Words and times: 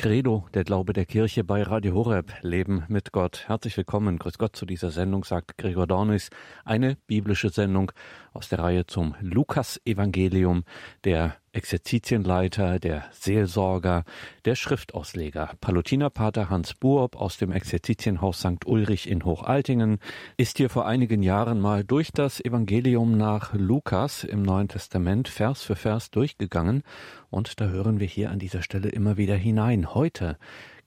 Credo, 0.00 0.46
der 0.54 0.64
Glaube 0.64 0.94
der 0.94 1.04
Kirche 1.04 1.44
bei 1.44 1.62
Radio 1.62 1.92
Horeb, 1.92 2.32
Leben 2.40 2.84
mit 2.88 3.12
Gott. 3.12 3.44
Herzlich 3.48 3.76
willkommen, 3.76 4.18
grüß 4.18 4.38
Gott 4.38 4.56
zu 4.56 4.64
dieser 4.64 4.90
Sendung, 4.90 5.24
sagt 5.24 5.58
Gregor 5.58 5.86
Dornis. 5.86 6.30
Eine 6.64 6.96
biblische 7.06 7.50
Sendung 7.50 7.92
aus 8.32 8.48
der 8.48 8.60
Reihe 8.60 8.86
zum 8.86 9.14
Lukas-Evangelium, 9.20 10.64
der 11.04 11.36
Exerzitienleiter, 11.52 12.78
der 12.78 13.04
Seelsorger, 13.12 14.04
der 14.44 14.54
Schriftausleger. 14.54 15.50
Palutinerpater 15.60 16.50
Hans 16.50 16.74
Buob 16.74 17.16
aus 17.16 17.38
dem 17.38 17.50
Exerzitienhaus 17.50 18.40
St. 18.40 18.66
Ulrich 18.66 19.08
in 19.08 19.24
Hochaltingen 19.24 19.98
ist 20.36 20.58
hier 20.58 20.70
vor 20.70 20.86
einigen 20.86 21.22
Jahren 21.22 21.60
mal 21.60 21.82
durch 21.84 22.12
das 22.12 22.40
Evangelium 22.40 23.16
nach 23.16 23.52
Lukas 23.54 24.24
im 24.24 24.42
Neuen 24.42 24.68
Testament 24.68 25.28
Vers 25.28 25.62
für 25.62 25.76
Vers 25.76 26.10
durchgegangen 26.10 26.82
und 27.30 27.60
da 27.60 27.66
hören 27.66 28.00
wir 28.00 28.06
hier 28.06 28.30
an 28.30 28.38
dieser 28.38 28.62
Stelle 28.62 28.88
immer 28.88 29.16
wieder 29.16 29.36
hinein. 29.36 29.94
Heute 29.94 30.38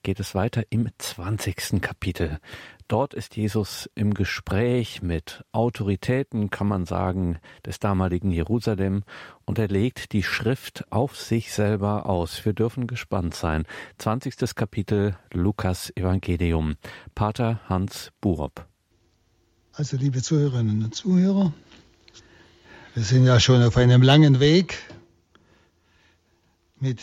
geht 0.04 0.20
es 0.20 0.34
weiter 0.34 0.62
im 0.70 0.88
20. 0.98 1.80
Kapitel. 1.80 2.38
Dort 2.86 3.14
ist 3.14 3.34
Jesus 3.36 3.90
im 3.94 4.12
Gespräch 4.12 5.02
mit 5.02 5.42
Autoritäten, 5.50 6.50
kann 6.50 6.68
man 6.68 6.84
sagen, 6.84 7.38
des 7.64 7.80
damaligen 7.80 8.30
Jerusalem 8.30 9.02
und 9.46 9.58
er 9.58 9.68
legt 9.68 10.12
die 10.12 10.22
Schrift 10.22 10.84
auf 10.92 11.16
sich 11.16 11.52
selber 11.52 12.06
aus. 12.06 12.44
Wir 12.44 12.52
dürfen 12.52 12.86
gespannt 12.86 13.34
sein. 13.34 13.64
20. 13.98 14.54
Kapitel 14.54 15.16
Lukas 15.32 15.90
Evangelium. 15.96 16.76
Pater 17.14 17.60
Hans 17.68 18.12
Burob. 18.20 18.66
Also 19.72 19.96
liebe 19.96 20.22
Zuhörerinnen 20.22 20.84
und 20.84 20.94
Zuhörer, 20.94 21.52
wir 22.92 23.02
sind 23.02 23.24
ja 23.24 23.40
schon 23.40 23.62
auf 23.62 23.76
einem 23.78 24.02
langen 24.02 24.38
Weg 24.38 24.78
mit 26.78 27.00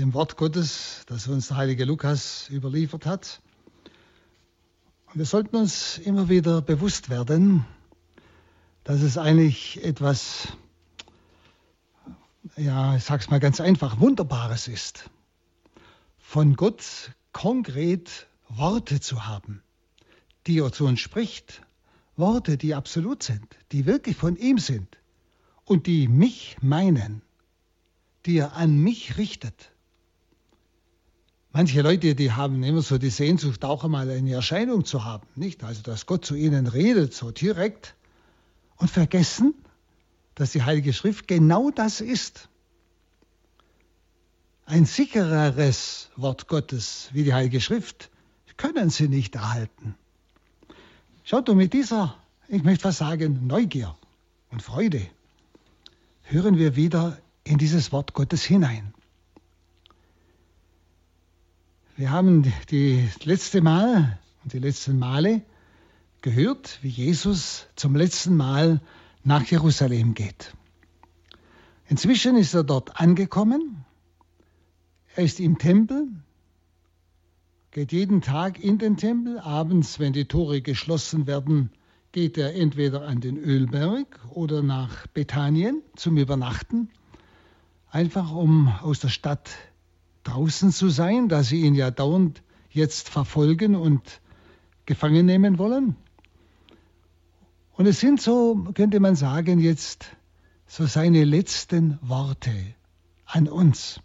dem 0.00 0.14
Wort 0.14 0.38
Gottes, 0.38 1.02
das 1.08 1.28
uns 1.28 1.48
der 1.48 1.58
heilige 1.58 1.84
Lukas 1.84 2.48
überliefert 2.48 3.04
hat. 3.04 3.42
Und 5.06 5.18
wir 5.18 5.26
sollten 5.26 5.56
uns 5.56 5.98
immer 5.98 6.30
wieder 6.30 6.62
bewusst 6.62 7.10
werden, 7.10 7.66
dass 8.82 9.02
es 9.02 9.18
eigentlich 9.18 9.84
etwas, 9.84 10.48
ja, 12.56 12.96
ich 12.96 13.04
sag's 13.04 13.28
mal 13.28 13.40
ganz 13.40 13.60
einfach, 13.60 14.00
Wunderbares 14.00 14.68
ist, 14.68 15.10
von 16.18 16.56
Gott 16.56 17.12
konkret 17.32 18.26
Worte 18.48 19.00
zu 19.00 19.26
haben, 19.26 19.62
die 20.46 20.60
er 20.60 20.72
zu 20.72 20.86
uns 20.86 21.00
spricht, 21.00 21.60
Worte, 22.16 22.56
die 22.56 22.74
absolut 22.74 23.22
sind, 23.22 23.54
die 23.70 23.84
wirklich 23.84 24.16
von 24.16 24.36
ihm 24.36 24.56
sind 24.56 24.96
und 25.66 25.86
die 25.86 26.08
mich 26.08 26.56
meinen, 26.62 27.20
die 28.24 28.38
er 28.38 28.54
an 28.54 28.78
mich 28.78 29.18
richtet. 29.18 29.72
Manche 31.52 31.82
Leute, 31.82 32.14
die 32.14 32.32
haben 32.32 32.62
immer 32.62 32.82
so 32.82 32.96
die 32.96 33.10
Sehnsucht, 33.10 33.64
auch 33.64 33.82
einmal 33.82 34.08
eine 34.08 34.32
Erscheinung 34.32 34.84
zu 34.84 35.04
haben, 35.04 35.26
nicht? 35.34 35.64
Also, 35.64 35.82
dass 35.82 36.06
Gott 36.06 36.24
zu 36.24 36.36
ihnen 36.36 36.68
redet, 36.68 37.12
so 37.12 37.32
direkt, 37.32 37.94
und 38.76 38.88
vergessen, 38.88 39.54
dass 40.36 40.52
die 40.52 40.62
Heilige 40.62 40.92
Schrift 40.92 41.26
genau 41.26 41.70
das 41.70 42.00
ist. 42.00 42.48
Ein 44.64 44.86
sichereres 44.86 46.10
Wort 46.14 46.46
Gottes 46.46 47.10
wie 47.12 47.24
die 47.24 47.34
Heilige 47.34 47.60
Schrift 47.60 48.10
können 48.56 48.90
sie 48.90 49.08
nicht 49.08 49.34
erhalten. 49.34 49.96
Schaut, 51.24 51.48
und 51.48 51.56
mit 51.56 51.72
dieser, 51.72 52.16
ich 52.46 52.62
möchte 52.62 52.82
fast 52.82 52.98
sagen, 52.98 53.46
Neugier 53.46 53.96
und 54.50 54.62
Freude 54.62 55.04
hören 56.22 56.58
wir 56.58 56.76
wieder 56.76 57.18
in 57.42 57.58
dieses 57.58 57.90
Wort 57.90 58.14
Gottes 58.14 58.44
hinein. 58.44 58.94
Wir 62.00 62.12
haben 62.12 62.50
die 62.70 63.06
letzte 63.24 63.60
Mal 63.60 64.18
und 64.42 64.54
die 64.54 64.58
letzten 64.58 64.98
Male 64.98 65.42
gehört, 66.22 66.78
wie 66.80 66.88
Jesus 66.88 67.66
zum 67.76 67.94
letzten 67.94 68.38
Mal 68.38 68.80
nach 69.22 69.44
Jerusalem 69.44 70.14
geht. 70.14 70.54
Inzwischen 71.90 72.36
ist 72.36 72.54
er 72.54 72.64
dort 72.64 72.98
angekommen. 72.98 73.84
Er 75.14 75.24
ist 75.24 75.40
im 75.40 75.58
Tempel, 75.58 76.08
geht 77.70 77.92
jeden 77.92 78.22
Tag 78.22 78.58
in 78.58 78.78
den 78.78 78.96
Tempel. 78.96 79.38
Abends, 79.38 79.98
wenn 79.98 80.14
die 80.14 80.24
Tore 80.24 80.62
geschlossen 80.62 81.26
werden, 81.26 81.68
geht 82.12 82.38
er 82.38 82.54
entweder 82.54 83.06
an 83.06 83.20
den 83.20 83.36
Ölberg 83.36 84.18
oder 84.30 84.62
nach 84.62 85.06
Bethanien 85.08 85.82
zum 85.96 86.16
Übernachten, 86.16 86.88
einfach 87.90 88.32
um 88.32 88.68
aus 88.68 89.00
der 89.00 89.10
Stadt 89.10 89.50
draußen 90.24 90.72
zu 90.72 90.88
sein, 90.88 91.28
da 91.28 91.42
sie 91.42 91.62
ihn 91.62 91.74
ja 91.74 91.90
dauernd 91.90 92.42
jetzt 92.70 93.08
verfolgen 93.08 93.74
und 93.74 94.20
gefangen 94.86 95.26
nehmen 95.26 95.58
wollen. 95.58 95.96
Und 97.72 97.86
es 97.86 98.00
sind 98.00 98.20
so, 98.20 98.66
könnte 98.74 99.00
man 99.00 99.16
sagen, 99.16 99.58
jetzt 99.60 100.06
so 100.66 100.86
seine 100.86 101.24
letzten 101.24 101.98
Worte 102.02 102.52
an 103.24 103.48
uns. 103.48 104.00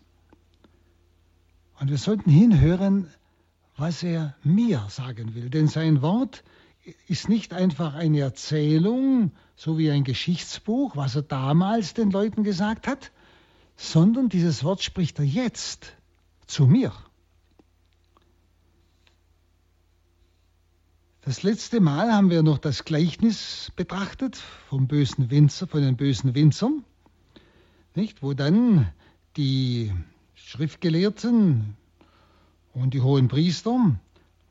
Und 1.79 1.89
wir 1.89 1.97
sollten 1.97 2.29
hinhören, 2.29 3.07
was 3.77 4.01
er 4.03 4.35
mir 4.43 4.85
sagen 4.89 5.35
will. 5.35 5.49
Denn 5.49 5.67
sein 5.67 6.01
Wort 6.01 6.43
ist 7.07 7.27
nicht 7.27 7.53
einfach 7.53 7.95
eine 7.95 8.19
Erzählung, 8.19 9.31
so 9.55 9.77
wie 9.77 9.91
ein 9.91 10.03
Geschichtsbuch, 10.03 10.95
was 10.95 11.15
er 11.15 11.23
damals 11.23 11.93
den 11.93 12.11
Leuten 12.11 12.43
gesagt 12.43 12.87
hat, 12.87 13.11
sondern 13.75 14.29
dieses 14.29 14.63
Wort 14.63 14.81
spricht 14.83 15.19
er 15.19 15.25
jetzt 15.25 15.97
zu 16.47 16.67
mir. 16.67 16.93
Das 21.21 21.41
letzte 21.41 21.79
Mal 21.79 22.13
haben 22.13 22.29
wir 22.29 22.43
noch 22.43 22.59
das 22.59 22.85
Gleichnis 22.85 23.71
betrachtet 23.75 24.35
vom 24.69 24.87
bösen 24.87 25.31
Winzer, 25.31 25.65
von 25.65 25.81
den 25.81 25.97
bösen 25.97 26.35
Winzern, 26.35 26.85
nicht? 27.95 28.21
wo 28.21 28.33
dann 28.33 28.91
die 29.35 29.91
Schriftgelehrten 30.35 31.75
und 32.73 32.93
die 32.93 33.01
hohen 33.01 33.27
Priester 33.27 33.99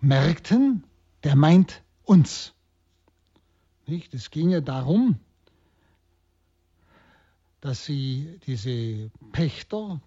merkten, 0.00 0.82
der 1.22 1.37
meint 1.37 1.82
uns. 2.03 2.55
Nicht? 3.87 4.12
Es 4.12 4.31
ging 4.31 4.50
ja 4.50 4.61
darum, 4.61 5.21
dass 7.61 7.84
sie 7.84 8.41
diese 8.47 9.11
Pächter, 9.31 10.00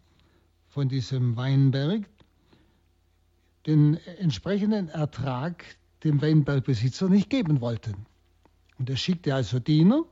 von 0.77 0.89
diesem 0.89 1.35
Weinberg 1.35 2.07
den 3.65 3.95
entsprechenden 4.19 4.89
Ertrag 4.89 5.65
dem 6.03 6.21
Weinbergbesitzer 6.21 7.09
nicht 7.09 7.31
geben 7.31 7.61
wollten. 7.61 8.05
Und 8.77 8.87
er 8.87 8.95
schickte 8.95 9.33
also 9.33 9.57
Diener, 9.57 10.03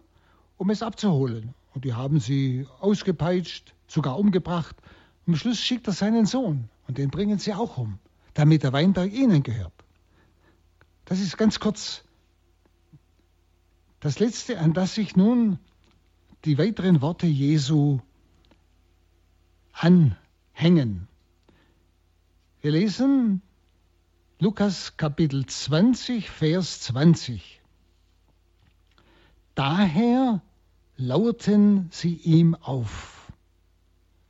um 0.58 0.72
es 0.72 0.81
abzuholen. 0.81 1.54
Und 1.75 1.86
die 1.86 1.94
haben 1.94 2.20
sie 2.20 2.66
ausgepeitscht, 2.80 3.75
sogar 3.86 4.18
umgebracht. 4.18 4.75
Am 5.28 5.36
Schluss 5.36 5.59
schickt 5.59 5.86
er 5.86 5.94
seinen 5.94 6.25
Sohn 6.25 6.68
und 6.88 6.98
den 6.98 7.12
bringen 7.12 7.38
sie 7.38 7.54
auch 7.54 7.78
um, 7.78 8.00
damit 8.34 8.64
der 8.64 8.74
Weinberg 8.74 9.14
ihnen 9.14 9.44
gehört. 9.44 9.86
Das 11.06 11.20
ist 11.20 11.38
ganz 11.38 11.59
kurz 11.59 12.04
das 14.00 14.18
Letzte, 14.18 14.58
an 14.58 14.74
das 14.74 14.96
sich 14.96 15.16
nun 15.16 15.59
die 16.44 16.58
weiteren 16.58 17.04
Worte 17.04 17.28
Jesu 17.28 18.00
an 19.74 20.18
hängen. 20.56 21.08
Wir 22.62 22.72
lesen 22.72 23.42
Lukas 24.40 24.96
Kapitel 24.98 25.46
20, 25.46 26.30
Vers 26.30 26.80
20. 26.82 27.62
Daher 29.54 30.42
lauerten 30.96 31.90
sie 31.92 32.16
ihm 32.16 32.56
auf, 32.56 33.32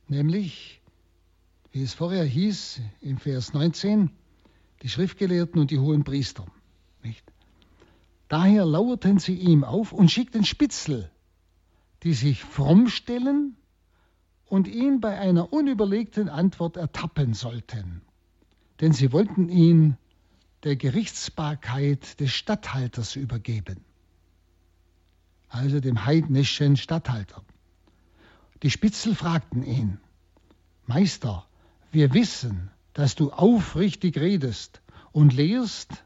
nämlich, 0.08 0.80
wie 1.70 1.82
es 1.82 1.94
vorher 1.94 2.24
hieß, 2.24 2.80
im 3.00 3.18
Vers 3.18 3.54
19, 3.54 4.10
die 4.82 4.88
Schriftgelehrten 4.88 5.60
und 5.60 5.70
die 5.70 5.78
hohen 5.78 6.02
Priester. 6.02 6.44
Nicht? 7.04 7.24
Daher 8.28 8.66
lauerten 8.66 9.20
sie 9.20 9.34
ihm 9.34 9.62
auf 9.62 9.92
und 9.92 10.10
schickten 10.10 10.44
Spitzel, 10.44 11.08
die 12.02 12.14
sich 12.14 12.42
fromm 12.42 12.88
stellen 12.88 13.56
und 14.46 14.68
ihn 14.68 15.00
bei 15.00 15.18
einer 15.18 15.52
unüberlegten 15.52 16.28
Antwort 16.28 16.76
ertappen 16.76 17.34
sollten. 17.34 18.02
Denn 18.80 18.92
sie 18.92 19.12
wollten 19.12 19.48
ihn 19.48 19.96
der 20.62 20.76
Gerichtsbarkeit 20.76 22.20
des 22.20 22.32
Statthalters 22.32 23.16
übergeben, 23.16 23.84
also 25.48 25.80
dem 25.80 26.04
heidnischen 26.04 26.76
Statthalter. 26.76 27.42
Die 28.62 28.70
Spitzel 28.70 29.14
fragten 29.14 29.62
ihn, 29.62 30.00
Meister, 30.86 31.46
wir 31.92 32.14
wissen, 32.14 32.70
dass 32.94 33.14
du 33.14 33.30
aufrichtig 33.30 34.18
redest 34.18 34.80
und 35.12 35.34
lehrst 35.34 36.04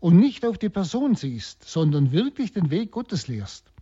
und 0.00 0.18
nicht 0.18 0.44
auf 0.44 0.58
die 0.58 0.68
Person 0.68 1.14
siehst, 1.14 1.64
sondern 1.64 2.12
wirklich 2.12 2.52
den 2.52 2.70
Weg 2.70 2.90
Gottes 2.90 3.28
lehrst. 3.28 3.73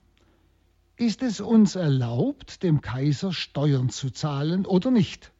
Ist 0.96 1.22
es 1.22 1.40
uns 1.40 1.74
erlaubt, 1.74 2.62
dem 2.62 2.80
Kaiser 2.80 3.32
Steuern 3.32 3.88
zu 3.90 4.10
zahlen 4.10 4.66
oder 4.66 4.90
nicht? 4.90 5.32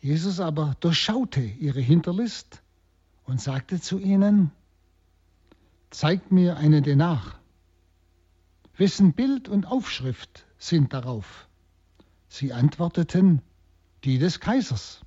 Jesus 0.00 0.40
aber 0.40 0.76
durchschaute 0.80 1.40
ihre 1.40 1.80
Hinterlist 1.80 2.62
und 3.24 3.40
sagte 3.40 3.80
zu 3.80 3.98
ihnen, 3.98 4.50
Zeigt 5.90 6.30
mir 6.30 6.56
einen 6.56 6.84
Denar. 6.84 7.34
Wessen 8.76 9.12
Bild 9.12 9.48
und 9.48 9.66
Aufschrift 9.66 10.46
sind 10.56 10.92
darauf? 10.92 11.48
Sie 12.28 12.52
antworteten, 12.52 13.42
die 14.04 14.18
des 14.18 14.38
Kaisers. 14.38 15.00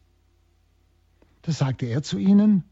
Da 1.42 1.54
sagte 1.54 1.86
er 1.86 2.04
zu 2.04 2.18
ihnen, 2.18 2.66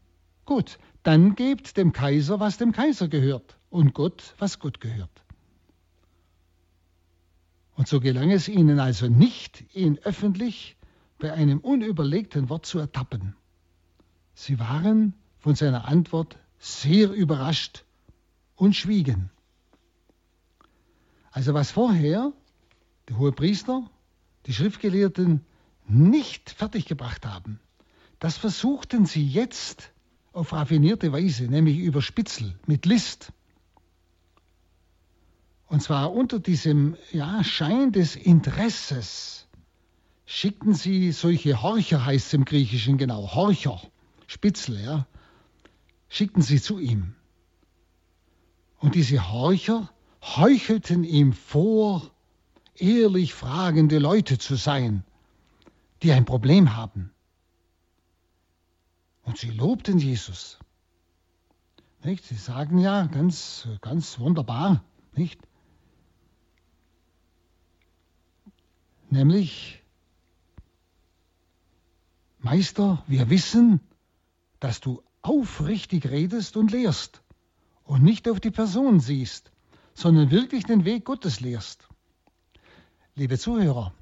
Gut, 0.44 0.78
dann 1.02 1.34
gebt 1.34 1.76
dem 1.76 1.92
Kaiser, 1.92 2.38
was 2.38 2.58
dem 2.58 2.72
Kaiser 2.72 3.08
gehört, 3.08 3.56
und 3.72 3.94
Gott, 3.94 4.34
was 4.38 4.58
Gott 4.58 4.80
gehört. 4.80 5.22
Und 7.74 7.88
so 7.88 8.00
gelang 8.00 8.30
es 8.30 8.48
ihnen 8.48 8.78
also 8.78 9.08
nicht, 9.08 9.64
ihn 9.74 9.98
öffentlich 10.04 10.76
bei 11.18 11.32
einem 11.32 11.58
unüberlegten 11.58 12.50
Wort 12.50 12.66
zu 12.66 12.78
ertappen. 12.78 13.34
Sie 14.34 14.58
waren 14.58 15.14
von 15.38 15.54
seiner 15.54 15.88
Antwort 15.88 16.38
sehr 16.58 17.10
überrascht 17.10 17.84
und 18.56 18.76
schwiegen. 18.76 19.30
Also 21.30 21.54
was 21.54 21.70
vorher 21.70 22.32
der 23.08 23.18
hohe 23.18 23.32
Priester, 23.32 23.90
die 24.46 24.52
Schriftgelehrten 24.52 25.44
nicht 25.88 26.50
fertiggebracht 26.50 27.24
haben, 27.24 27.58
das 28.18 28.36
versuchten 28.36 29.06
sie 29.06 29.26
jetzt 29.26 29.92
auf 30.32 30.52
raffinierte 30.52 31.10
Weise, 31.10 31.44
nämlich 31.44 31.78
über 31.78 32.02
Spitzel, 32.02 32.58
mit 32.66 32.84
List. 32.84 33.32
Und 35.72 35.80
zwar 35.80 36.12
unter 36.12 36.38
diesem 36.38 36.98
ja, 37.12 37.42
Schein 37.42 37.92
des 37.92 38.14
Interesses 38.14 39.48
schickten 40.26 40.74
sie 40.74 41.12
solche 41.12 41.62
Horcher, 41.62 42.04
heißt 42.04 42.26
es 42.26 42.32
im 42.34 42.44
Griechischen 42.44 42.98
genau, 42.98 43.34
Horcher, 43.34 43.80
Spitzel, 44.26 44.78
ja, 44.84 45.06
schickten 46.10 46.42
sie 46.42 46.60
zu 46.60 46.78
ihm. 46.78 47.14
Und 48.80 48.96
diese 48.96 49.32
Horcher 49.32 49.88
heuchelten 50.20 51.04
ihm 51.04 51.32
vor, 51.32 52.10
ehrlich 52.76 53.32
fragende 53.32 53.98
Leute 53.98 54.36
zu 54.36 54.56
sein, 54.56 55.04
die 56.02 56.12
ein 56.12 56.26
Problem 56.26 56.76
haben. 56.76 57.14
Und 59.22 59.38
sie 59.38 59.50
lobten 59.50 59.96
Jesus. 59.96 60.58
Nicht? 62.04 62.26
Sie 62.26 62.34
sagen 62.34 62.76
ja 62.76 63.06
ganz, 63.06 63.66
ganz 63.80 64.18
wunderbar, 64.18 64.84
nicht? 65.14 65.40
Nämlich, 69.12 69.82
Meister, 72.38 73.04
wir 73.06 73.28
wissen, 73.28 73.80
dass 74.58 74.80
du 74.80 75.02
aufrichtig 75.20 76.06
redest 76.06 76.56
und 76.56 76.70
lehrst 76.70 77.20
und 77.84 78.02
nicht 78.02 78.26
auf 78.26 78.40
die 78.40 78.50
Person 78.50 79.00
siehst, 79.00 79.52
sondern 79.92 80.30
wirklich 80.30 80.64
den 80.64 80.86
Weg 80.86 81.04
Gottes 81.04 81.40
lehrst. 81.40 81.86
Liebe 83.14 83.38
Zuhörer, 83.38 83.92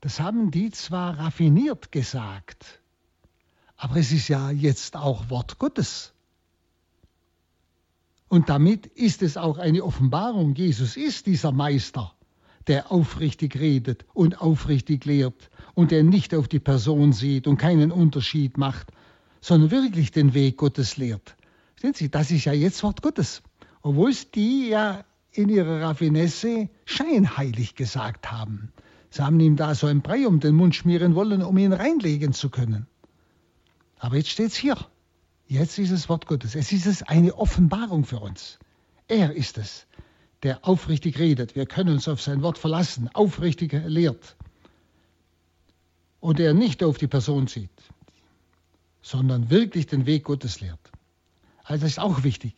das 0.00 0.20
haben 0.20 0.52
die 0.52 0.70
zwar 0.70 1.18
raffiniert 1.18 1.90
gesagt, 1.90 2.80
aber 3.76 3.96
es 3.96 4.12
ist 4.12 4.28
ja 4.28 4.52
jetzt 4.52 4.94
auch 4.94 5.30
Wort 5.30 5.58
Gottes. 5.58 6.12
Und 8.28 8.48
damit 8.48 8.86
ist 8.86 9.20
es 9.20 9.36
auch 9.36 9.58
eine 9.58 9.82
Offenbarung. 9.82 10.54
Jesus 10.54 10.96
ist 10.96 11.26
dieser 11.26 11.50
Meister, 11.50 12.14
der 12.68 12.92
aufrichtig 12.92 13.56
redet 13.56 14.04
und 14.14 14.40
aufrichtig 14.40 15.04
lehrt 15.04 15.50
und 15.74 15.90
der 15.90 16.02
nicht 16.02 16.34
auf 16.34 16.48
die 16.48 16.60
Person 16.60 17.12
sieht 17.12 17.46
und 17.46 17.56
keinen 17.56 17.90
Unterschied 17.90 18.58
macht, 18.58 18.92
sondern 19.40 19.70
wirklich 19.70 20.10
den 20.10 20.34
Weg 20.34 20.56
Gottes 20.56 20.96
lehrt. 20.96 21.36
Sehen 21.80 21.94
Sie, 21.94 22.10
das 22.10 22.30
ist 22.30 22.44
ja 22.44 22.52
jetzt 22.52 22.82
Wort 22.82 23.02
Gottes. 23.02 23.42
Obwohl 23.82 24.10
es 24.10 24.30
die 24.30 24.68
ja 24.68 25.04
in 25.32 25.48
ihrer 25.48 25.80
Raffinesse 25.80 26.68
scheinheilig 26.84 27.74
gesagt 27.74 28.30
haben. 28.30 28.72
Sie 29.10 29.22
haben 29.22 29.40
ihm 29.40 29.56
da 29.56 29.74
so 29.74 29.86
ein 29.86 30.00
Brei 30.00 30.26
um 30.26 30.40
den 30.40 30.54
Mund 30.54 30.74
schmieren 30.74 31.14
wollen, 31.14 31.42
um 31.42 31.58
ihn 31.58 31.72
reinlegen 31.72 32.32
zu 32.32 32.50
können. 32.50 32.86
Aber 33.98 34.16
jetzt 34.16 34.30
steht 34.30 34.48
es 34.48 34.56
hier. 34.56 34.76
Jetzt 35.46 35.78
ist 35.78 35.90
es 35.90 36.08
Wort 36.08 36.26
Gottes. 36.26 36.54
Es 36.54 36.72
ist 36.72 36.86
es 36.86 37.02
eine 37.02 37.36
Offenbarung 37.36 38.04
für 38.04 38.20
uns. 38.20 38.58
Er 39.08 39.32
ist 39.32 39.58
es, 39.58 39.86
der 40.42 40.66
aufrichtig 40.66 41.18
redet. 41.18 41.54
Wir 41.54 41.66
können 41.66 41.94
uns 41.94 42.08
auf 42.08 42.20
sein 42.20 42.42
Wort 42.42 42.58
verlassen, 42.58 43.08
aufrichtig 43.14 43.72
lehrt. 43.86 44.36
Und 46.20 46.40
er 46.40 46.54
nicht 46.54 46.82
auf 46.82 46.98
die 46.98 47.06
Person 47.06 47.46
sieht, 47.46 47.70
sondern 49.02 49.50
wirklich 49.50 49.86
den 49.86 50.06
Weg 50.06 50.24
Gottes 50.24 50.60
lehrt. 50.60 50.90
Also 51.64 51.86
ist 51.86 51.98
auch 51.98 52.22
wichtig, 52.22 52.54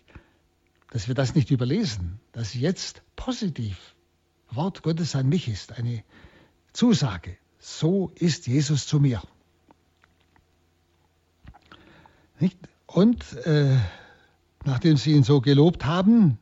dass 0.90 1.08
wir 1.08 1.14
das 1.14 1.34
nicht 1.34 1.50
überlesen, 1.50 2.20
dass 2.32 2.54
jetzt 2.54 3.02
positiv 3.16 3.94
Wort 4.50 4.82
Gottes 4.82 5.14
an 5.16 5.28
mich 5.28 5.48
ist, 5.48 5.72
eine 5.72 6.04
Zusage. 6.72 7.36
So 7.58 8.12
ist 8.14 8.46
Jesus 8.46 8.86
zu 8.86 9.00
mir. 9.00 9.22
Nicht? 12.38 12.58
Und 12.86 13.32
äh, 13.44 13.76
nachdem 14.64 14.96
sie 14.96 15.12
ihn 15.12 15.24
so 15.24 15.40
gelobt 15.40 15.84
haben, 15.84 16.38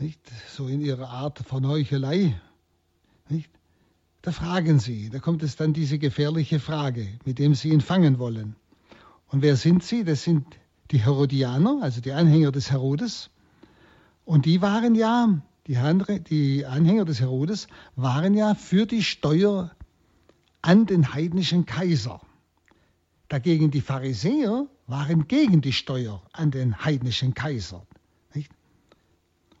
nicht? 0.00 0.20
so 0.48 0.66
in 0.66 0.80
ihrer 0.80 1.08
Art 1.10 1.38
von 1.38 1.66
Heuchelei, 1.66 2.40
nicht? 3.28 3.50
da 4.22 4.32
fragen 4.32 4.78
sie, 4.78 5.10
da 5.10 5.18
kommt 5.18 5.42
es 5.42 5.56
dann 5.56 5.72
diese 5.72 5.98
gefährliche 5.98 6.60
Frage, 6.60 7.08
mit 7.24 7.38
dem 7.38 7.54
sie 7.54 7.70
ihn 7.70 7.80
fangen 7.80 8.18
wollen. 8.18 8.56
Und 9.28 9.42
wer 9.42 9.56
sind 9.56 9.82
sie? 9.82 10.04
Das 10.04 10.24
sind 10.24 10.44
die 10.90 10.98
Herodianer, 10.98 11.78
also 11.82 12.00
die 12.00 12.12
Anhänger 12.12 12.52
des 12.52 12.70
Herodes. 12.70 13.30
Und 14.24 14.44
die 14.44 14.60
waren 14.60 14.94
ja, 14.94 15.40
die 15.66 15.76
Anhänger 16.66 17.04
des 17.04 17.20
Herodes 17.20 17.68
waren 17.94 18.34
ja 18.34 18.54
für 18.54 18.86
die 18.86 19.02
Steuer 19.02 19.70
an 20.62 20.86
den 20.86 21.14
heidnischen 21.14 21.64
Kaiser. 21.64 22.20
Dagegen 23.28 23.70
die 23.70 23.80
Pharisäer 23.80 24.66
waren 24.86 25.28
gegen 25.28 25.60
die 25.60 25.72
Steuer 25.72 26.22
an 26.32 26.50
den 26.50 26.84
heidnischen 26.84 27.34
Kaiser. 27.34 27.86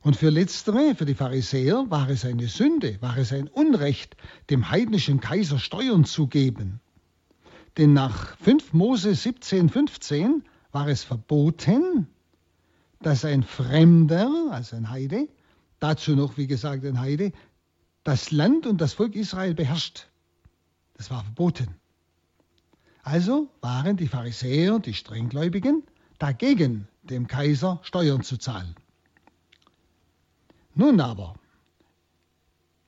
Und 0.02 0.16
für 0.16 0.30
letztere, 0.30 0.94
für 0.94 1.04
die 1.04 1.14
Pharisäer, 1.14 1.84
war 1.90 2.08
es 2.08 2.24
eine 2.24 2.48
Sünde, 2.48 2.96
war 3.02 3.18
es 3.18 3.32
ein 3.32 3.48
Unrecht, 3.48 4.16
dem 4.48 4.70
heidnischen 4.70 5.20
Kaiser 5.20 5.58
Steuern 5.58 6.04
zu 6.04 6.26
geben. 6.26 6.80
Denn 7.76 7.92
nach 7.92 8.36
5 8.38 8.72
Mose 8.72 9.14
17, 9.14 9.68
15 9.68 10.42
war 10.72 10.88
es 10.88 11.04
verboten, 11.04 12.06
dass 13.02 13.24
ein 13.24 13.42
Fremder, 13.42 14.48
also 14.50 14.76
ein 14.76 14.90
Heide, 14.90 15.28
dazu 15.80 16.16
noch, 16.16 16.38
wie 16.38 16.46
gesagt, 16.46 16.84
ein 16.84 17.00
Heide, 17.00 17.32
das 18.02 18.30
Land 18.30 18.66
und 18.66 18.80
das 18.80 18.94
Volk 18.94 19.14
Israel 19.14 19.54
beherrscht. 19.54 20.06
Das 20.94 21.10
war 21.10 21.22
verboten. 21.22 21.68
Also 23.02 23.50
waren 23.60 23.96
die 23.96 24.08
Pharisäer, 24.08 24.78
die 24.78 24.94
Strenggläubigen, 24.94 25.82
dagegen, 26.18 26.88
dem 27.02 27.26
Kaiser 27.26 27.80
Steuern 27.82 28.22
zu 28.22 28.36
zahlen. 28.36 28.74
Nun 30.74 31.00
aber, 31.00 31.34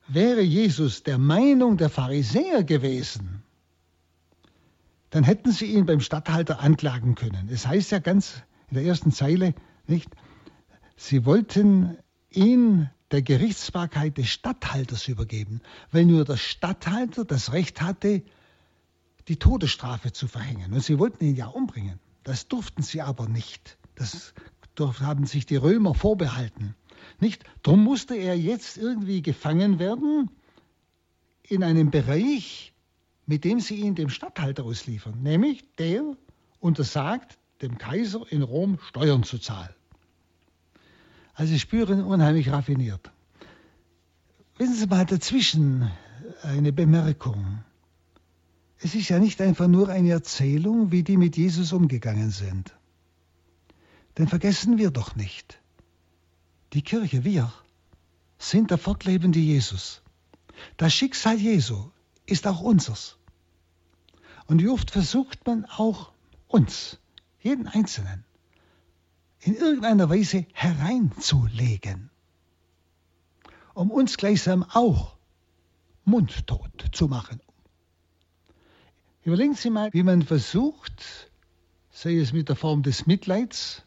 wäre 0.08 0.42
Jesus 0.42 1.02
der 1.02 1.18
Meinung 1.18 1.76
der 1.76 1.90
Pharisäer 1.90 2.64
gewesen, 2.64 3.42
dann 5.10 5.24
hätten 5.24 5.52
sie 5.52 5.66
ihn 5.66 5.84
beim 5.84 6.00
Statthalter 6.00 6.60
anklagen 6.60 7.14
können. 7.14 7.48
Es 7.50 7.66
heißt 7.66 7.90
ja 7.92 7.98
ganz 7.98 8.42
in 8.70 8.76
der 8.76 8.84
ersten 8.84 9.12
Zeile, 9.12 9.54
nicht? 9.86 10.10
Sie 10.96 11.26
wollten 11.26 11.98
ihn 12.30 12.88
der 13.10 13.20
Gerichtsbarkeit 13.22 14.16
des 14.16 14.28
Statthalters 14.28 15.08
übergeben, 15.08 15.60
weil 15.90 16.06
nur 16.06 16.24
der 16.24 16.38
Statthalter 16.38 17.26
das 17.26 17.52
Recht 17.52 17.82
hatte, 17.82 18.22
die 19.28 19.36
Todesstrafe 19.36 20.12
zu 20.12 20.28
verhängen. 20.28 20.72
Und 20.72 20.82
sie 20.82 20.98
wollten 20.98 21.24
ihn 21.24 21.36
ja 21.36 21.46
umbringen. 21.46 21.98
Das 22.24 22.48
durften 22.48 22.82
sie 22.82 23.02
aber 23.02 23.28
nicht. 23.28 23.76
Das 23.94 24.32
haben 24.78 25.26
sich 25.26 25.44
die 25.44 25.56
Römer 25.56 25.94
vorbehalten. 25.94 26.74
Nicht? 27.22 27.44
Darum 27.62 27.84
musste 27.84 28.16
er 28.16 28.36
jetzt 28.36 28.76
irgendwie 28.76 29.22
gefangen 29.22 29.78
werden 29.78 30.28
in 31.44 31.62
einem 31.62 31.92
Bereich, 31.92 32.72
mit 33.26 33.44
dem 33.44 33.60
sie 33.60 33.76
ihn 33.76 33.94
dem 33.94 34.08
Statthalter 34.08 34.64
ausliefern. 34.64 35.22
Nämlich 35.22 35.62
der 35.78 36.16
untersagt 36.58 37.38
dem 37.62 37.78
Kaiser 37.78 38.24
in 38.30 38.42
Rom 38.42 38.80
Steuern 38.88 39.22
zu 39.22 39.38
zahlen. 39.38 39.72
Also 41.34 41.52
Sie 41.52 41.60
spüren 41.60 42.02
unheimlich 42.02 42.50
raffiniert. 42.50 43.12
Wissen 44.58 44.74
Sie 44.74 44.88
mal 44.88 45.06
dazwischen 45.06 45.92
eine 46.42 46.72
Bemerkung. 46.72 47.62
Es 48.78 48.96
ist 48.96 49.08
ja 49.10 49.20
nicht 49.20 49.40
einfach 49.40 49.68
nur 49.68 49.88
eine 49.90 50.10
Erzählung, 50.10 50.90
wie 50.90 51.04
die 51.04 51.16
mit 51.16 51.36
Jesus 51.36 51.72
umgegangen 51.72 52.30
sind. 52.30 52.74
Denn 54.18 54.26
vergessen 54.26 54.76
wir 54.76 54.90
doch 54.90 55.14
nicht, 55.14 55.61
die 56.72 56.82
Kirche, 56.82 57.24
wir, 57.24 57.52
sind 58.38 58.70
der 58.70 58.78
fortlebende 58.78 59.38
Jesus. 59.38 60.02
Das 60.76 60.92
Schicksal 60.94 61.36
Jesu 61.36 61.90
ist 62.26 62.46
auch 62.46 62.60
unseres. 62.60 63.16
Und 64.46 64.60
wie 64.62 64.68
oft 64.68 64.90
versucht 64.90 65.46
man 65.46 65.64
auch 65.66 66.12
uns, 66.48 66.98
jeden 67.40 67.68
Einzelnen, 67.68 68.24
in 69.40 69.54
irgendeiner 69.54 70.08
Weise 70.08 70.46
hereinzulegen, 70.52 72.10
um 73.74 73.90
uns 73.90 74.16
gleichsam 74.16 74.62
auch 74.62 75.16
mundtot 76.04 76.90
zu 76.92 77.08
machen. 77.08 77.40
Überlegen 79.24 79.54
Sie 79.54 79.70
mal, 79.70 79.92
wie 79.92 80.02
man 80.02 80.22
versucht, 80.22 81.30
sei 81.90 82.16
es 82.16 82.32
mit 82.32 82.48
der 82.48 82.56
Form 82.56 82.82
des 82.82 83.06
Mitleids, 83.06 83.82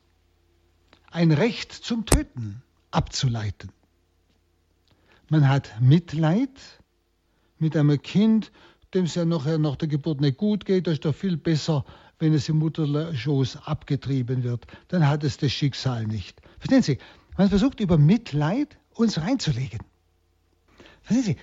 ein 1.11 1.31
Recht 1.31 1.71
zum 1.71 2.05
Töten 2.05 2.61
abzuleiten. 2.95 3.71
Man 5.29 5.47
hat 5.49 5.81
Mitleid 5.81 6.49
mit 7.57 7.75
einem 7.75 8.01
Kind, 8.01 8.51
dem 8.93 9.05
es 9.05 9.15
ja 9.15 9.25
nachher 9.25 9.57
nach 9.57 9.75
der 9.75 9.87
Geburt 9.87 10.21
nicht 10.21 10.37
gut 10.37 10.65
geht, 10.65 10.87
das 10.87 10.95
ist 10.95 11.05
doch 11.05 11.15
viel 11.15 11.37
besser, 11.37 11.83
wenn 12.19 12.33
es 12.33 12.47
im 12.47 12.59
Mutterschoß 12.59 13.57
abgetrieben 13.65 14.43
wird. 14.43 14.65
Dann 14.87 15.07
hat 15.07 15.23
es 15.23 15.37
das 15.37 15.51
Schicksal 15.51 16.05
nicht. 16.05 16.41
Verstehen 16.59 16.83
Sie? 16.83 16.97
Man 17.37 17.49
versucht 17.49 17.79
über 17.79 17.97
Mitleid 17.97 18.77
uns 18.93 19.19
reinzulegen. 19.19 19.79
Verstehen 21.01 21.35
Sie? 21.35 21.37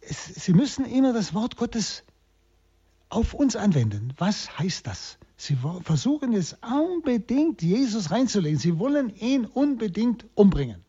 Es, 0.00 0.26
Sie 0.26 0.52
müssen 0.52 0.84
immer 0.84 1.12
das 1.12 1.32
Wort 1.32 1.56
Gottes 1.56 2.04
auf 3.08 3.32
uns 3.34 3.56
anwenden. 3.56 4.12
Was 4.18 4.58
heißt 4.58 4.86
das? 4.86 5.18
Sie 5.36 5.56
versuchen 5.82 6.32
jetzt 6.32 6.58
unbedingt 6.62 7.62
Jesus 7.62 8.10
reinzulegen. 8.10 8.58
Sie 8.58 8.78
wollen 8.78 9.14
ihn 9.16 9.46
unbedingt 9.46 10.26
umbringen. 10.34 10.84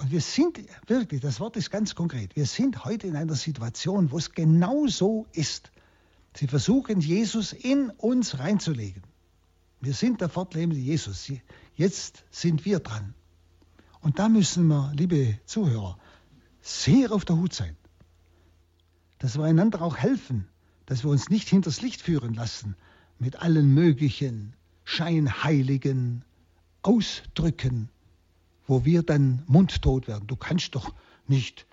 Und 0.00 0.10
wir 0.10 0.22
sind 0.22 0.58
wirklich, 0.86 1.20
das 1.20 1.40
Wort 1.40 1.58
ist 1.58 1.70
ganz 1.70 1.94
konkret, 1.94 2.34
wir 2.34 2.46
sind 2.46 2.86
heute 2.86 3.06
in 3.06 3.16
einer 3.16 3.34
Situation, 3.34 4.10
wo 4.10 4.16
es 4.16 4.32
genau 4.32 4.86
so 4.86 5.26
ist. 5.32 5.70
Sie 6.34 6.46
versuchen, 6.46 7.02
Jesus 7.02 7.52
in 7.52 7.90
uns 7.90 8.38
reinzulegen. 8.38 9.02
Wir 9.82 9.92
sind 9.92 10.22
der 10.22 10.30
fortlebende 10.30 10.80
Jesus. 10.80 11.30
Jetzt 11.74 12.24
sind 12.30 12.64
wir 12.64 12.78
dran. 12.80 13.12
Und 14.00 14.18
da 14.18 14.30
müssen 14.30 14.68
wir, 14.68 14.90
liebe 14.96 15.38
Zuhörer, 15.44 15.98
sehr 16.62 17.12
auf 17.12 17.26
der 17.26 17.36
Hut 17.36 17.52
sein. 17.52 17.76
Dass 19.18 19.36
wir 19.36 19.44
einander 19.44 19.82
auch 19.82 19.98
helfen, 19.98 20.48
dass 20.86 21.04
wir 21.04 21.10
uns 21.10 21.28
nicht 21.28 21.50
hinters 21.50 21.82
Licht 21.82 22.00
führen 22.00 22.32
lassen 22.32 22.74
mit 23.18 23.42
allen 23.42 23.74
möglichen 23.74 24.54
scheinheiligen 24.84 26.24
Ausdrücken, 26.80 27.90
wo 28.70 28.84
wir 28.84 29.02
dann 29.02 29.42
mundtot 29.48 30.06
werden. 30.06 30.28
Du 30.28 30.36
kannst 30.36 30.76
doch 30.76 30.94
nicht 31.26 31.66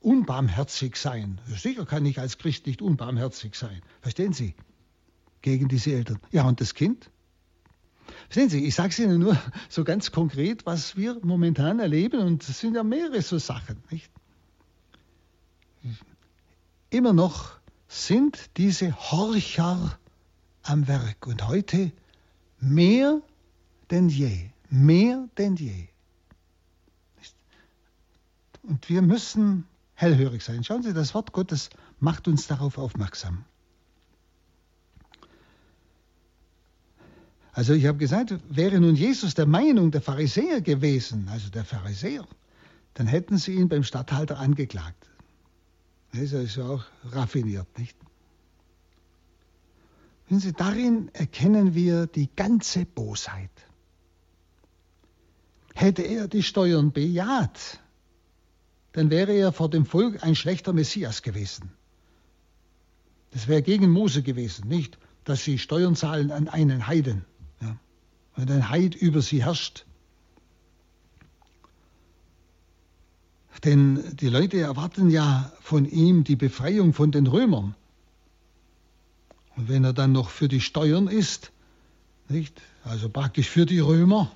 unbarmherzig 0.00 0.94
sein. 0.94 1.40
Sicher 1.48 1.84
kann 1.84 2.06
ich 2.06 2.20
als 2.20 2.38
Christ 2.38 2.68
nicht 2.68 2.80
unbarmherzig 2.80 3.56
sein. 3.56 3.82
Verstehen 4.00 4.32
Sie? 4.32 4.54
Gegen 5.42 5.66
diese 5.66 5.92
Eltern. 5.92 6.20
Ja, 6.30 6.46
und 6.46 6.60
das 6.60 6.74
Kind? 6.74 7.10
Verstehen 8.28 8.50
Sie, 8.50 8.64
ich 8.64 8.74
sage 8.76 8.90
es 8.90 8.98
Ihnen 9.00 9.18
nur 9.18 9.36
so 9.68 9.82
ganz 9.82 10.12
konkret, 10.12 10.64
was 10.64 10.96
wir 10.96 11.18
momentan 11.22 11.80
erleben, 11.80 12.20
und 12.20 12.48
es 12.48 12.60
sind 12.60 12.76
ja 12.76 12.84
mehrere 12.84 13.20
so 13.20 13.38
Sachen. 13.38 13.82
Nicht? 13.90 14.12
Immer 16.90 17.12
noch 17.12 17.50
sind 17.88 18.56
diese 18.58 18.94
Horcher 19.10 19.98
am 20.62 20.86
Werk 20.86 21.26
und 21.26 21.48
heute 21.48 21.90
mehr 22.60 23.20
denn 23.90 24.08
je, 24.08 24.50
mehr 24.70 25.28
denn 25.36 25.56
je. 25.56 25.88
Und 28.66 28.88
wir 28.88 29.02
müssen 29.02 29.66
hellhörig 29.94 30.42
sein. 30.42 30.64
Schauen 30.64 30.82
Sie, 30.82 30.92
das 30.92 31.14
Wort 31.14 31.32
Gottes 31.32 31.70
macht 32.00 32.26
uns 32.28 32.46
darauf 32.46 32.78
aufmerksam. 32.78 33.44
Also 37.52 37.72
ich 37.72 37.86
habe 37.86 37.98
gesagt, 37.98 38.34
wäre 38.48 38.80
nun 38.80 38.96
Jesus 38.96 39.34
der 39.34 39.46
Meinung 39.46 39.92
der 39.92 40.00
Pharisäer 40.00 40.60
gewesen, 40.60 41.28
also 41.28 41.50
der 41.50 41.64
Pharisäer, 41.64 42.26
dann 42.94 43.06
hätten 43.06 43.38
sie 43.38 43.54
ihn 43.54 43.68
beim 43.68 43.84
Statthalter 43.84 44.40
angeklagt. 44.40 45.08
Das 46.12 46.32
ist 46.32 46.56
ja 46.56 46.64
auch 46.64 46.84
raffiniert, 47.04 47.78
nicht? 47.78 47.96
Wenn 50.28 50.40
Sie, 50.40 50.52
darin 50.52 51.10
erkennen 51.12 51.74
wir 51.74 52.06
die 52.06 52.30
ganze 52.34 52.86
Bosheit. 52.86 53.50
Hätte 55.74 56.02
er 56.02 56.28
die 56.28 56.42
Steuern 56.42 56.92
bejaht, 56.92 57.80
dann 58.94 59.10
wäre 59.10 59.32
er 59.32 59.52
vor 59.52 59.68
dem 59.68 59.84
Volk 59.84 60.22
ein 60.22 60.36
schlechter 60.36 60.72
Messias 60.72 61.22
gewesen. 61.22 61.72
Das 63.32 63.48
wäre 63.48 63.60
gegen 63.60 63.90
Mose 63.90 64.22
gewesen, 64.22 64.68
nicht, 64.68 64.98
dass 65.24 65.42
sie 65.42 65.58
Steuern 65.58 65.96
zahlen 65.96 66.30
an 66.30 66.48
einen 66.48 66.86
Heiden, 66.86 67.24
ja, 67.60 67.76
wenn 68.36 68.50
ein 68.50 68.70
Heid 68.70 68.94
über 68.94 69.20
sie 69.20 69.44
herrscht. 69.44 69.84
Denn 73.64 74.16
die 74.16 74.28
Leute 74.28 74.60
erwarten 74.60 75.10
ja 75.10 75.52
von 75.60 75.86
ihm 75.86 76.22
die 76.22 76.36
Befreiung 76.36 76.92
von 76.92 77.10
den 77.10 77.26
Römern. 77.26 77.74
Und 79.56 79.68
wenn 79.68 79.82
er 79.82 79.92
dann 79.92 80.12
noch 80.12 80.30
für 80.30 80.48
die 80.48 80.60
Steuern 80.60 81.08
ist, 81.08 81.50
nicht, 82.28 82.60
also 82.84 83.08
praktisch 83.08 83.48
für 83.48 83.66
die 83.66 83.80
Römer, 83.80 84.30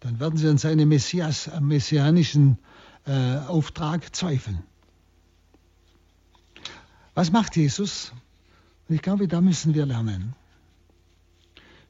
dann 0.00 0.18
werden 0.18 0.38
sie 0.38 0.48
an 0.48 0.58
seine 0.58 0.86
Messias, 0.86 1.50
messianischen 1.60 2.58
äh, 3.06 3.36
Auftrag 3.46 4.14
zweifeln. 4.14 4.62
Was 7.14 7.30
macht 7.30 7.56
Jesus? 7.56 8.12
Und 8.88 8.94
ich 8.94 9.02
glaube, 9.02 9.28
da 9.28 9.40
müssen 9.40 9.74
wir 9.74 9.86
lernen. 9.86 10.34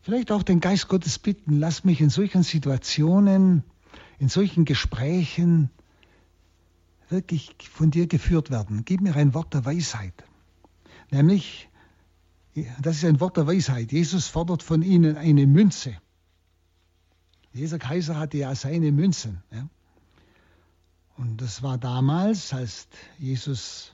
Vielleicht 0.03 0.33
auch 0.33 0.43
den 0.43 0.61
Geist 0.61 0.89
Gottes 0.89 1.19
bitten, 1.19 1.61
lass 1.61 1.85
mich 1.85 2.01
in 2.01 2.11
solchen 2.11 2.43
Situationen, 2.43 3.63
in 4.19 4.29
solchen 4.29 4.65
Gesprächen 4.65 5.71
wirklich 7.11 7.55
von 7.71 7.91
dir 7.91 8.07
geführt 8.07 8.51
werden. 8.51 8.85
Gib 8.85 9.03
mir 9.03 9.15
ein 9.15 9.35
Wort 9.35 9.53
der 9.55 9.65
Weisheit. 9.65 10.15
Nämlich, 11.11 11.69
das 12.81 12.97
ist 12.97 13.05
ein 13.05 13.21
Wort 13.21 13.37
der 13.37 13.47
Weisheit. 13.47 13.93
Jesus 13.93 14.27
fordert 14.27 14.63
von 14.63 14.83
ihnen 14.83 15.17
eine 15.17 15.47
Münze. 15.47 15.97
Dieser 17.55 17.79
Kaiser 17.79 18.17
hatte 18.17 18.39
ja 18.39 18.55
seine 18.55 18.93
Münzen. 18.93 19.43
Ja? 19.51 19.69
Und 21.17 21.41
das 21.41 21.63
war 21.63 21.79
damals, 21.79 22.53
als 22.53 22.89
Jesus 23.19 23.93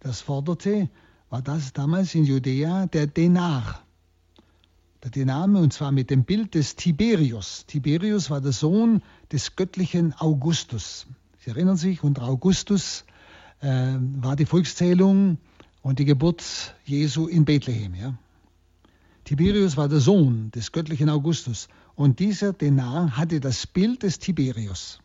das 0.00 0.20
forderte, 0.20 0.88
war 1.30 1.42
das 1.42 1.72
damals 1.72 2.14
in 2.14 2.24
Judäa 2.24 2.86
der 2.86 3.06
Denar. 3.06 3.82
Der 5.04 5.10
Denar, 5.10 5.44
und 5.44 5.72
zwar 5.72 5.92
mit 5.92 6.10
dem 6.10 6.24
Bild 6.24 6.54
des 6.54 6.74
Tiberius. 6.74 7.64
Tiberius 7.66 8.30
war 8.30 8.40
der 8.40 8.52
Sohn 8.52 9.02
des 9.30 9.54
göttlichen 9.54 10.12
Augustus. 10.14 11.06
Sie 11.38 11.50
erinnern 11.50 11.76
sich, 11.76 12.02
unter 12.02 12.22
Augustus 12.22 13.04
äh, 13.60 13.94
war 14.16 14.34
die 14.34 14.46
Volkszählung 14.46 15.38
und 15.82 16.00
die 16.00 16.04
Geburt 16.04 16.74
Jesu 16.84 17.28
in 17.28 17.44
Bethlehem. 17.44 17.94
Ja? 17.94 18.14
Tiberius 19.24 19.76
war 19.76 19.88
der 19.88 20.00
Sohn 20.00 20.50
des 20.50 20.72
göttlichen 20.72 21.08
Augustus 21.08 21.68
und 21.98 22.20
dieser 22.20 22.52
Denar 22.52 23.16
hatte 23.16 23.40
das 23.40 23.66
Bild 23.66 24.04
des 24.04 24.20
Tiberius. 24.20 25.00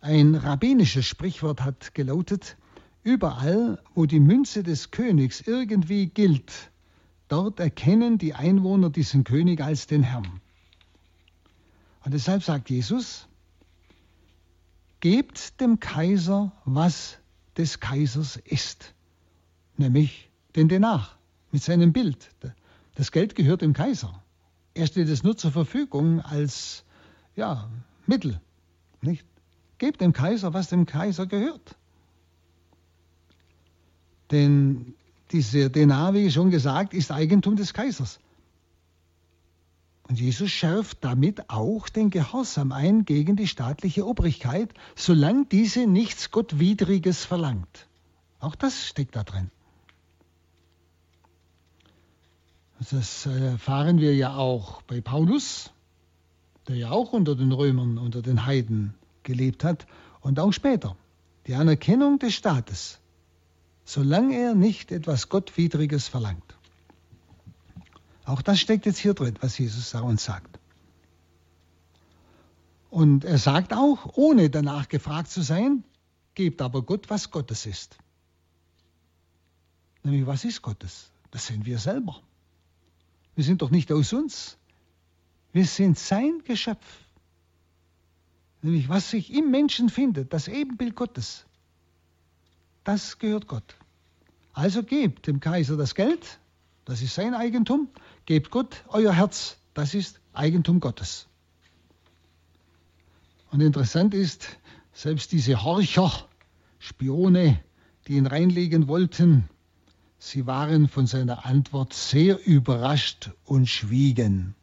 Ein 0.00 0.34
rabbinisches 0.34 1.04
Sprichwort 1.04 1.60
hat 1.60 1.92
gelautet, 1.92 2.56
überall, 3.02 3.82
wo 3.94 4.06
die 4.06 4.20
Münze 4.20 4.62
des 4.62 4.90
Königs 4.90 5.42
irgendwie 5.42 6.06
gilt, 6.06 6.70
dort 7.28 7.60
erkennen 7.60 8.16
die 8.16 8.32
Einwohner 8.32 8.88
diesen 8.88 9.22
König 9.22 9.60
als 9.60 9.86
den 9.86 10.02
Herrn. 10.02 10.40
Und 12.02 12.14
deshalb 12.14 12.42
sagt 12.42 12.70
Jesus, 12.70 13.28
gebt 15.00 15.60
dem 15.60 15.78
Kaiser, 15.78 16.52
was 16.64 17.18
des 17.58 17.80
Kaisers 17.80 18.36
ist, 18.36 18.94
nämlich 19.76 20.30
den 20.56 20.70
Denar 20.70 21.18
mit 21.52 21.62
seinem 21.62 21.92
Bild. 21.92 22.30
Das 22.94 23.12
Geld 23.12 23.34
gehört 23.34 23.60
dem 23.60 23.74
Kaiser. 23.74 24.22
Er 24.80 24.86
steht 24.86 25.10
es 25.10 25.22
nur 25.22 25.36
zur 25.36 25.52
Verfügung 25.52 26.22
als 26.22 26.84
ja, 27.36 27.68
Mittel. 28.06 28.40
Nicht? 29.02 29.26
Gebt 29.76 30.00
dem 30.00 30.14
Kaiser, 30.14 30.54
was 30.54 30.68
dem 30.68 30.86
Kaiser 30.86 31.26
gehört. 31.26 31.76
Denn 34.30 34.94
diese 35.32 35.68
Denar, 35.68 36.14
wie 36.14 36.30
schon 36.30 36.48
gesagt, 36.48 36.94
ist 36.94 37.12
Eigentum 37.12 37.56
des 37.56 37.74
Kaisers. 37.74 38.20
Und 40.08 40.18
Jesus 40.18 40.50
schärft 40.50 41.04
damit 41.04 41.50
auch 41.50 41.90
den 41.90 42.08
Gehorsam 42.08 42.72
ein 42.72 43.04
gegen 43.04 43.36
die 43.36 43.48
staatliche 43.48 44.06
Obrigkeit, 44.06 44.72
solange 44.96 45.44
diese 45.44 45.86
nichts 45.86 46.30
Gottwidriges 46.30 47.26
verlangt. 47.26 47.86
Auch 48.38 48.54
das 48.54 48.86
steckt 48.86 49.14
da 49.14 49.24
drin. 49.24 49.50
Das 52.88 53.26
erfahren 53.26 53.98
wir 54.00 54.14
ja 54.14 54.36
auch 54.36 54.80
bei 54.82 55.00
Paulus, 55.02 55.70
der 56.66 56.76
ja 56.76 56.90
auch 56.90 57.12
unter 57.12 57.36
den 57.36 57.52
Römern, 57.52 57.98
unter 57.98 58.22
den 58.22 58.46
Heiden 58.46 58.94
gelebt 59.22 59.64
hat 59.64 59.86
und 60.22 60.40
auch 60.40 60.52
später. 60.52 60.96
die 61.46 61.54
Anerkennung 61.54 62.18
des 62.18 62.34
Staates, 62.34 63.00
solange 63.84 64.36
er 64.36 64.54
nicht 64.54 64.92
etwas 64.92 65.28
Gottwidriges 65.28 66.08
verlangt. 66.08 66.56
Auch 68.24 68.42
das 68.42 68.60
steckt 68.60 68.86
jetzt 68.86 68.98
hier 68.98 69.14
drin, 69.14 69.34
was 69.40 69.58
Jesus 69.58 69.92
uns 69.94 70.24
sagt. 70.24 70.60
Und 72.90 73.24
er 73.24 73.38
sagt 73.38 73.72
auch, 73.72 74.16
ohne 74.16 74.50
danach 74.50 74.88
gefragt 74.88 75.30
zu 75.30 75.42
sein, 75.42 75.84
gebt 76.34 76.60
aber 76.60 76.82
Gott, 76.82 77.08
was 77.10 77.30
Gottes 77.30 77.66
ist. 77.66 77.98
Nämlich, 80.02 80.26
was 80.26 80.44
ist 80.44 80.62
Gottes? 80.62 81.10
Das 81.30 81.46
sind 81.46 81.66
wir 81.66 81.78
selber. 81.78 82.20
Wir 83.34 83.44
sind 83.44 83.62
doch 83.62 83.70
nicht 83.70 83.92
aus 83.92 84.12
uns. 84.12 84.58
Wir 85.52 85.64
sind 85.64 85.98
sein 85.98 86.42
Geschöpf. 86.44 86.86
Nämlich, 88.62 88.88
was 88.88 89.10
sich 89.10 89.32
im 89.32 89.50
Menschen 89.50 89.88
findet, 89.88 90.32
das 90.32 90.48
Ebenbild 90.48 90.94
Gottes, 90.94 91.46
das 92.84 93.18
gehört 93.18 93.46
Gott. 93.46 93.76
Also 94.52 94.82
gebt 94.82 95.26
dem 95.26 95.40
Kaiser 95.40 95.76
das 95.76 95.94
Geld, 95.94 96.38
das 96.84 97.02
ist 97.02 97.14
sein 97.14 97.34
Eigentum, 97.34 97.88
gebt 98.26 98.50
Gott 98.50 98.84
euer 98.88 99.12
Herz, 99.12 99.56
das 99.74 99.94
ist 99.94 100.20
Eigentum 100.32 100.80
Gottes. 100.80 101.26
Und 103.50 103.60
interessant 103.60 104.14
ist, 104.14 104.58
selbst 104.92 105.32
diese 105.32 105.64
Horcher, 105.64 106.28
Spione, 106.78 107.62
die 108.06 108.14
ihn 108.14 108.26
reinlegen 108.26 108.88
wollten, 108.88 109.48
sie 110.20 110.46
waren 110.46 110.86
von 110.86 111.06
seiner 111.06 111.46
Antwort 111.46 111.92
sehr 111.94 112.46
überrascht 112.46 113.30
und 113.44 113.68
schwiegen. 113.68 114.54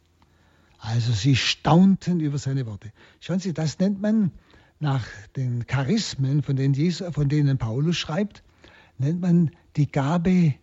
Also 0.79 1.11
sie 1.11 1.35
staunten 1.35 2.19
über 2.19 2.37
seine 2.37 2.65
Worte. 2.67 2.93
Schauen 3.19 3.39
Sie, 3.39 3.53
das 3.53 3.79
nennt 3.79 3.99
man 3.99 4.31
nach 4.79 5.05
den 5.35 5.65
Charismen, 5.65 6.43
von 6.43 6.55
denen, 6.55 6.75
Jesus, 6.75 7.13
von 7.13 7.27
denen 7.27 7.57
Paulus 7.57 7.97
schreibt, 7.97 8.43
nennt 8.99 9.19
man 9.19 9.51
die 9.75 9.91
Gabe 9.91 10.53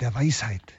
der 0.00 0.14
Weisheit. 0.14 0.74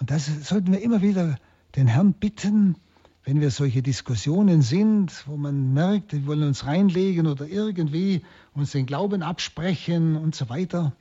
Und 0.00 0.10
das 0.10 0.26
sollten 0.48 0.72
wir 0.72 0.82
immer 0.82 1.00
wieder 1.00 1.38
den 1.76 1.86
Herrn 1.86 2.12
bitten, 2.12 2.76
wenn 3.24 3.40
wir 3.40 3.50
solche 3.50 3.82
Diskussionen 3.82 4.62
sind, 4.62 5.26
wo 5.26 5.36
man 5.36 5.72
merkt, 5.72 6.12
wir 6.12 6.26
wollen 6.26 6.44
uns 6.44 6.64
reinlegen 6.64 7.26
oder 7.26 7.46
irgendwie 7.46 8.22
uns 8.60 8.72
den 8.72 8.86
Glauben 8.86 9.22
absprechen 9.22 10.16
und 10.16 10.34
so 10.34 10.48
weiter, 10.48 10.92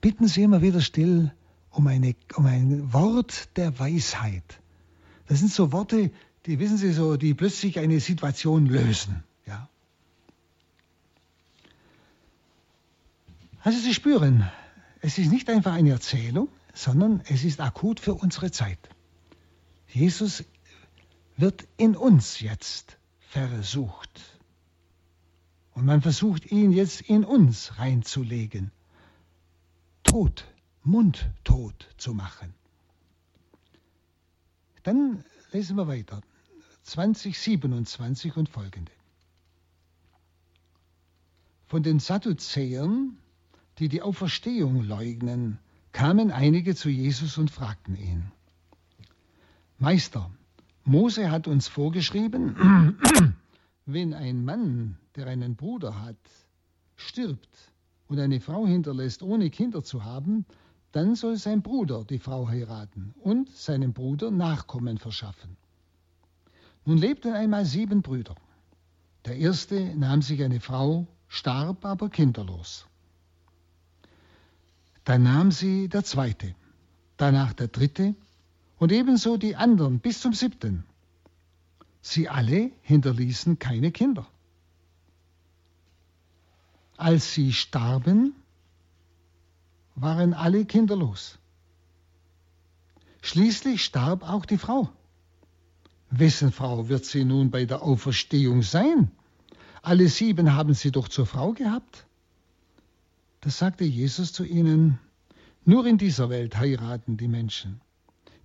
bitten 0.00 0.28
Sie 0.28 0.42
immer 0.42 0.62
wieder 0.62 0.80
still 0.80 1.32
um, 1.70 1.86
eine, 1.86 2.14
um 2.36 2.46
ein 2.46 2.92
Wort 2.92 3.56
der 3.56 3.78
Weisheit. 3.78 4.60
Das 5.26 5.38
sind 5.40 5.52
so 5.52 5.72
Worte, 5.72 6.10
die, 6.46 6.58
wissen 6.58 6.78
Sie, 6.78 6.92
so, 6.92 7.16
die 7.16 7.34
plötzlich 7.34 7.78
eine 7.78 8.00
Situation 8.00 8.66
lösen. 8.66 9.24
Ja? 9.46 9.68
Also 13.62 13.78
Sie 13.78 13.94
spüren, 13.94 14.48
es 15.00 15.18
ist 15.18 15.30
nicht 15.30 15.50
einfach 15.50 15.72
eine 15.72 15.90
Erzählung, 15.90 16.48
sondern 16.72 17.22
es 17.28 17.44
ist 17.44 17.60
akut 17.60 18.00
für 18.00 18.14
unsere 18.14 18.50
Zeit. 18.50 18.78
Jesus 19.88 20.44
wird 21.36 21.66
in 21.76 21.96
uns 21.96 22.40
jetzt 22.40 22.98
versucht. 23.20 24.35
Und 25.76 25.84
man 25.84 26.00
versucht 26.00 26.50
ihn 26.50 26.72
jetzt 26.72 27.02
in 27.02 27.22
uns 27.22 27.78
reinzulegen. 27.78 28.72
Tot, 30.04 30.46
mundtot 30.82 31.88
zu 31.98 32.14
machen. 32.14 32.54
Dann 34.84 35.22
lesen 35.52 35.76
wir 35.76 35.86
weiter. 35.86 36.22
2027 36.84 38.38
und 38.38 38.48
folgende. 38.48 38.90
Von 41.66 41.82
den 41.82 42.00
Sadduzäern, 42.00 43.18
die 43.78 43.90
die 43.90 44.00
Auferstehung 44.00 44.82
leugnen, 44.82 45.58
kamen 45.92 46.30
einige 46.30 46.74
zu 46.74 46.88
Jesus 46.88 47.36
und 47.36 47.50
fragten 47.50 47.98
ihn, 47.98 48.32
Meister, 49.78 50.30
Mose 50.84 51.30
hat 51.30 51.46
uns 51.46 51.68
vorgeschrieben, 51.68 52.96
wenn 53.84 54.14
ein 54.14 54.42
Mann, 54.42 54.96
der 55.16 55.26
einen 55.26 55.56
Bruder 55.56 56.02
hat, 56.02 56.16
stirbt 56.96 57.72
und 58.08 58.18
eine 58.18 58.40
Frau 58.40 58.66
hinterlässt, 58.66 59.22
ohne 59.22 59.50
Kinder 59.50 59.82
zu 59.82 60.04
haben, 60.04 60.44
dann 60.92 61.14
soll 61.14 61.36
sein 61.36 61.62
Bruder 61.62 62.04
die 62.04 62.18
Frau 62.18 62.48
heiraten 62.48 63.14
und 63.20 63.50
seinem 63.50 63.92
Bruder 63.92 64.30
Nachkommen 64.30 64.98
verschaffen. 64.98 65.56
Nun 66.84 66.98
lebten 66.98 67.32
einmal 67.32 67.64
sieben 67.64 68.02
Brüder. 68.02 68.34
Der 69.24 69.36
erste 69.36 69.96
nahm 69.96 70.22
sich 70.22 70.42
eine 70.42 70.60
Frau, 70.60 71.06
starb 71.28 71.84
aber 71.84 72.08
kinderlos. 72.08 72.86
Dann 75.04 75.24
nahm 75.24 75.50
sie 75.50 75.88
der 75.88 76.04
zweite, 76.04 76.54
danach 77.16 77.52
der 77.52 77.68
dritte 77.68 78.14
und 78.78 78.92
ebenso 78.92 79.36
die 79.36 79.56
anderen 79.56 79.98
bis 79.98 80.20
zum 80.20 80.32
siebten. 80.32 80.84
Sie 82.02 82.28
alle 82.28 82.70
hinterließen 82.82 83.58
keine 83.58 83.90
Kinder. 83.90 84.26
Als 86.96 87.34
sie 87.34 87.52
starben, 87.52 88.34
waren 89.94 90.34
alle 90.34 90.64
kinderlos. 90.64 91.38
Schließlich 93.22 93.84
starb 93.84 94.22
auch 94.22 94.46
die 94.46 94.58
Frau. 94.58 94.88
Wessen 96.10 96.52
Frau 96.52 96.88
wird 96.88 97.04
sie 97.04 97.24
nun 97.24 97.50
bei 97.50 97.64
der 97.64 97.82
Auferstehung 97.82 98.62
sein? 98.62 99.10
Alle 99.82 100.08
sieben 100.08 100.54
haben 100.54 100.74
sie 100.74 100.92
doch 100.92 101.08
zur 101.08 101.26
Frau 101.26 101.52
gehabt. 101.52 102.06
Da 103.40 103.50
sagte 103.50 103.84
Jesus 103.84 104.32
zu 104.32 104.44
ihnen, 104.44 104.98
nur 105.64 105.86
in 105.86 105.98
dieser 105.98 106.30
Welt 106.30 106.56
heiraten 106.56 107.16
die 107.16 107.28
Menschen 107.28 107.80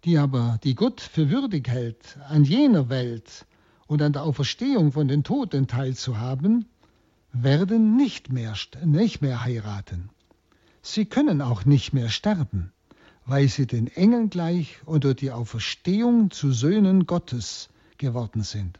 die 0.03 0.17
aber, 0.17 0.59
die 0.63 0.75
Gott 0.75 0.99
für 0.99 1.29
würdig 1.29 1.67
hält, 1.67 2.17
an 2.27 2.43
jener 2.43 2.89
Welt 2.89 3.45
und 3.87 4.01
an 4.01 4.13
der 4.13 4.23
Auferstehung 4.23 4.91
von 4.91 5.07
den 5.07 5.23
Toten 5.23 5.67
teilzuhaben, 5.67 6.65
werden 7.33 7.95
nicht 7.95 8.31
mehr, 8.31 8.55
nicht 8.83 9.21
mehr 9.21 9.43
heiraten. 9.43 10.09
Sie 10.81 11.05
können 11.05 11.41
auch 11.41 11.65
nicht 11.65 11.93
mehr 11.93 12.09
sterben, 12.09 12.71
weil 13.25 13.47
sie 13.47 13.67
den 13.67 13.87
Engeln 13.87 14.29
gleich 14.29 14.79
durch 14.85 15.15
die 15.15 15.31
Auferstehung 15.31 16.31
zu 16.31 16.51
Söhnen 16.51 17.05
Gottes 17.05 17.69
geworden 17.97 18.43
sind. 18.43 18.79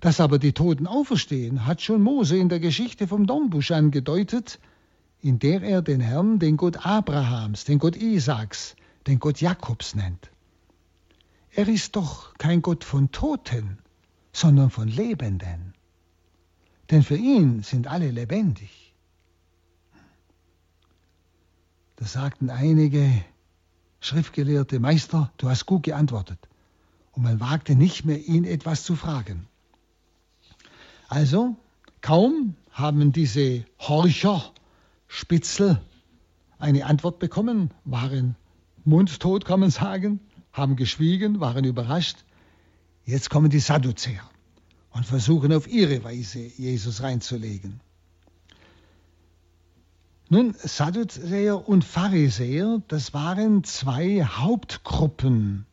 Dass 0.00 0.20
aber 0.20 0.38
die 0.38 0.52
Toten 0.52 0.86
auferstehen, 0.86 1.66
hat 1.66 1.80
schon 1.80 2.02
Mose 2.02 2.36
in 2.36 2.48
der 2.48 2.60
Geschichte 2.60 3.06
vom 3.06 3.26
Dornbusch 3.26 3.70
angedeutet, 3.70 4.58
in 5.20 5.38
der 5.38 5.62
er 5.62 5.82
den 5.82 6.00
Herrn, 6.00 6.38
den 6.38 6.56
Gott 6.56 6.84
Abrahams, 6.84 7.64
den 7.64 7.78
Gott 7.78 7.96
Isaaks, 7.96 8.76
den 9.06 9.18
Gott 9.18 9.40
Jakobs 9.40 9.94
nennt. 9.94 10.30
Er 11.50 11.68
ist 11.68 11.96
doch 11.96 12.34
kein 12.34 12.62
Gott 12.62 12.84
von 12.84 13.12
Toten, 13.12 13.78
sondern 14.32 14.70
von 14.70 14.88
Lebenden. 14.88 15.74
Denn 16.90 17.02
für 17.02 17.16
ihn 17.16 17.62
sind 17.62 17.88
alle 17.88 18.10
lebendig. 18.10 18.94
Da 21.96 22.06
sagten 22.06 22.50
einige 22.50 23.24
Schriftgelehrte, 24.00 24.78
Meister, 24.78 25.32
du 25.38 25.48
hast 25.48 25.66
gut 25.66 25.82
geantwortet. 25.82 26.38
Und 27.12 27.22
man 27.22 27.40
wagte 27.40 27.74
nicht 27.74 28.04
mehr, 28.04 28.22
ihn 28.24 28.44
etwas 28.44 28.84
zu 28.84 28.94
fragen. 28.94 29.46
Also, 31.08 31.56
kaum 32.02 32.54
haben 32.70 33.12
diese 33.12 33.64
Horcher, 33.80 34.52
Spitzel 35.08 35.80
eine 36.58 36.84
Antwort 36.86 37.18
bekommen, 37.18 37.70
waren 37.84 38.36
mundtot, 38.84 39.44
kann 39.44 39.60
man 39.60 39.70
sagen, 39.70 40.20
haben 40.52 40.76
geschwiegen, 40.76 41.40
waren 41.40 41.64
überrascht. 41.64 42.18
Jetzt 43.04 43.30
kommen 43.30 43.50
die 43.50 43.60
Sadduzäer 43.60 44.22
und 44.96 45.04
versuchen 45.04 45.52
auf 45.52 45.68
ihre 45.68 46.02
Weise 46.04 46.38
Jesus 46.38 47.02
reinzulegen. 47.02 47.80
Nun, 50.30 50.54
Sadduzäer 50.58 51.68
und 51.68 51.84
Pharisäer, 51.84 52.80
das 52.88 53.12
waren 53.12 53.62
zwei 53.62 54.24
Hauptgruppen, 54.24 55.66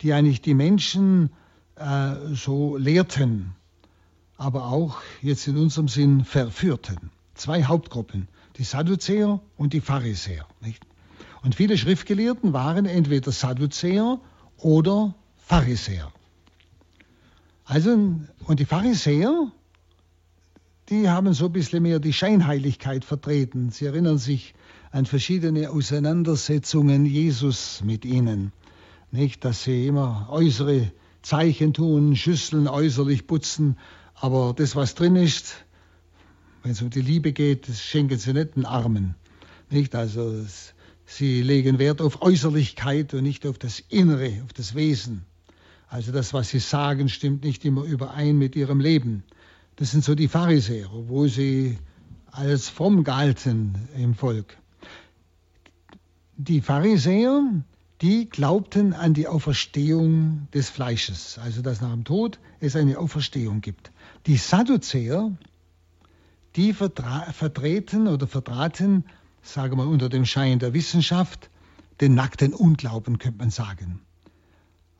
die 0.00 0.12
eigentlich 0.12 0.42
die 0.42 0.54
Menschen 0.54 1.30
äh, 1.74 2.14
so 2.34 2.76
lehrten, 2.76 3.56
aber 4.36 4.66
auch 4.66 4.98
jetzt 5.20 5.48
in 5.48 5.56
unserem 5.56 5.88
Sinn 5.88 6.24
verführten. 6.24 7.10
Zwei 7.34 7.64
Hauptgruppen, 7.64 8.28
die 8.58 8.64
Sadduzäer 8.64 9.40
und 9.56 9.72
die 9.72 9.80
Pharisäer. 9.80 10.46
Nicht? 10.60 10.86
Und 11.42 11.56
viele 11.56 11.76
Schriftgelehrten 11.76 12.52
waren 12.52 12.86
entweder 12.86 13.32
Sadduzäer 13.32 14.20
oder 14.56 15.16
Pharisäer. 15.36 16.12
Also, 17.72 17.90
und 18.44 18.60
die 18.60 18.66
Pharisäer, 18.66 19.50
die 20.90 21.08
haben 21.08 21.32
so 21.32 21.46
ein 21.46 21.52
bisschen 21.52 21.82
mehr 21.82 22.00
die 22.00 22.12
Scheinheiligkeit 22.12 23.02
vertreten. 23.02 23.70
Sie 23.70 23.86
erinnern 23.86 24.18
sich 24.18 24.54
an 24.90 25.06
verschiedene 25.06 25.70
Auseinandersetzungen 25.70 27.06
Jesus 27.06 27.80
mit 27.82 28.04
ihnen. 28.04 28.52
Nicht, 29.10 29.46
dass 29.46 29.64
sie 29.64 29.86
immer 29.86 30.28
äußere 30.28 30.92
Zeichen 31.22 31.72
tun, 31.72 32.14
Schüsseln 32.14 32.68
äußerlich 32.68 33.26
putzen, 33.26 33.78
aber 34.16 34.52
das, 34.54 34.76
was 34.76 34.94
drin 34.94 35.16
ist, 35.16 35.64
wenn 36.62 36.72
es 36.72 36.82
um 36.82 36.90
die 36.90 37.00
Liebe 37.00 37.32
geht, 37.32 37.70
das 37.70 37.80
schenken 37.80 38.18
sie 38.18 38.34
nicht 38.34 38.54
den 38.54 38.66
Armen. 38.66 39.14
Nicht? 39.70 39.94
Also 39.94 40.44
sie 41.06 41.40
legen 41.40 41.78
Wert 41.78 42.02
auf 42.02 42.20
Äußerlichkeit 42.20 43.14
und 43.14 43.22
nicht 43.22 43.46
auf 43.46 43.56
das 43.56 43.80
Innere, 43.80 44.42
auf 44.44 44.52
das 44.52 44.74
Wesen. 44.74 45.24
Also 45.92 46.10
das, 46.10 46.32
was 46.32 46.48
sie 46.48 46.58
sagen, 46.58 47.10
stimmt 47.10 47.44
nicht 47.44 47.66
immer 47.66 47.82
überein 47.82 48.38
mit 48.38 48.56
ihrem 48.56 48.80
Leben. 48.80 49.24
Das 49.76 49.90
sind 49.90 50.02
so 50.02 50.14
die 50.14 50.26
Pharisäer, 50.26 50.88
wo 50.90 51.26
sie 51.26 51.76
als 52.30 52.70
fromm 52.70 53.04
galten 53.04 53.74
im 53.94 54.14
Volk. 54.14 54.56
Die 56.38 56.62
Pharisäer, 56.62 57.42
die 58.00 58.26
glaubten 58.26 58.94
an 58.94 59.12
die 59.12 59.28
Auferstehung 59.28 60.48
des 60.54 60.70
Fleisches, 60.70 61.38
also 61.38 61.60
dass 61.60 61.82
nach 61.82 61.92
dem 61.92 62.04
Tod 62.04 62.38
es 62.58 62.74
eine 62.74 62.96
Auferstehung 62.96 63.60
gibt. 63.60 63.92
Die 64.26 64.38
Sadduzäer, 64.38 65.30
die 66.56 66.72
vertreten 66.72 68.08
oder 68.08 68.26
vertraten, 68.26 69.04
sagen 69.42 69.76
wir 69.76 69.86
unter 69.86 70.08
dem 70.08 70.24
Schein 70.24 70.58
der 70.58 70.72
Wissenschaft, 70.72 71.50
den 72.00 72.14
nackten 72.14 72.54
Unglauben, 72.54 73.18
könnte 73.18 73.40
man 73.40 73.50
sagen. 73.50 74.00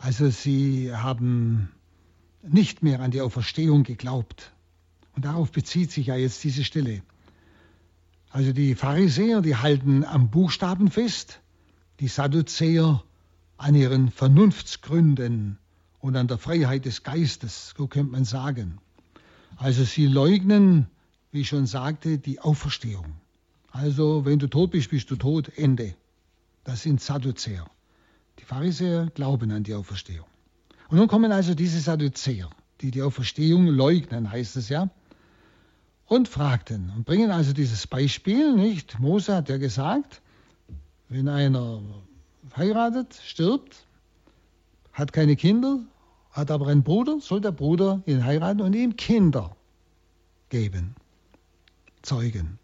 Also 0.03 0.31
sie 0.31 0.93
haben 0.93 1.69
nicht 2.43 2.83
mehr 2.83 2.99
an 2.99 3.12
die 3.12 3.21
Auferstehung 3.21 3.85
geglaubt. 3.85 4.51
Und 5.15 5.25
darauf 5.25 5.53
bezieht 5.53 5.93
sich 5.93 6.09
ja 6.09 6.17
jetzt 6.17 6.43
diese 6.43 6.65
Stelle. 6.65 7.03
Also 8.31 8.53
die 8.53 8.75
Pharisäer, 8.75 9.43
die 9.43 9.55
halten 9.55 10.03
am 10.05 10.29
Buchstaben 10.29 10.91
fest, 10.91 11.41
die 12.01 12.09
Sadduzäer 12.09 13.05
an 13.59 13.75
ihren 13.77 14.11
Vernunftsgründen 14.11 15.59
und 16.01 16.17
an 16.17 16.27
der 16.27 16.38
Freiheit 16.38 16.85
des 16.85 17.05
Geistes, 17.05 17.73
so 17.77 17.87
könnte 17.87 18.11
man 18.11 18.25
sagen. 18.25 18.79
Also 19.57 19.85
sie 19.85 20.09
leugnen, 20.09 20.88
wie 21.31 21.43
ich 21.43 21.49
schon 21.49 21.67
sagte, 21.67 22.19
die 22.19 22.41
Auferstehung. 22.41 23.12
Also 23.71 24.25
wenn 24.25 24.41
du 24.41 24.49
tot 24.49 24.73
bist, 24.73 24.91
bist 24.91 25.12
du 25.12 25.15
tot, 25.17 25.57
Ende. 25.57 25.95
Das 26.65 26.83
sind 26.83 27.01
Sadduzäer. 27.01 27.71
Pharisäer 28.53 29.07
glauben 29.15 29.51
an 29.51 29.62
die 29.62 29.73
Auferstehung. 29.73 30.27
Und 30.88 30.99
nun 30.99 31.09
kommen 31.09 31.33
also 31.33 31.55
diese 31.55 31.81
Sadduzäer, 31.81 32.51
die 32.83 32.91
die 32.91 33.01
Auferstehung 33.01 33.67
leugnen, 33.67 34.31
heißt 34.31 34.57
es 34.57 34.69
ja 34.69 34.91
und 36.07 36.29
fragten 36.29 36.93
und 36.95 37.07
bringen 37.07 37.31
also 37.31 37.55
dieses 37.55 37.87
Beispiel, 37.87 38.55
nicht? 38.55 39.01
Mose 39.01 39.35
hat 39.35 39.49
ja 39.49 39.57
gesagt, 39.57 40.21
wenn 41.09 41.29
einer 41.29 41.81
heiratet, 42.55 43.19
stirbt, 43.25 43.87
hat 44.93 45.15
keine 45.15 45.37
Kinder, 45.37 45.79
hat 46.31 46.51
aber 46.51 46.67
einen 46.67 46.83
Bruder, 46.83 47.21
soll 47.21 47.41
der 47.41 47.53
Bruder 47.53 48.03
ihn 48.05 48.23
heiraten 48.23 48.61
und 48.61 48.75
ihm 48.75 48.97
Kinder 48.97 49.57
geben, 50.51 50.95
Zeugen. 52.03 52.59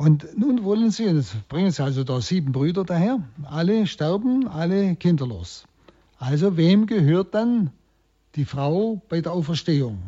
Und 0.00 0.38
nun 0.38 0.64
wollen 0.64 0.90
sie, 0.90 1.04
jetzt 1.04 1.46
bringen 1.50 1.70
sie 1.70 1.84
also 1.84 2.04
da 2.04 2.22
sieben 2.22 2.52
Brüder 2.52 2.84
daher, 2.84 3.22
alle 3.44 3.86
sterben, 3.86 4.48
alle 4.48 4.96
kinderlos. 4.96 5.66
Also 6.16 6.56
wem 6.56 6.86
gehört 6.86 7.34
dann 7.34 7.68
die 8.34 8.46
Frau 8.46 9.02
bei 9.10 9.20
der 9.20 9.32
Auferstehung? 9.32 10.00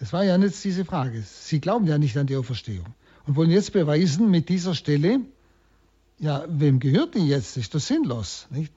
Das 0.00 0.14
war 0.14 0.24
ja 0.24 0.38
jetzt 0.38 0.64
diese 0.64 0.86
Frage. 0.86 1.22
Sie 1.22 1.60
glauben 1.60 1.86
ja 1.86 1.98
nicht 1.98 2.16
an 2.16 2.26
die 2.26 2.36
Auferstehung 2.36 2.86
und 3.26 3.36
wollen 3.36 3.50
jetzt 3.50 3.74
beweisen 3.74 4.30
mit 4.30 4.48
dieser 4.48 4.74
Stelle, 4.74 5.20
ja, 6.18 6.46
wem 6.48 6.80
gehört 6.80 7.14
die 7.14 7.28
jetzt? 7.28 7.58
Ist 7.58 7.74
das 7.74 7.86
sinnlos, 7.86 8.46
nicht? 8.48 8.72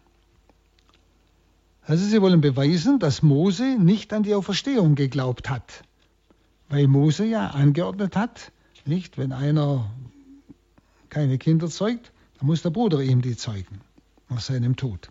Also 1.84 2.04
sie 2.06 2.22
wollen 2.22 2.42
beweisen, 2.42 3.00
dass 3.00 3.24
Mose 3.24 3.78
nicht 3.80 4.12
an 4.12 4.24
die 4.24 4.36
Auferstehung 4.36 4.96
geglaubt 4.96 5.50
hat, 5.50 5.86
weil 6.68 6.88
Mose 6.88 7.24
ja 7.24 7.52
angeordnet 7.52 8.18
hat, 8.18 8.52
nicht, 8.90 9.18
wenn 9.18 9.32
einer 9.32 9.90
keine 11.10 11.38
Kinder 11.38 11.70
zeugt, 11.70 12.12
dann 12.38 12.48
muss 12.48 12.62
der 12.62 12.72
Bruder 12.72 13.02
ihm 13.02 13.22
die 13.22 13.38
zeugen 13.38 13.80
nach 14.28 14.42
seinem 14.42 14.76
Tod. 14.76 15.10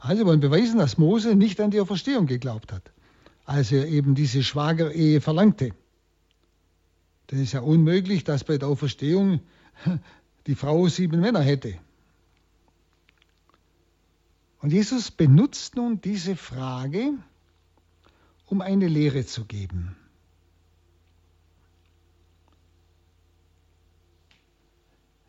Also 0.00 0.26
wollen 0.26 0.40
beweisen, 0.40 0.78
dass 0.78 0.98
Mose 0.98 1.36
nicht 1.36 1.60
an 1.60 1.70
die 1.70 1.80
Auferstehung 1.80 2.26
geglaubt 2.26 2.72
hat 2.72 2.90
als 3.46 3.70
er 3.70 3.86
eben 3.86 4.14
diese 4.14 4.42
Schwagerehe 4.42 5.20
verlangte. 5.20 5.70
Denn 7.30 7.38
es 7.38 7.46
ist 7.46 7.52
ja 7.52 7.60
unmöglich, 7.60 8.24
dass 8.24 8.44
bei 8.44 8.58
der 8.58 8.68
Auferstehung 8.68 9.40
die 10.46 10.56
Frau 10.56 10.88
sieben 10.88 11.20
Männer 11.20 11.40
hätte. 11.40 11.78
Und 14.60 14.72
Jesus 14.72 15.12
benutzt 15.12 15.76
nun 15.76 16.00
diese 16.00 16.34
Frage, 16.34 17.12
um 18.46 18.60
eine 18.60 18.88
Lehre 18.88 19.24
zu 19.24 19.44
geben. 19.44 19.96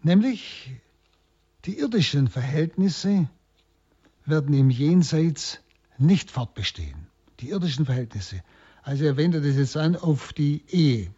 Nämlich 0.07 0.71
die 1.65 1.79
irdischen 1.79 2.29
Verhältnisse 2.29 3.27
werden 4.25 4.53
im 4.53 4.69
Jenseits 4.69 5.59
nicht 5.97 6.31
fortbestehen 6.31 7.07
die 7.41 7.49
irdischen 7.49 7.85
Verhältnisse. 7.85 8.41
Also 8.83 9.03
er 9.03 9.17
wendet 9.17 9.43
es 9.43 9.57
jetzt 9.57 9.75
an 9.75 9.97
auf 9.97 10.31
die 10.31 10.63
Ehe. 10.69 11.11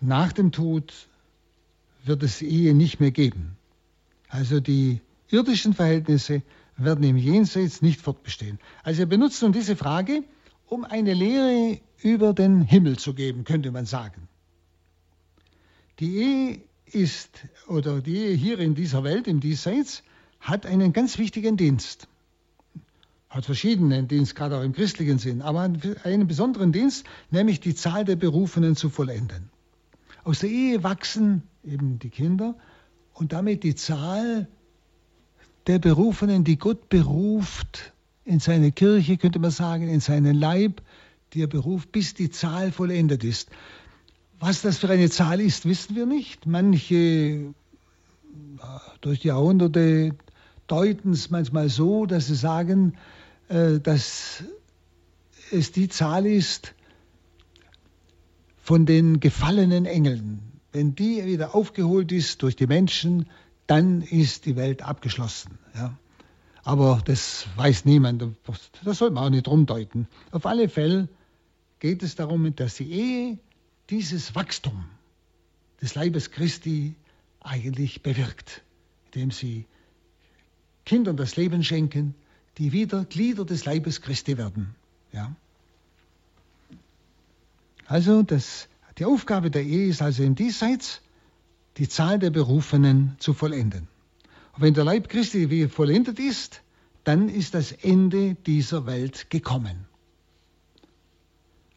Nach 0.00 0.32
dem 0.32 0.52
Tod 0.52 1.06
wird 2.02 2.22
es 2.22 2.38
die 2.38 2.48
Ehe 2.48 2.74
nicht 2.74 2.98
mehr 2.98 3.10
geben. 3.10 3.58
Also 4.28 4.60
die 4.60 5.02
irdischen 5.28 5.74
Verhältnisse 5.74 6.40
werden 6.78 7.04
im 7.04 7.18
Jenseits 7.18 7.82
nicht 7.82 8.00
fortbestehen. 8.00 8.58
Also 8.84 9.02
er 9.02 9.06
benutzt 9.06 9.42
nun 9.42 9.52
diese 9.52 9.76
Frage, 9.76 10.24
um 10.66 10.84
eine 10.84 11.12
Lehre 11.12 11.78
über 12.02 12.32
den 12.32 12.62
Himmel 12.62 12.98
zu 12.98 13.12
geben, 13.12 13.44
könnte 13.44 13.70
man 13.70 13.84
sagen. 13.84 14.28
Die 16.00 16.16
Ehe 16.16 16.71
ist, 16.94 17.30
oder 17.68 18.00
die 18.00 18.36
hier 18.36 18.58
in 18.58 18.74
dieser 18.74 19.04
Welt, 19.04 19.26
im 19.26 19.40
Diesseits, 19.40 20.02
hat 20.40 20.66
einen 20.66 20.92
ganz 20.92 21.18
wichtigen 21.18 21.56
Dienst 21.56 22.08
hat 23.32 23.46
verschiedenen 23.46 24.08
Dienst, 24.08 24.36
gerade 24.36 24.58
auch 24.58 24.62
im 24.62 24.74
christlichen 24.74 25.18
Sinn, 25.18 25.40
aber 25.40 25.60
einen 26.04 26.26
besonderen 26.26 26.70
Dienst, 26.70 27.06
nämlich 27.30 27.60
die 27.60 27.74
Zahl 27.74 28.04
der 28.04 28.16
Berufenen 28.16 28.76
zu 28.76 28.90
vollenden. 28.90 29.48
Aus 30.22 30.40
der 30.40 30.50
Ehe 30.50 30.82
wachsen 30.82 31.42
eben 31.64 31.98
die 31.98 32.10
Kinder 32.10 32.54
und 33.14 33.32
damit 33.32 33.62
die 33.62 33.74
Zahl 33.74 34.48
der 35.66 35.78
Berufenen, 35.78 36.44
die 36.44 36.58
Gott 36.58 36.90
beruft 36.90 37.94
in 38.24 38.38
seine 38.38 38.70
Kirche, 38.70 39.16
könnte 39.16 39.38
man 39.38 39.50
sagen, 39.50 39.88
in 39.88 40.00
seinen 40.00 40.34
Leib, 40.34 40.82
die 41.32 41.42
er 41.42 41.46
beruft, 41.46 41.90
bis 41.90 42.12
die 42.12 42.30
Zahl 42.30 42.70
vollendet 42.70 43.24
ist. 43.24 43.48
Was 44.42 44.60
das 44.60 44.78
für 44.78 44.88
eine 44.88 45.08
Zahl 45.08 45.40
ist, 45.40 45.66
wissen 45.66 45.94
wir 45.94 46.04
nicht. 46.04 46.46
Manche 46.46 47.54
durch 49.00 49.20
die 49.20 49.28
Jahrhunderte 49.28 50.16
deuten 50.66 51.12
es 51.12 51.30
manchmal 51.30 51.68
so, 51.68 52.06
dass 52.06 52.26
sie 52.26 52.34
sagen, 52.34 52.94
äh, 53.46 53.78
dass 53.78 54.42
es 55.52 55.70
die 55.70 55.88
Zahl 55.88 56.26
ist 56.26 56.74
von 58.56 58.84
den 58.84 59.20
gefallenen 59.20 59.86
Engeln. 59.86 60.40
Wenn 60.72 60.96
die 60.96 61.24
wieder 61.24 61.54
aufgeholt 61.54 62.10
ist 62.10 62.42
durch 62.42 62.56
die 62.56 62.66
Menschen, 62.66 63.28
dann 63.68 64.02
ist 64.02 64.44
die 64.44 64.56
Welt 64.56 64.82
abgeschlossen. 64.82 65.56
Ja. 65.76 65.96
Aber 66.64 67.00
das 67.04 67.46
weiß 67.54 67.84
niemand. 67.84 68.24
Das 68.82 68.98
sollte 68.98 69.14
man 69.14 69.22
auch 69.22 69.30
nicht 69.30 69.46
rumdeuten. 69.46 70.08
Auf 70.32 70.46
alle 70.46 70.68
Fälle 70.68 71.08
geht 71.78 72.02
es 72.02 72.16
darum, 72.16 72.52
dass 72.56 72.74
die 72.74 72.90
Ehe 72.90 73.38
dieses 73.92 74.34
Wachstum 74.34 74.86
des 75.82 75.94
Leibes 75.94 76.30
Christi 76.30 76.94
eigentlich 77.40 78.02
bewirkt, 78.02 78.62
indem 79.04 79.30
sie 79.30 79.66
Kindern 80.86 81.18
das 81.18 81.36
Leben 81.36 81.62
schenken, 81.62 82.14
die 82.56 82.72
wieder 82.72 83.04
Glieder 83.04 83.44
des 83.44 83.66
Leibes 83.66 84.00
Christi 84.00 84.38
werden. 84.38 84.74
Ja? 85.12 85.36
Also 87.84 88.22
das, 88.22 88.66
die 88.96 89.04
Aufgabe 89.04 89.50
der 89.50 89.62
Ehe 89.62 89.88
ist 89.88 90.00
also 90.00 90.22
im 90.22 90.36
Diesseits, 90.36 91.02
die 91.76 91.86
Zahl 91.86 92.18
der 92.18 92.30
Berufenen 92.30 93.16
zu 93.18 93.34
vollenden. 93.34 93.88
Und 94.54 94.62
wenn 94.62 94.72
der 94.72 94.84
Leib 94.84 95.10
Christi 95.10 95.50
wie 95.50 95.68
vollendet 95.68 96.18
ist, 96.18 96.62
dann 97.04 97.28
ist 97.28 97.52
das 97.52 97.72
Ende 97.72 98.36
dieser 98.36 98.86
Welt 98.86 99.28
gekommen. 99.28 99.91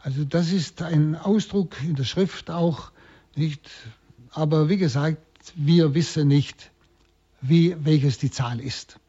Also 0.06 0.24
das 0.24 0.52
ist 0.52 0.84
ein 0.84 1.16
Ausdruck 1.16 1.82
in 1.82 1.96
der 1.96 2.04
Schrift 2.04 2.52
auch 2.52 2.92
nicht, 3.36 3.72
aber 4.30 4.70
wie 4.70 4.78
gesagt, 4.78 5.18
wir 5.56 5.96
wissen 5.96 6.28
nicht, 6.28 6.70
wie, 7.42 7.76
welches 7.84 8.20
die 8.20 8.30
Zahl 8.30 8.60
ist. 8.60 9.00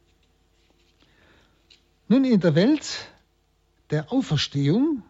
Nun, 2.08 2.24
in 2.24 2.40
der 2.40 2.54
Welt 2.54 3.10
der 3.90 4.10
Auferstehung 4.10 5.02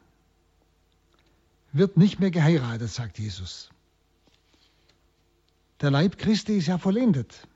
wird 1.70 1.96
nicht 1.96 2.18
mehr 2.18 2.32
geheiratet, 2.32 2.90
sagt 2.90 3.20
Jesus. 3.20 3.70
Der 5.80 5.92
Leib 5.92 6.18
Christi 6.18 6.56
ist 6.56 6.66
ja 6.66 6.78
vollendet. 6.78 7.46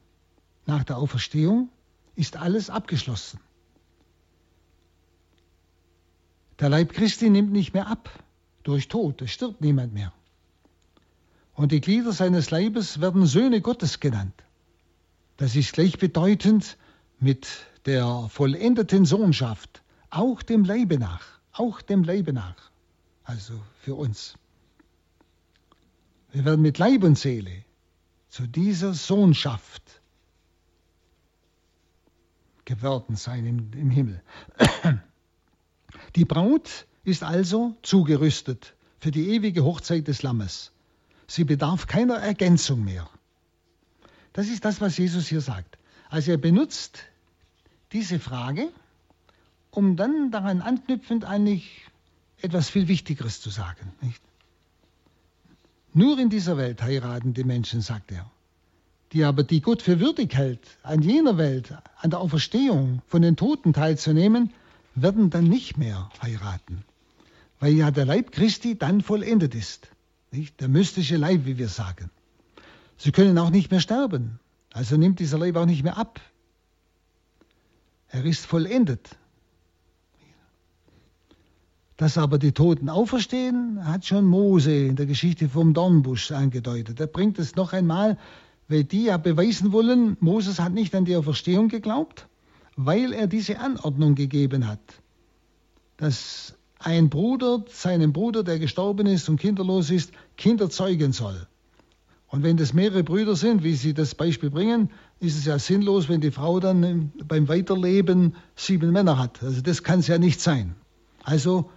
Nach 0.66 0.84
der 0.84 0.98
Auferstehung 0.98 1.68
ist 2.14 2.36
alles 2.36 2.70
abgeschlossen. 2.70 3.40
Der 6.60 6.68
Leib 6.68 6.92
Christi 6.92 7.30
nimmt 7.30 7.52
nicht 7.52 7.72
mehr 7.72 7.86
ab 7.86 8.10
durch 8.64 8.88
Tod, 8.88 9.22
es 9.22 9.30
stirbt 9.30 9.62
niemand 9.62 9.94
mehr. 9.94 10.12
Und 11.54 11.72
die 11.72 11.80
Glieder 11.80 12.12
seines 12.12 12.50
Leibes 12.50 13.00
werden 13.00 13.24
Söhne 13.24 13.62
Gottes 13.62 13.98
genannt. 13.98 14.44
Das 15.38 15.56
ist 15.56 15.72
gleichbedeutend 15.72 16.76
mit 17.18 17.48
der 17.86 18.28
vollendeten 18.28 19.06
Sohnschaft, 19.06 19.82
auch 20.10 20.42
dem 20.42 20.64
Leibe 20.64 20.98
nach, 20.98 21.40
auch 21.52 21.80
dem 21.80 22.04
Leibe 22.04 22.34
nach, 22.34 22.70
also 23.24 23.54
für 23.80 23.94
uns. 23.94 24.34
Wir 26.30 26.44
werden 26.44 26.60
mit 26.60 26.76
Leib 26.76 27.04
und 27.04 27.18
Seele 27.18 27.64
zu 28.28 28.46
dieser 28.46 28.92
Sohnschaft 28.92 30.02
geworden 32.66 33.16
sein 33.16 33.46
im, 33.46 33.72
im 33.72 33.90
Himmel. 33.90 34.22
Die 36.16 36.24
Braut 36.24 36.86
ist 37.04 37.22
also 37.22 37.76
zugerüstet 37.82 38.74
für 38.98 39.10
die 39.10 39.30
ewige 39.30 39.64
Hochzeit 39.64 40.08
des 40.08 40.22
Lammes. 40.22 40.72
Sie 41.26 41.44
bedarf 41.44 41.86
keiner 41.86 42.16
Ergänzung 42.16 42.84
mehr. 42.84 43.08
Das 44.32 44.48
ist 44.48 44.64
das, 44.64 44.80
was 44.80 44.96
Jesus 44.98 45.28
hier 45.28 45.40
sagt. 45.40 45.78
Also 46.08 46.32
er 46.32 46.38
benutzt 46.38 46.98
diese 47.92 48.18
Frage, 48.18 48.68
um 49.70 49.96
dann 49.96 50.30
daran 50.30 50.60
anknüpfend 50.60 51.24
eigentlich 51.24 51.86
etwas 52.42 52.68
viel 52.68 52.88
Wichtigeres 52.88 53.40
zu 53.40 53.50
sagen. 53.50 53.92
Nicht? 54.00 54.20
Nur 55.92 56.18
in 56.18 56.30
dieser 56.30 56.56
Welt 56.56 56.82
heiraten 56.82 57.34
die 57.34 57.44
Menschen, 57.44 57.80
sagt 57.80 58.12
er. 58.12 58.30
Die 59.12 59.24
aber, 59.24 59.42
die 59.42 59.60
Gott 59.60 59.82
für 59.82 59.98
würdig 59.98 60.34
hält, 60.34 60.60
an 60.84 61.02
jener 61.02 61.36
Welt, 61.36 61.74
an 61.96 62.10
der 62.10 62.20
Auferstehung 62.20 63.02
von 63.08 63.22
den 63.22 63.36
Toten 63.36 63.72
teilzunehmen, 63.72 64.52
werden 64.94 65.30
dann 65.30 65.44
nicht 65.44 65.76
mehr 65.76 66.10
heiraten. 66.22 66.84
Weil 67.58 67.74
ja 67.74 67.90
der 67.90 68.06
Leib 68.06 68.32
Christi 68.32 68.78
dann 68.78 69.00
vollendet 69.00 69.54
ist. 69.54 69.88
Nicht? 70.30 70.60
Der 70.60 70.68
mystische 70.68 71.16
Leib, 71.16 71.44
wie 71.44 71.58
wir 71.58 71.68
sagen. 71.68 72.10
Sie 72.96 73.12
können 73.12 73.38
auch 73.38 73.50
nicht 73.50 73.70
mehr 73.70 73.80
sterben. 73.80 74.40
Also 74.72 74.96
nimmt 74.96 75.18
dieser 75.20 75.38
Leib 75.38 75.56
auch 75.56 75.66
nicht 75.66 75.82
mehr 75.82 75.96
ab. 75.96 76.20
Er 78.08 78.24
ist 78.24 78.46
vollendet. 78.46 79.16
Dass 81.96 82.16
aber 82.16 82.38
die 82.38 82.52
Toten 82.52 82.88
auferstehen, 82.88 83.84
hat 83.84 84.06
schon 84.06 84.24
Mose 84.24 84.72
in 84.72 84.96
der 84.96 85.06
Geschichte 85.06 85.48
vom 85.48 85.74
Dornbusch 85.74 86.30
angedeutet. 86.32 86.98
Er 86.98 87.06
bringt 87.06 87.38
es 87.38 87.56
noch 87.56 87.72
einmal, 87.72 88.16
weil 88.68 88.84
die 88.84 89.04
ja 89.04 89.18
beweisen 89.18 89.72
wollen, 89.72 90.16
Moses 90.20 90.60
hat 90.60 90.72
nicht 90.72 90.94
an 90.94 91.04
die 91.04 91.16
Auferstehung 91.16 91.68
geglaubt, 91.68 92.26
weil 92.76 93.12
er 93.12 93.26
diese 93.26 93.58
Anordnung 93.58 94.14
gegeben 94.14 94.66
hat, 94.66 94.80
dass 95.96 96.54
ein 96.78 97.10
Bruder 97.10 97.64
seinem 97.68 98.12
Bruder, 98.12 98.42
der 98.42 98.58
gestorben 98.58 99.06
ist 99.06 99.28
und 99.28 99.38
kinderlos 99.38 99.90
ist, 99.90 100.12
Kinder 100.36 100.70
zeugen 100.70 101.12
soll. 101.12 101.46
Und 102.28 102.42
wenn 102.44 102.56
das 102.56 102.72
mehrere 102.72 103.02
Brüder 103.02 103.34
sind, 103.34 103.64
wie 103.64 103.74
Sie 103.74 103.92
das 103.92 104.14
Beispiel 104.14 104.50
bringen, 104.50 104.90
ist 105.18 105.36
es 105.36 105.44
ja 105.46 105.58
sinnlos, 105.58 106.08
wenn 106.08 106.20
die 106.20 106.30
Frau 106.30 106.60
dann 106.60 107.12
beim 107.26 107.48
Weiterleben 107.48 108.34
sieben 108.54 108.92
Männer 108.92 109.18
hat. 109.18 109.42
Also 109.42 109.60
das 109.60 109.82
kann 109.82 109.98
es 109.98 110.06
ja 110.06 110.16
nicht 110.16 110.40
sein. 110.40 110.76
Also 111.24 111.70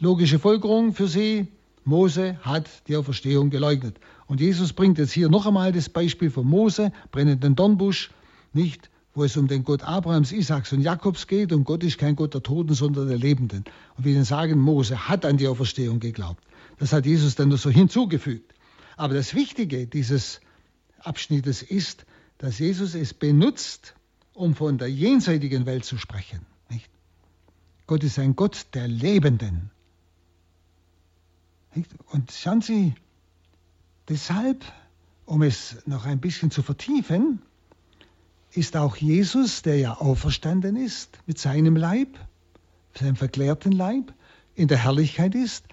logische 0.00 0.38
Folgerung 0.40 0.92
für 0.92 1.06
Sie, 1.06 1.48
Mose 1.84 2.36
hat 2.42 2.68
die 2.88 2.96
Auferstehung 2.96 3.48
geleugnet. 3.50 3.96
Und 4.26 4.40
Jesus 4.40 4.72
bringt 4.72 4.98
jetzt 4.98 5.12
hier 5.12 5.28
noch 5.28 5.46
einmal 5.46 5.72
das 5.72 5.88
Beispiel 5.88 6.30
von 6.30 6.46
Mose, 6.46 6.92
brennenden 7.10 7.54
Dornbusch, 7.54 8.10
nicht 8.52 8.89
wo 9.14 9.24
es 9.24 9.36
um 9.36 9.48
den 9.48 9.64
Gott 9.64 9.82
Abrahams, 9.82 10.32
Isaaks 10.32 10.72
und 10.72 10.82
Jakobs 10.82 11.26
geht. 11.26 11.52
Und 11.52 11.64
Gott 11.64 11.82
ist 11.82 11.98
kein 11.98 12.16
Gott 12.16 12.34
der 12.34 12.42
Toten, 12.42 12.74
sondern 12.74 13.08
der 13.08 13.18
Lebenden. 13.18 13.64
Und 13.96 14.04
wir 14.04 14.24
sagen, 14.24 14.58
Mose 14.60 15.08
hat 15.08 15.24
an 15.24 15.36
die 15.36 15.48
Auferstehung 15.48 16.00
geglaubt. 16.00 16.42
Das 16.78 16.92
hat 16.92 17.06
Jesus 17.06 17.34
dann 17.34 17.48
nur 17.48 17.58
so 17.58 17.70
hinzugefügt. 17.70 18.54
Aber 18.96 19.14
das 19.14 19.34
Wichtige 19.34 19.86
dieses 19.86 20.40
Abschnittes 21.00 21.62
ist, 21.62 22.06
dass 22.38 22.58
Jesus 22.58 22.94
es 22.94 23.12
benutzt, 23.12 23.94
um 24.32 24.54
von 24.54 24.78
der 24.78 24.88
jenseitigen 24.88 25.66
Welt 25.66 25.84
zu 25.84 25.98
sprechen. 25.98 26.46
Nicht? 26.68 26.90
Gott 27.86 28.04
ist 28.04 28.18
ein 28.18 28.36
Gott 28.36 28.66
der 28.74 28.88
Lebenden. 28.88 29.70
Nicht? 31.74 31.90
Und 32.12 32.30
schauen 32.30 32.60
Sie, 32.60 32.94
deshalb, 34.08 34.64
um 35.26 35.42
es 35.42 35.86
noch 35.86 36.06
ein 36.06 36.20
bisschen 36.20 36.50
zu 36.50 36.62
vertiefen, 36.62 37.42
ist 38.52 38.76
auch 38.76 38.96
Jesus, 38.96 39.62
der 39.62 39.78
ja 39.78 39.94
auferstanden 39.94 40.76
ist 40.76 41.18
mit 41.26 41.38
seinem 41.38 41.76
Leib, 41.76 42.18
seinem 42.94 43.16
verklärten 43.16 43.72
Leib, 43.72 44.12
in 44.54 44.68
der 44.68 44.78
Herrlichkeit 44.78 45.34
ist, 45.34 45.64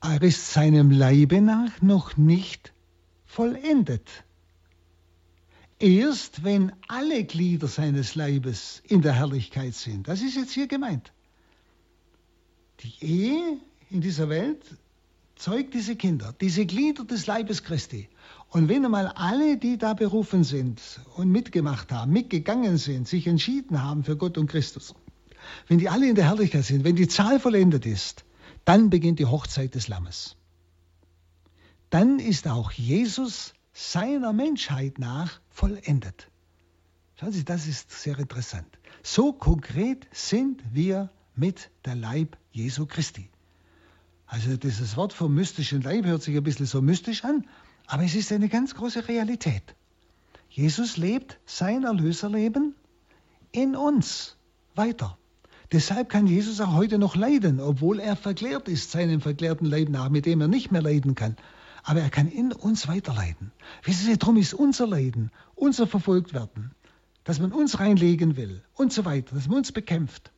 er 0.00 0.22
ist 0.22 0.52
seinem 0.52 0.90
Leibe 0.90 1.40
nach 1.40 1.82
noch 1.82 2.16
nicht 2.16 2.72
vollendet. 3.24 4.08
Erst 5.78 6.44
wenn 6.44 6.72
alle 6.88 7.24
Glieder 7.24 7.68
seines 7.68 8.14
Leibes 8.14 8.82
in 8.86 9.02
der 9.02 9.14
Herrlichkeit 9.14 9.74
sind. 9.74 10.06
Das 10.06 10.22
ist 10.22 10.36
jetzt 10.36 10.52
hier 10.52 10.68
gemeint. 10.68 11.12
Die 12.80 12.94
Ehe 13.04 13.58
in 13.90 14.00
dieser 14.00 14.28
Welt 14.28 14.62
zeugt 15.44 15.74
diese 15.74 15.94
Kinder, 15.94 16.34
diese 16.40 16.64
Glieder 16.64 17.04
des 17.04 17.26
Leibes 17.26 17.62
Christi. 17.62 18.08
Und 18.48 18.70
wenn 18.70 18.82
einmal 18.82 19.08
alle, 19.08 19.58
die 19.58 19.76
da 19.76 19.92
berufen 19.92 20.42
sind 20.42 20.80
und 21.16 21.30
mitgemacht 21.30 21.92
haben, 21.92 22.12
mitgegangen 22.12 22.78
sind, 22.78 23.06
sich 23.06 23.26
entschieden 23.26 23.82
haben 23.82 24.04
für 24.04 24.16
Gott 24.16 24.38
und 24.38 24.46
Christus, 24.46 24.94
wenn 25.68 25.78
die 25.78 25.90
alle 25.90 26.08
in 26.08 26.14
der 26.14 26.24
Herrlichkeit 26.24 26.64
sind, 26.64 26.82
wenn 26.84 26.96
die 26.96 27.08
Zahl 27.08 27.38
vollendet 27.38 27.84
ist, 27.84 28.24
dann 28.64 28.88
beginnt 28.88 29.18
die 29.18 29.26
Hochzeit 29.26 29.74
des 29.74 29.86
Lammes. 29.86 30.36
Dann 31.90 32.20
ist 32.20 32.48
auch 32.48 32.72
Jesus 32.72 33.52
seiner 33.74 34.32
Menschheit 34.32 34.98
nach 34.98 35.40
vollendet. 35.50 36.30
Schauen 37.20 37.32
Sie, 37.32 37.44
das 37.44 37.66
ist 37.66 37.90
sehr 37.90 38.18
interessant. 38.18 38.78
So 39.02 39.34
konkret 39.34 40.08
sind 40.10 40.62
wir 40.72 41.10
mit 41.36 41.70
der 41.84 41.96
Leib 41.96 42.38
Jesu 42.50 42.86
Christi. 42.86 43.28
Also 44.26 44.56
dieses 44.56 44.96
Wort 44.96 45.12
vom 45.12 45.34
mystischen 45.34 45.82
Leib 45.82 46.06
hört 46.06 46.22
sich 46.22 46.36
ein 46.36 46.42
bisschen 46.42 46.66
so 46.66 46.80
mystisch 46.80 47.24
an, 47.24 47.46
aber 47.86 48.04
es 48.04 48.14
ist 48.14 48.32
eine 48.32 48.48
ganz 48.48 48.74
große 48.74 49.08
Realität. 49.08 49.74
Jesus 50.48 50.96
lebt 50.96 51.38
sein 51.46 51.84
Erlöserleben 51.84 52.74
in 53.52 53.76
uns 53.76 54.36
weiter. 54.74 55.18
Deshalb 55.72 56.08
kann 56.08 56.26
Jesus 56.26 56.60
auch 56.60 56.74
heute 56.74 56.98
noch 56.98 57.16
leiden, 57.16 57.60
obwohl 57.60 57.98
er 57.98 58.16
verklärt 58.16 58.68
ist, 58.68 58.92
seinem 58.92 59.20
verklärten 59.20 59.66
Leib 59.66 59.88
nach, 59.88 60.08
mit 60.08 60.26
dem 60.26 60.40
er 60.40 60.48
nicht 60.48 60.70
mehr 60.70 60.82
leiden 60.82 61.14
kann. 61.14 61.36
Aber 61.82 62.00
er 62.00 62.10
kann 62.10 62.28
in 62.28 62.52
uns 62.52 62.88
weiterleiden. 62.88 63.52
Wissen 63.82 64.06
Sie, 64.06 64.16
darum 64.16 64.36
ist 64.36 64.54
unser 64.54 64.86
Leiden, 64.86 65.30
unser 65.54 65.86
Verfolgtwerden, 65.86 66.70
dass 67.24 67.40
man 67.40 67.52
uns 67.52 67.80
reinlegen 67.80 68.36
will 68.36 68.62
und 68.74 68.92
so 68.92 69.04
weiter, 69.04 69.34
dass 69.34 69.48
man 69.48 69.58
uns 69.58 69.72
bekämpft. 69.72 70.30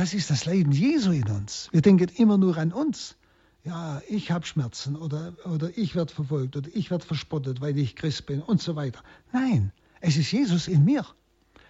Das 0.00 0.14
ist 0.14 0.30
das 0.30 0.46
Leiden 0.46 0.72
Jesu 0.72 1.12
in 1.12 1.28
uns. 1.28 1.68
Wir 1.72 1.82
denken 1.82 2.08
immer 2.16 2.38
nur 2.38 2.56
an 2.56 2.72
uns 2.72 3.16
ja, 3.64 4.00
ich 4.08 4.30
habe 4.30 4.46
Schmerzen 4.46 4.96
oder, 4.96 5.34
oder 5.44 5.76
ich 5.76 5.94
werde 5.94 6.12
verfolgt 6.12 6.56
oder 6.56 6.70
ich 6.72 6.90
werde 6.90 7.04
verspottet, 7.04 7.60
weil 7.60 7.76
ich 7.78 7.94
Christ 7.94 8.26
bin 8.26 8.40
und 8.40 8.60
so 8.62 8.76
weiter. 8.76 9.02
Nein, 9.32 9.72
es 10.00 10.16
ist 10.16 10.32
Jesus 10.32 10.68
in 10.68 10.84
mir. 10.84 11.04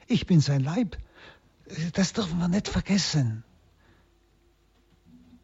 Ich 0.06 0.26
bin 0.26 0.40
sein 0.40 0.62
Leib. 0.62 0.96
Das 1.94 2.12
dürfen 2.12 2.38
wir 2.38 2.48
nicht 2.48 2.68
vergessen. 2.68 3.42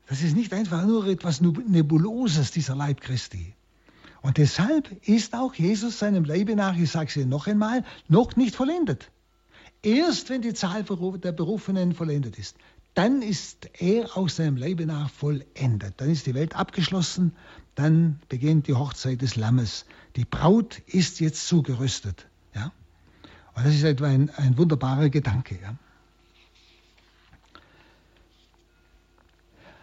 Das 0.07 0.23
ist 0.23 0.37
nicht 0.37 0.53
einfach 0.53 0.87
nur 0.87 1.07
etwas 1.07 1.41
Nebuloses, 1.41 2.53
dieser 2.53 2.77
Leib 2.77 3.01
Christi. 3.01 3.55
Und 4.23 4.39
deshalb 4.39 4.93
ist 5.09 5.35
auch 5.35 5.55
Jesus 5.55 5.99
seinem 5.99 6.25
Leibe 6.25 6.55
nach, 6.55 6.77
ich 6.77 6.91
sage 6.91 7.09
es 7.09 7.17
Ihnen 7.17 7.29
noch 7.29 7.49
einmal, 7.49 7.85
noch 8.09 8.37
nicht 8.37 8.55
vollendet. 8.55 9.11
Erst 9.83 10.31
wenn 10.31 10.43
die 10.43 10.55
Zahl 10.55 10.85
der 10.85 11.33
Berufenen 11.33 11.93
vollendet 11.93 12.39
ist, 12.39 12.57
dann 12.97 13.21
ist 13.21 13.69
er 13.79 14.17
aus 14.17 14.37
seinem 14.37 14.57
Leben 14.57 14.87
nach 14.87 15.11
vollendet. 15.11 15.95
Dann 15.99 16.09
ist 16.09 16.27
die 16.27 16.35
Welt 16.35 16.57
abgeschlossen, 16.57 17.37
dann 17.75 18.21
beginnt 18.31 18.69
die 18.69 18.75
Hochzeit 18.75 19.21
des 19.21 19.37
Lammes. 19.37 19.85
Die 20.17 20.25
Braut 20.25 20.79
ist 20.87 21.21
jetzt 21.21 21.47
zugerüstet. 21.47 22.27
Ja? 22.55 22.73
Und 23.55 23.67
das 23.67 23.75
ist 23.75 23.83
etwa 23.83 24.07
ein, 24.07 24.31
ein 24.31 24.57
wunderbarer 24.57 25.11
Gedanke. 25.11 25.59
Ja? 25.61 25.77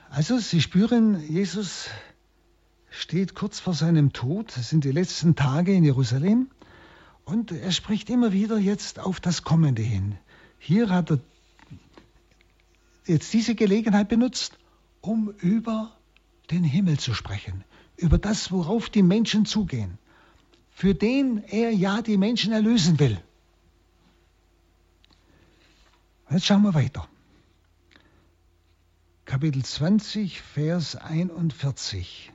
Also 0.10 0.40
Sie 0.40 0.60
spüren, 0.60 1.22
Jesus 1.30 1.90
steht 2.90 3.36
kurz 3.36 3.60
vor 3.60 3.76
seinem 3.76 4.12
Tod. 4.12 4.58
Das 4.58 4.70
sind 4.70 4.86
die 4.86 4.92
letzten 4.92 5.36
Tage 5.36 5.72
in 5.72 5.84
Jerusalem. 5.84 6.50
Und 7.26 7.52
er 7.52 7.72
spricht 7.72 8.10
immer 8.10 8.34
wieder 8.34 8.58
jetzt 8.58 8.98
auf 8.98 9.20
das 9.20 9.44
Kommende 9.44 9.84
hin. 9.84 10.18
Hier 10.58 10.90
hat 10.90 11.12
er 11.12 11.20
jetzt 13.06 13.34
diese 13.34 13.56
Gelegenheit 13.56 14.10
benutzt, 14.10 14.58
um 15.02 15.30
über 15.40 15.98
den 16.52 16.64
Himmel 16.64 17.00
zu 17.00 17.14
sprechen, 17.14 17.64
über 17.98 18.18
das, 18.18 18.52
worauf 18.52 18.90
die 18.90 19.04
Menschen 19.04 19.46
zugehen, 19.46 19.98
für 20.70 20.96
den 20.96 21.44
er 21.44 21.72
ja 21.72 22.02
die 22.02 22.18
Menschen 22.18 22.54
erlösen 22.54 23.00
will. 23.00 23.22
Jetzt 26.30 26.46
schauen 26.46 26.64
wir 26.64 26.74
weiter. 26.74 27.08
Kapitel 29.26 29.64
20, 29.64 30.42
Vers 30.42 30.96
41. 30.96 32.32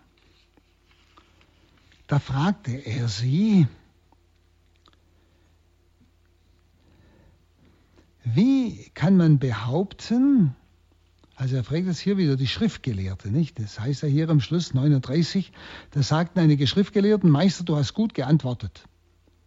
Da 2.07 2.19
fragte 2.19 2.73
er 2.73 3.09
sie, 3.09 3.67
wie 8.35 8.91
kann 8.95 9.17
man 9.17 9.39
behaupten, 9.39 10.55
also 11.35 11.57
er 11.57 11.65
fragt 11.65 11.87
jetzt 11.87 12.01
hier 12.01 12.17
wieder 12.17 12.37
die 12.37 12.47
Schriftgelehrte, 12.47 13.31
nicht? 13.31 13.59
Das 13.59 13.79
heißt 13.79 14.03
ja 14.03 14.09
hier 14.09 14.29
am 14.29 14.41
Schluss 14.41 14.75
39, 14.75 15.53
da 15.93 16.03
sagten 16.03 16.41
einige 16.41 16.67
Schriftgelehrten, 16.67 17.31
Meister, 17.31 17.65
du 17.65 17.77
hast 17.77 17.95
gut 17.95 18.15
geantwortet. 18.15 18.85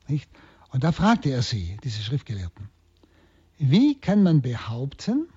Nicht? 0.08 0.30
Und 0.70 0.84
da 0.84 0.92
fragte 0.92 1.30
er 1.30 1.42
sie, 1.42 1.78
diese 1.84 2.02
Schriftgelehrten, 2.02 2.70
wie 3.58 4.00
kann 4.00 4.24
man 4.24 4.42
behaupten, 4.42 5.28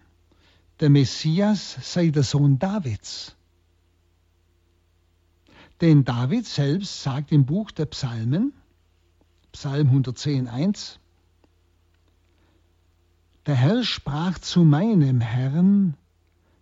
der 0.80 0.90
Messias 0.90 1.76
sei 1.82 2.08
der 2.08 2.22
Sohn 2.22 2.58
Davids? 2.58 3.36
Denn 5.80 6.04
David 6.04 6.46
selbst 6.46 7.02
sagt 7.02 7.32
im 7.32 7.44
Buch 7.46 7.70
der 7.70 7.86
Psalmen, 7.86 8.52
Psalm 9.52 9.88
110.1, 9.88 10.98
der 13.46 13.54
Herr 13.54 13.84
sprach 13.84 14.38
zu 14.38 14.64
meinem 14.64 15.20
Herrn, 15.20 15.96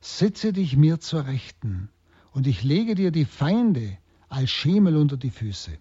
Setze 0.01 0.53
dich 0.53 0.77
mir 0.77 0.99
zur 0.99 1.27
Rechten, 1.27 1.89
und 2.33 2.49
ich 2.49 2.65
lege 2.65 2.97
dir 2.97 3.13
die 3.13 3.25
Feinde 3.25 3.99
als 4.29 4.51
Schemel 4.51 4.97
unter 4.97 5.17
die 5.17 5.31
Füße. 5.31 5.79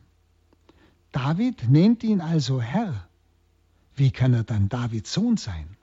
David 1.12 1.70
nennt 1.70 2.04
ihn 2.04 2.22
also 2.22 2.62
Herr. 2.62 3.08
Wie 3.96 4.12
kann 4.12 4.34
er 4.34 4.44
dann 4.44 4.70
Davids 4.70 5.12
Sohn 5.12 5.38
sein? 5.38 5.76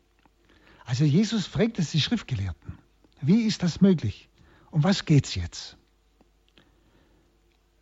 Also 0.85 1.05
Jesus 1.05 1.47
fragt 1.47 1.79
es 1.79 1.91
die 1.91 2.01
Schriftgelehrten. 2.01 2.79
Wie 3.21 3.43
ist 3.43 3.63
das 3.63 3.81
möglich? 3.81 4.29
Um 4.71 4.85
was 4.85 5.05
geht's 5.05 5.35
jetzt? 5.35 5.77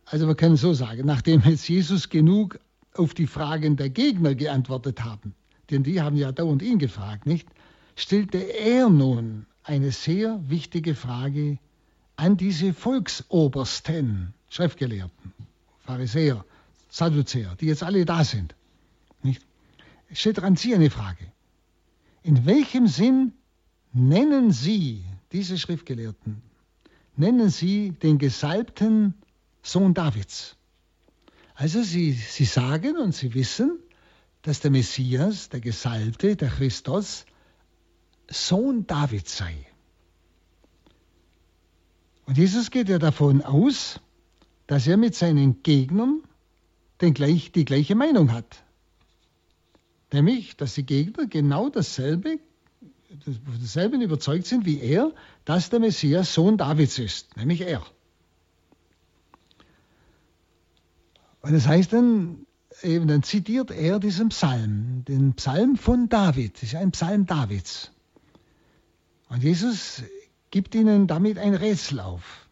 Also 0.05 0.27
wir 0.27 0.35
können 0.35 0.57
so 0.57 0.73
sagen, 0.73 1.05
nachdem 1.05 1.41
jetzt 1.41 1.69
Jesus 1.69 2.09
genug 2.09 2.59
auf 2.95 3.13
die 3.13 3.27
Fragen 3.27 3.75
der 3.75 3.89
Gegner 3.89 4.33
geantwortet 4.33 5.03
haben, 5.03 5.35
denn 5.69 5.83
die 5.83 6.01
haben 6.01 6.15
ja 6.15 6.31
dauernd 6.31 6.61
ihn 6.61 6.79
gefragt, 6.79 7.25
nicht? 7.25 7.47
Stellte 7.95 8.37
er 8.37 8.89
nun 8.89 9.45
eine 9.63 9.91
sehr 9.91 10.39
wichtige 10.49 10.95
Frage 10.95 11.59
an 12.15 12.37
diese 12.37 12.73
Volksobersten, 12.73 14.33
Schriftgelehrten, 14.49 15.33
Pharisäer, 15.79 16.45
Sadduzäer, 16.89 17.55
die 17.59 17.67
jetzt 17.67 17.83
alle 17.83 18.05
da 18.05 18.23
sind. 18.23 18.55
Nicht? 19.23 19.45
Steht 20.13 20.39
an 20.39 20.55
Sie 20.55 20.73
eine 20.73 20.89
Frage. 20.89 21.31
In 22.23 22.45
welchem 22.45 22.87
Sinn 22.87 23.33
nennen 23.93 24.51
Sie, 24.51 25.03
diese 25.31 25.57
Schriftgelehrten, 25.57 26.41
nennen 27.15 27.49
Sie 27.49 27.91
den 27.91 28.17
gesalbten 28.17 29.13
Sohn 29.61 29.93
Davids? 29.93 30.55
Also 31.55 31.81
Sie, 31.83 32.13
Sie 32.13 32.45
sagen 32.45 32.97
und 32.97 33.13
Sie 33.13 33.33
wissen, 33.33 33.79
dass 34.41 34.59
der 34.59 34.71
Messias, 34.71 35.49
der 35.49 35.59
Gesalbte, 35.59 36.35
der 36.35 36.49
Christus, 36.49 37.25
Sohn 38.29 38.87
Davids 38.87 39.37
sei. 39.37 39.55
Und 42.25 42.37
Jesus 42.37 42.71
geht 42.71 42.89
ja 42.89 42.99
davon 42.99 43.41
aus, 43.41 44.01
dass 44.67 44.87
er 44.87 44.97
mit 44.97 45.15
seinen 45.15 45.63
Gegnern 45.63 46.23
den 47.01 47.13
gleich, 47.13 47.51
die 47.51 47.65
gleiche 47.65 47.95
Meinung 47.95 48.31
hat. 48.31 48.63
Nämlich, 50.11 50.57
dass 50.57 50.75
die 50.75 50.85
Gegner 50.85 51.27
genau 51.27 51.69
dasselbe, 51.69 52.39
dasselbe 53.61 53.97
überzeugt 53.97 54.45
sind 54.45 54.65
wie 54.65 54.79
er, 54.79 55.13
dass 55.45 55.69
der 55.69 55.79
Messias 55.79 56.33
Sohn 56.33 56.57
Davids 56.57 56.99
ist, 56.99 57.35
nämlich 57.37 57.61
er. 57.61 57.85
Und 61.41 61.53
das 61.53 61.67
heißt 61.67 61.93
dann, 61.93 62.46
eben, 62.83 63.07
dann 63.07 63.23
zitiert 63.23 63.71
er 63.71 63.99
diesen 63.99 64.29
Psalm, 64.29 65.03
den 65.05 65.33
Psalm 65.33 65.77
von 65.77 66.09
David, 66.09 66.55
das 66.55 66.63
ist 66.63 66.75
ein 66.75 66.91
Psalm 66.91 67.25
Davids. 67.25 67.91
Und 69.29 69.43
Jesus 69.43 70.03
gibt 70.51 70.75
ihnen 70.75 71.07
damit 71.07 71.37
ein 71.37 71.53
Rätsel 71.53 71.99
auf. 71.99 72.47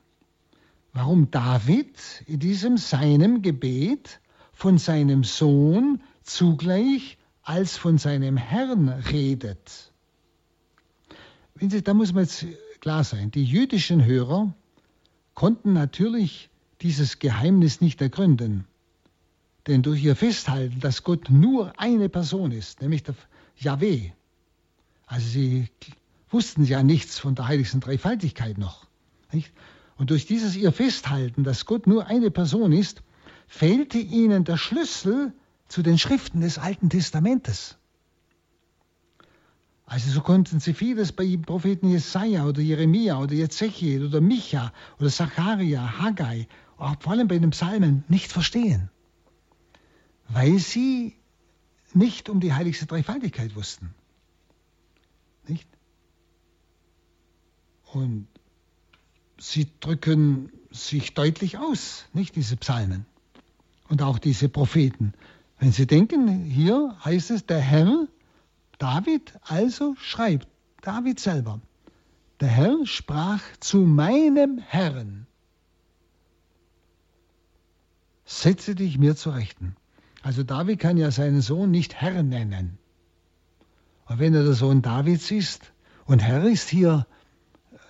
Warum 0.93 1.31
David 1.31 1.97
in 2.25 2.39
diesem 2.39 2.77
seinem 2.77 3.41
Gebet 3.41 4.19
von 4.53 4.77
seinem 4.77 5.23
Sohn 5.23 6.01
zugleich 6.23 7.17
als 7.43 7.77
von 7.77 7.97
seinem 7.97 8.38
Herrn 8.38 8.89
redet. 8.89 9.91
Da 11.55 11.93
muss 11.93 12.13
man 12.13 12.23
jetzt 12.23 12.45
klar 12.81 13.03
sein, 13.03 13.31
die 13.31 13.43
jüdischen 13.43 14.03
Hörer 14.03 14.53
konnten 15.33 15.73
natürlich 15.73 16.49
dieses 16.81 17.19
Geheimnis 17.19 17.81
nicht 17.81 18.01
ergründen. 18.01 18.65
Denn 19.67 19.82
durch 19.82 20.04
ihr 20.04 20.15
Festhalten, 20.15 20.80
dass 20.80 21.04
Gott 21.04 21.30
nur 21.30 21.80
eine 21.80 22.10
Person 22.10 22.51
ist, 22.51 22.82
nämlich 22.82 23.04
der 23.04 23.15
Yahweh, 23.58 24.12
also 25.08 25.28
sie 25.28 25.69
wussten 26.30 26.65
ja 26.65 26.84
nichts 26.84 27.19
von 27.19 27.36
der 27.36 27.47
heiligsten 27.47 27.80
Dreifaltigkeit 27.80 28.58
noch. 28.58 28.88
Nicht? 29.32 29.51
Und 29.97 30.10
durch 30.10 30.25
dieses 30.25 30.56
ihr 30.56 30.71
Festhalten, 30.71 31.43
dass 31.43 31.65
Gott 31.65 31.88
nur 31.88 32.08
eine 32.08 32.32
Person 32.32 32.71
ist, 32.71 33.01
fehlte 33.47 33.97
ihnen 33.97 34.43
der 34.43 34.58
Schlüssel 34.58 35.34
zu 35.67 35.82
den 35.82 35.97
Schriften 35.97 36.41
des 36.41 36.58
Alten 36.58 36.89
Testamentes. 36.89 37.78
Also 39.86 40.10
so 40.10 40.21
konnten 40.21 40.60
sie 40.60 40.73
vieles 40.73 41.12
bei 41.12 41.25
dem 41.25 41.43
Propheten 41.43 41.89
Jesaja 41.89 42.45
oder 42.45 42.62
Jeremia 42.62 43.19
oder 43.19 43.34
Ezechiel 43.34 44.06
oder 44.06 44.19
Micha 44.19 44.73
oder 44.99 45.10
Zacharia, 45.10 45.99
Haggai, 45.99 46.47
auch 46.78 46.95
vor 46.99 47.13
allem 47.13 47.28
bei 47.28 47.38
den 47.38 47.51
Psalmen 47.51 48.04
nicht 48.08 48.32
verstehen, 48.32 48.89
weil 50.27 50.59
sie 50.59 51.15
nicht 51.93 52.29
um 52.29 52.39
die 52.39 52.53
heiligste 52.53 52.85
Dreifaltigkeit 52.85 53.55
wussten. 53.55 53.93
Nicht? 55.47 55.67
Und 57.93 58.27
sie 59.38 59.67
drücken 59.79 60.51
sich 60.71 61.13
deutlich 61.13 61.57
aus, 61.57 62.05
nicht 62.13 62.35
diese 62.35 62.57
Psalmen 62.57 63.05
und 63.89 64.01
auch 64.01 64.19
diese 64.19 64.49
Propheten. 64.49 65.13
Wenn 65.59 65.71
Sie 65.71 65.88
denken, 65.88 66.43
hier 66.43 66.97
heißt 67.03 67.31
es, 67.31 67.45
der 67.45 67.59
Herr, 67.59 68.07
David 68.77 69.33
also 69.43 69.95
schreibt, 69.95 70.47
David 70.81 71.19
selber, 71.19 71.61
der 72.41 72.49
Herr 72.49 72.85
sprach 72.85 73.41
zu 73.59 73.77
meinem 73.79 74.57
Herrn, 74.57 75.27
setze 78.25 78.75
dich 78.75 78.97
mir 78.97 79.15
zu 79.15 79.29
Rechten. 79.29 79.77
Also 80.25 80.41
David 80.41 80.79
kann 80.79 80.97
ja 80.97 81.11
seinen 81.11 81.41
Sohn 81.41 81.69
nicht 81.69 81.93
Herr 82.01 82.23
nennen. 82.23 82.79
Und 84.07 84.17
wenn 84.17 84.33
er 84.33 84.43
der 84.43 84.53
Sohn 84.53 84.81
Davids 84.81 85.29
ist, 85.29 85.71
und 86.05 86.23
Herr 86.23 86.43
ist 86.45 86.67
hier 86.67 87.05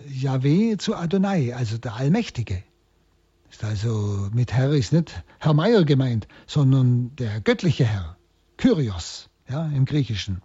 Yahweh 0.06 0.76
zu 0.76 0.98
Adonai, 0.98 1.56
also 1.56 1.78
der 1.78 1.96
Allmächtige. 1.96 2.62
Ist 3.50 3.64
also 3.64 4.28
mit 4.34 4.52
Herr 4.52 4.72
ist 4.72 4.92
nicht 4.92 5.24
Herr 5.40 5.54
Meier 5.54 5.86
gemeint, 5.86 6.28
sondern 6.46 7.16
der 7.16 7.40
göttliche 7.40 7.86
Herr, 7.86 8.18
Kyrios, 8.58 9.30
ja, 9.48 9.68
im 9.68 9.86
Griechischen. 9.86 10.42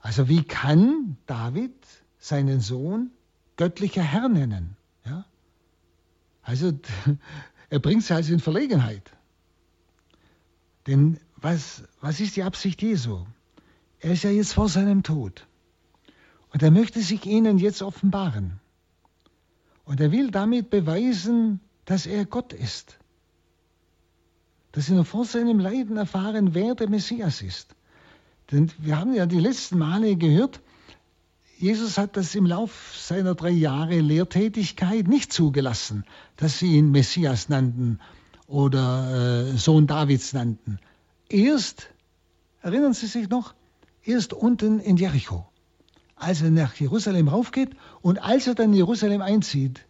Also 0.00 0.28
wie 0.28 0.44
kann 0.44 1.16
David 1.24 1.72
seinen 2.18 2.60
Sohn 2.60 3.12
göttlicher 3.56 4.02
Herr 4.02 4.28
nennen? 4.28 4.76
Ja? 5.06 5.24
Also 6.42 6.78
er 7.70 7.78
bringt 7.78 8.04
sie 8.04 8.14
also 8.14 8.34
in 8.34 8.40
Verlegenheit. 8.40 9.10
Denn 10.86 11.18
was, 11.36 11.82
was 12.00 12.20
ist 12.20 12.36
die 12.36 12.42
Absicht 12.42 12.82
Jesu? 12.82 13.24
Er 14.00 14.12
ist 14.12 14.24
ja 14.24 14.30
jetzt 14.30 14.52
vor 14.52 14.68
seinem 14.68 15.02
Tod. 15.02 15.46
Und 16.52 16.62
er 16.62 16.70
möchte 16.70 17.00
sich 17.00 17.26
ihnen 17.26 17.58
jetzt 17.58 17.82
offenbaren. 17.82 18.60
Und 19.84 20.00
er 20.00 20.12
will 20.12 20.30
damit 20.30 20.70
beweisen, 20.70 21.60
dass 21.84 22.06
er 22.06 22.24
Gott 22.24 22.52
ist. 22.52 22.98
Dass 24.72 24.86
sie 24.86 24.94
noch 24.94 25.06
vor 25.06 25.24
seinem 25.24 25.58
Leiden 25.58 25.96
erfahren, 25.96 26.54
wer 26.54 26.74
der 26.74 26.88
Messias 26.88 27.42
ist. 27.42 27.74
Denn 28.50 28.70
wir 28.78 28.98
haben 28.98 29.14
ja 29.14 29.26
die 29.26 29.40
letzten 29.40 29.78
Male 29.78 30.16
gehört, 30.16 30.60
Jesus 31.58 31.98
hat 31.98 32.16
das 32.16 32.34
im 32.34 32.46
Lauf 32.46 32.94
seiner 32.96 33.34
drei 33.34 33.50
Jahre 33.50 34.00
Lehrtätigkeit 34.00 35.08
nicht 35.08 35.32
zugelassen, 35.32 36.04
dass 36.36 36.58
sie 36.58 36.76
ihn 36.76 36.90
Messias 36.90 37.48
nannten 37.48 38.00
oder 38.54 39.52
äh, 39.52 39.56
Sohn 39.56 39.86
Davids 39.86 40.32
nannten. 40.32 40.78
Erst, 41.28 41.90
erinnern 42.62 42.94
Sie 42.94 43.06
sich 43.06 43.28
noch, 43.28 43.54
erst 44.04 44.32
unten 44.32 44.80
in 44.80 44.96
Jericho 44.96 45.46
als 46.16 46.42
er 46.42 46.50
nach 46.50 46.74
Jerusalem 46.74 47.28
raufgeht 47.28 47.70
und 48.00 48.22
als 48.22 48.46
er 48.46 48.54
dann 48.54 48.70
in 48.70 48.76
Jerusalem 48.76 49.20
einzieht, 49.20 49.80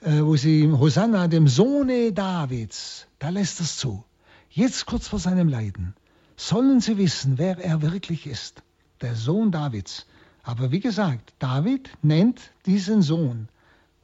äh, 0.00 0.22
wo 0.22 0.36
sie 0.36 0.70
Hosanna, 0.70 1.28
dem 1.28 1.48
Sohne 1.48 2.12
Davids, 2.12 3.06
da 3.18 3.28
lässt 3.28 3.60
es 3.60 3.76
zu. 3.76 4.04
Jetzt 4.48 4.86
kurz 4.86 5.08
vor 5.08 5.18
seinem 5.18 5.48
Leiden 5.48 5.94
sollen 6.36 6.80
sie 6.80 6.98
wissen, 6.98 7.38
wer 7.38 7.58
er 7.58 7.82
wirklich 7.82 8.26
ist. 8.26 8.62
Der 9.00 9.16
Sohn 9.16 9.50
Davids, 9.50 10.06
Aber 10.44 10.72
wie 10.72 10.80
gesagt, 10.80 11.34
David 11.38 11.90
nennt 12.02 12.40
diesen 12.66 13.02
Sohn. 13.02 13.48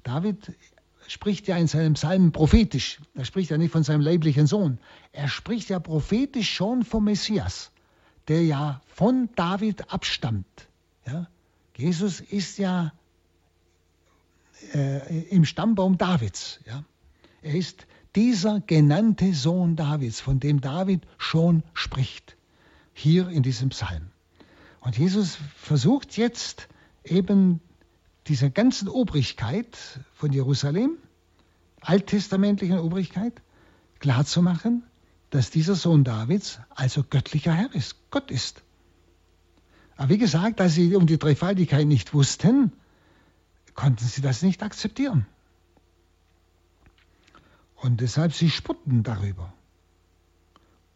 David 0.04 0.52
spricht 1.08 1.48
ja 1.48 1.56
in 1.56 1.66
seinem 1.66 1.94
Psalm 1.94 2.32
prophetisch. 2.32 3.00
Er 3.14 3.24
spricht 3.24 3.50
ja 3.50 3.58
nicht 3.58 3.72
von 3.72 3.82
seinem 3.82 4.02
leiblichen 4.02 4.46
Sohn. 4.46 4.78
Er 5.12 5.28
spricht 5.28 5.70
ja 5.70 5.80
prophetisch 5.80 6.52
schon 6.52 6.84
vom 6.84 7.04
Messias, 7.04 7.72
der 8.28 8.44
ja 8.44 8.80
von 8.86 9.30
David 9.34 9.90
abstammt. 9.92 10.68
Ja? 11.06 11.26
Jesus 11.76 12.20
ist 12.20 12.58
ja 12.58 12.92
äh, 14.74 15.28
im 15.30 15.46
Stammbaum 15.46 15.96
Davids. 15.96 16.60
Ja? 16.66 16.84
Er 17.40 17.54
ist 17.54 17.86
dieser 18.14 18.60
genannte 18.60 19.32
Sohn 19.32 19.76
Davids, 19.76 20.20
von 20.20 20.40
dem 20.40 20.60
David 20.60 21.06
schon 21.16 21.62
spricht, 21.72 22.36
hier 22.92 23.28
in 23.28 23.42
diesem 23.42 23.70
Psalm. 23.70 24.10
Und 24.80 24.98
Jesus 24.98 25.38
versucht 25.56 26.16
jetzt 26.18 26.68
eben 27.02 27.60
dieser 28.28 28.50
ganzen 28.50 28.88
Obrigkeit 28.88 29.76
von 30.12 30.32
Jerusalem, 30.32 30.98
alttestamentlichen 31.80 32.78
Obrigkeit, 32.78 33.40
klarzumachen, 33.98 34.84
dass 35.30 35.50
dieser 35.50 35.74
Sohn 35.74 36.04
Davids 36.04 36.60
also 36.70 37.02
göttlicher 37.02 37.52
Herr 37.52 37.74
ist, 37.74 37.96
Gott 38.10 38.30
ist. 38.30 38.62
Aber 39.96 40.10
wie 40.10 40.18
gesagt, 40.18 40.60
als 40.60 40.74
sie 40.74 40.94
um 40.94 41.06
die 41.06 41.18
Dreifaltigkeit 41.18 41.86
nicht 41.86 42.14
wussten, 42.14 42.72
konnten 43.74 44.04
sie 44.04 44.20
das 44.22 44.42
nicht 44.42 44.62
akzeptieren. 44.62 45.26
Und 47.76 48.00
deshalb, 48.00 48.32
sie 48.32 48.50
sputten 48.50 49.02
darüber. 49.02 49.52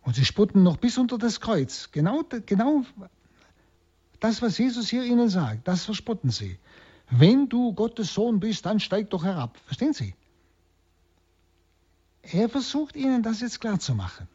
Und 0.03 0.16
sie 0.16 0.24
sputten 0.24 0.62
noch 0.62 0.76
bis 0.78 0.99
unter 0.99 1.18
das 1.18 1.41
Kreuz. 1.41 1.91
Genau, 1.93 2.24
genau 2.47 2.85
das, 4.18 4.43
was 4.43 4.59
Jesus 4.59 4.89
hier 4.89 5.05
ihnen 5.05 5.28
sagt, 5.28 5.66
das 5.68 5.85
verspotten 5.85 6.30
sie. 6.30 6.59
Wenn 7.15 7.51
du 7.51 7.75
Gottes 7.75 8.15
Sohn 8.15 8.41
bist, 8.41 8.65
dann 8.65 8.81
steig 8.81 9.11
doch 9.11 9.23
herab. 9.23 9.59
Verstehen 9.67 9.93
Sie? 9.93 10.15
Er 12.23 12.49
versucht 12.49 12.97
ihnen 12.97 13.23
das 13.23 13.41
jetzt 13.41 13.61
klarzumachen. 13.61 14.29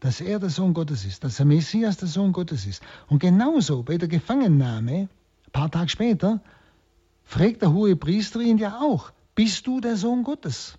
Dass 0.00 0.20
er 0.20 0.40
der 0.40 0.50
Sohn 0.50 0.74
Gottes 0.74 1.04
ist, 1.04 1.22
dass 1.22 1.36
der 1.36 1.46
Messias 1.46 1.98
der 1.98 2.08
Sohn 2.08 2.32
Gottes 2.32 2.66
ist. 2.66 2.82
Und 3.06 3.20
genauso 3.20 3.84
bei 3.84 3.96
der 3.96 4.08
Gefangennahme, 4.08 5.08
ein 5.46 5.52
paar 5.52 5.70
Tage 5.70 5.90
später, 5.90 6.40
fragt 7.22 7.62
der 7.62 7.72
hohe 7.72 7.94
Priester 7.94 8.40
ihn 8.40 8.58
ja 8.58 8.80
auch, 8.80 9.12
bist 9.36 9.68
du 9.68 9.80
der 9.80 9.96
Sohn 9.96 10.24
Gottes? 10.24 10.78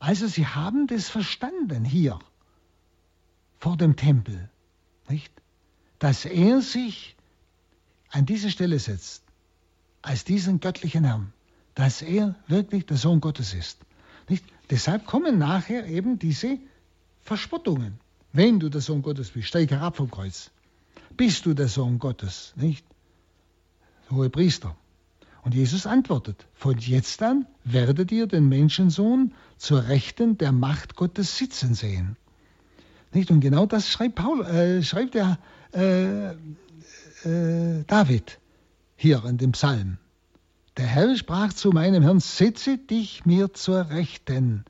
Also 0.00 0.26
sie 0.26 0.46
haben 0.46 0.88
das 0.88 1.08
verstanden 1.08 1.84
hier 1.84 2.18
vor 3.58 3.76
dem 3.76 3.94
Tempel, 3.94 4.50
nicht? 5.08 5.32
dass 6.00 6.24
er 6.24 6.62
sich 6.62 7.14
an 8.10 8.26
diese 8.26 8.50
Stelle 8.50 8.78
setzt, 8.78 9.22
als 10.02 10.24
diesen 10.24 10.60
göttlichen 10.60 11.04
Herrn, 11.04 11.32
dass 11.74 12.02
er 12.02 12.34
wirklich 12.48 12.86
der 12.86 12.96
Sohn 12.96 13.20
Gottes 13.20 13.54
ist. 13.54 13.78
Nicht? 14.28 14.44
Deshalb 14.70 15.06
kommen 15.06 15.38
nachher 15.38 15.86
eben 15.86 16.18
diese 16.18 16.58
Verspottungen. 17.22 17.98
Wenn 18.32 18.60
du 18.60 18.68
der 18.68 18.80
Sohn 18.80 19.02
Gottes 19.02 19.30
bist, 19.30 19.48
steig 19.48 19.70
herab 19.70 19.96
vom 19.96 20.10
Kreuz. 20.10 20.50
Bist 21.16 21.46
du 21.46 21.54
der 21.54 21.68
Sohn 21.68 21.98
Gottes, 21.98 22.52
nicht? 22.56 22.84
Hohe 24.10 24.30
Priester. 24.30 24.76
Und 25.42 25.54
Jesus 25.54 25.86
antwortet, 25.86 26.46
von 26.52 26.78
jetzt 26.78 27.22
an 27.22 27.46
werdet 27.64 28.12
ihr 28.12 28.26
den 28.26 28.48
Menschensohn 28.48 29.32
zur 29.56 29.88
Rechten 29.88 30.36
der 30.38 30.52
Macht 30.52 30.96
Gottes 30.96 31.38
sitzen 31.38 31.74
sehen. 31.74 32.16
Nicht? 33.12 33.30
Und 33.30 33.40
genau 33.40 33.66
das 33.66 33.88
schreibt, 33.88 34.16
Paul, 34.16 34.44
äh, 34.44 34.82
schreibt 34.82 35.14
der 35.14 35.38
äh, 35.72 36.34
äh, 37.24 37.84
David 37.86 38.38
hier 38.96 39.24
in 39.24 39.38
dem 39.38 39.52
Psalm. 39.52 39.98
Der 40.76 40.86
Herr 40.86 41.16
sprach 41.16 41.52
zu 41.52 41.70
meinem 41.70 42.02
Herrn, 42.02 42.20
setze 42.20 42.78
dich 42.78 43.26
mir 43.26 43.52
zur 43.52 43.90
Rechten 43.90 44.64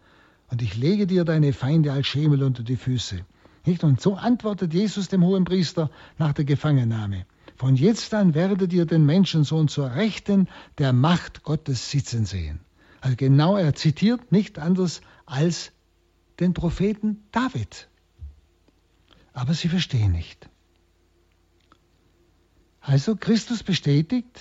und 0.49 0.63
ich 0.63 0.77
lege 0.77 1.07
dir 1.07 1.25
deine 1.25 1.53
Feinde 1.53 1.93
als 1.93 2.07
Schemel 2.07 2.43
unter 2.43 2.63
die 2.63 2.77
Füße. 2.77 3.25
Nicht? 3.65 3.85
Und 3.85 4.01
so 4.01 4.17
antwortet 4.17 4.75
Jesus 4.75 5.09
dem 5.09 5.25
hohen 5.25 5.45
Priester 5.45 5.91
nach 6.19 6.33
der 6.33 6.45
Gefangennahme. 6.45 7.27
Von 7.57 7.77
jetzt 7.77 8.13
an 8.15 8.35
werdet 8.35 8.73
ihr 8.73 8.87
den 8.87 9.07
Menschensohn 9.07 9.69
zur 9.69 9.95
Rechten 9.95 10.49
der 10.79 10.93
Macht 10.93 11.45
Gottes 11.45 11.91
sitzen 11.91 12.25
sehen. 12.25 12.61
Also 13.01 13.17
genau, 13.17 13.57
er 13.57 13.75
zitiert 13.75 14.33
nicht 14.33 14.59
anders 14.59 15.03
als 15.27 15.73
den 16.41 16.55
Propheten 16.55 17.23
David. 17.33 17.89
Aber 19.33 19.55
sie 19.55 19.69
verstehen 19.69 20.13
nicht. 20.13 20.50
Also 22.91 23.14
Christus 23.14 23.62
bestätigt, 23.62 24.41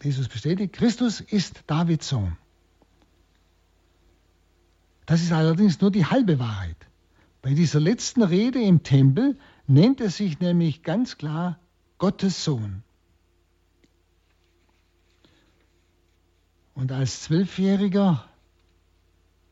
Jesus 0.00 0.28
bestätigt, 0.28 0.72
Christus 0.72 1.20
ist 1.20 1.64
Davids 1.66 2.10
Sohn. 2.10 2.36
Das 5.04 5.20
ist 5.20 5.32
allerdings 5.32 5.80
nur 5.80 5.90
die 5.90 6.06
halbe 6.06 6.38
Wahrheit. 6.38 6.76
Bei 7.42 7.54
dieser 7.54 7.80
letzten 7.80 8.22
Rede 8.22 8.62
im 8.62 8.84
Tempel 8.84 9.36
nennt 9.66 10.00
er 10.00 10.10
sich 10.10 10.38
nämlich 10.38 10.84
ganz 10.84 11.18
klar 11.18 11.58
Gottes 11.98 12.44
Sohn. 12.44 12.84
Und 16.72 16.92
als 16.92 17.24
Zwölfjähriger, 17.24 18.24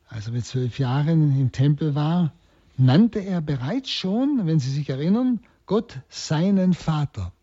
also 0.07 0.31
mit 0.31 0.45
zwölf 0.45 0.79
Jahren 0.79 1.37
im 1.37 1.51
Tempel 1.51 1.95
war, 1.95 2.31
nannte 2.77 3.19
er 3.19 3.41
bereits 3.41 3.89
schon, 3.89 4.45
wenn 4.45 4.61
Sie 4.61 4.71
sich 4.71 4.89
erinnern, 4.89 5.41
Gott 5.65 5.99
seinen 6.07 6.73
Vater. 6.73 7.33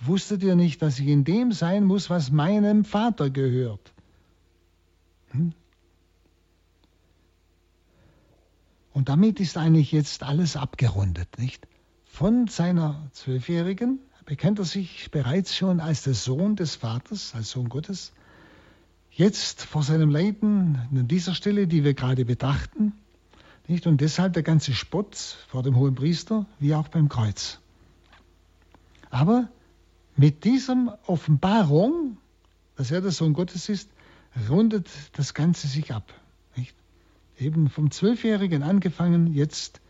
Wusstet 0.00 0.42
ihr 0.42 0.56
nicht, 0.56 0.80
dass 0.82 0.98
ich 0.98 1.08
in 1.08 1.24
dem 1.24 1.52
sein 1.52 1.84
muss, 1.84 2.08
was 2.08 2.30
meinem 2.30 2.84
Vater 2.84 3.30
gehört? 3.30 3.92
Hm? 5.32 5.52
Und 8.92 9.08
damit 9.08 9.40
ist 9.40 9.56
eigentlich 9.56 9.92
jetzt 9.92 10.22
alles 10.22 10.56
abgerundet, 10.56 11.38
nicht? 11.38 11.66
Von 12.06 12.48
seiner 12.48 13.08
Zwölfjährigen 13.12 14.00
bekennt 14.24 14.58
er 14.58 14.64
sich 14.64 15.10
bereits 15.10 15.54
schon 15.56 15.80
als 15.80 16.02
der 16.02 16.14
Sohn 16.14 16.56
des 16.56 16.76
Vaters, 16.76 17.34
als 17.34 17.50
Sohn 17.50 17.68
Gottes. 17.68 18.12
Jetzt 19.10 19.62
vor 19.62 19.82
seinem 19.82 20.10
Leiden, 20.10 20.80
an 20.94 21.08
dieser 21.08 21.34
Stelle, 21.34 21.66
die 21.66 21.84
wir 21.84 21.94
gerade 21.94 22.24
betrachten, 22.24 22.94
nicht? 23.70 23.86
Und 23.86 24.00
deshalb 24.00 24.32
der 24.32 24.42
ganze 24.42 24.74
Spott 24.74 25.14
vor 25.48 25.62
dem 25.62 25.76
hohen 25.76 25.94
Priester, 25.94 26.46
wie 26.58 26.74
auch 26.74 26.88
beim 26.88 27.08
Kreuz. 27.08 27.60
Aber 29.10 29.48
mit 30.16 30.44
dieser 30.44 30.98
Offenbarung, 31.06 32.18
dass 32.76 32.90
er 32.90 33.00
der 33.00 33.10
Sohn 33.10 33.32
Gottes 33.32 33.68
ist, 33.68 33.88
rundet 34.48 34.88
das 35.12 35.34
Ganze 35.34 35.66
sich 35.66 35.92
ab. 35.92 36.12
Nicht? 36.56 36.74
Eben 37.38 37.68
vom 37.68 37.90
Zwölfjährigen 37.90 38.62
angefangen, 38.62 39.32
jetzt 39.34 39.80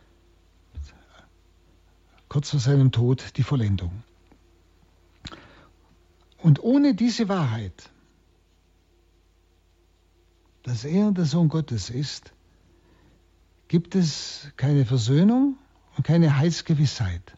kurz 2.29 2.51
vor 2.51 2.61
seinem 2.61 2.93
Tod 2.93 3.37
die 3.37 3.43
Vollendung. 3.43 4.05
Und 6.39 6.63
ohne 6.63 6.95
diese 6.95 7.29
Wahrheit, 7.29 7.91
dass 10.63 10.85
er 10.85 11.11
der 11.13 11.25
Sohn 11.25 11.49
Gottes 11.49 11.91
ist, 11.91 12.33
gibt 13.69 13.95
es 13.95 14.49
keine 14.57 14.85
Versöhnung 14.85 15.59
und 15.97 16.07
keine 16.07 16.37
Heilsgewissheit. 16.37 17.37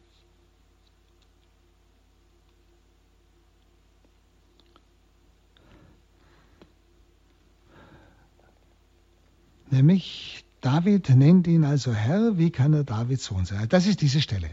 Nämlich 9.72 10.44
David 10.60 11.08
nennt 11.08 11.46
ihn 11.46 11.64
also 11.64 11.94
Herr, 11.94 12.36
wie 12.36 12.50
kann 12.50 12.74
er 12.74 12.84
Davids 12.84 13.24
Sohn 13.24 13.46
sein? 13.46 13.70
Das 13.70 13.86
ist 13.86 14.02
diese 14.02 14.20
Stelle. 14.20 14.50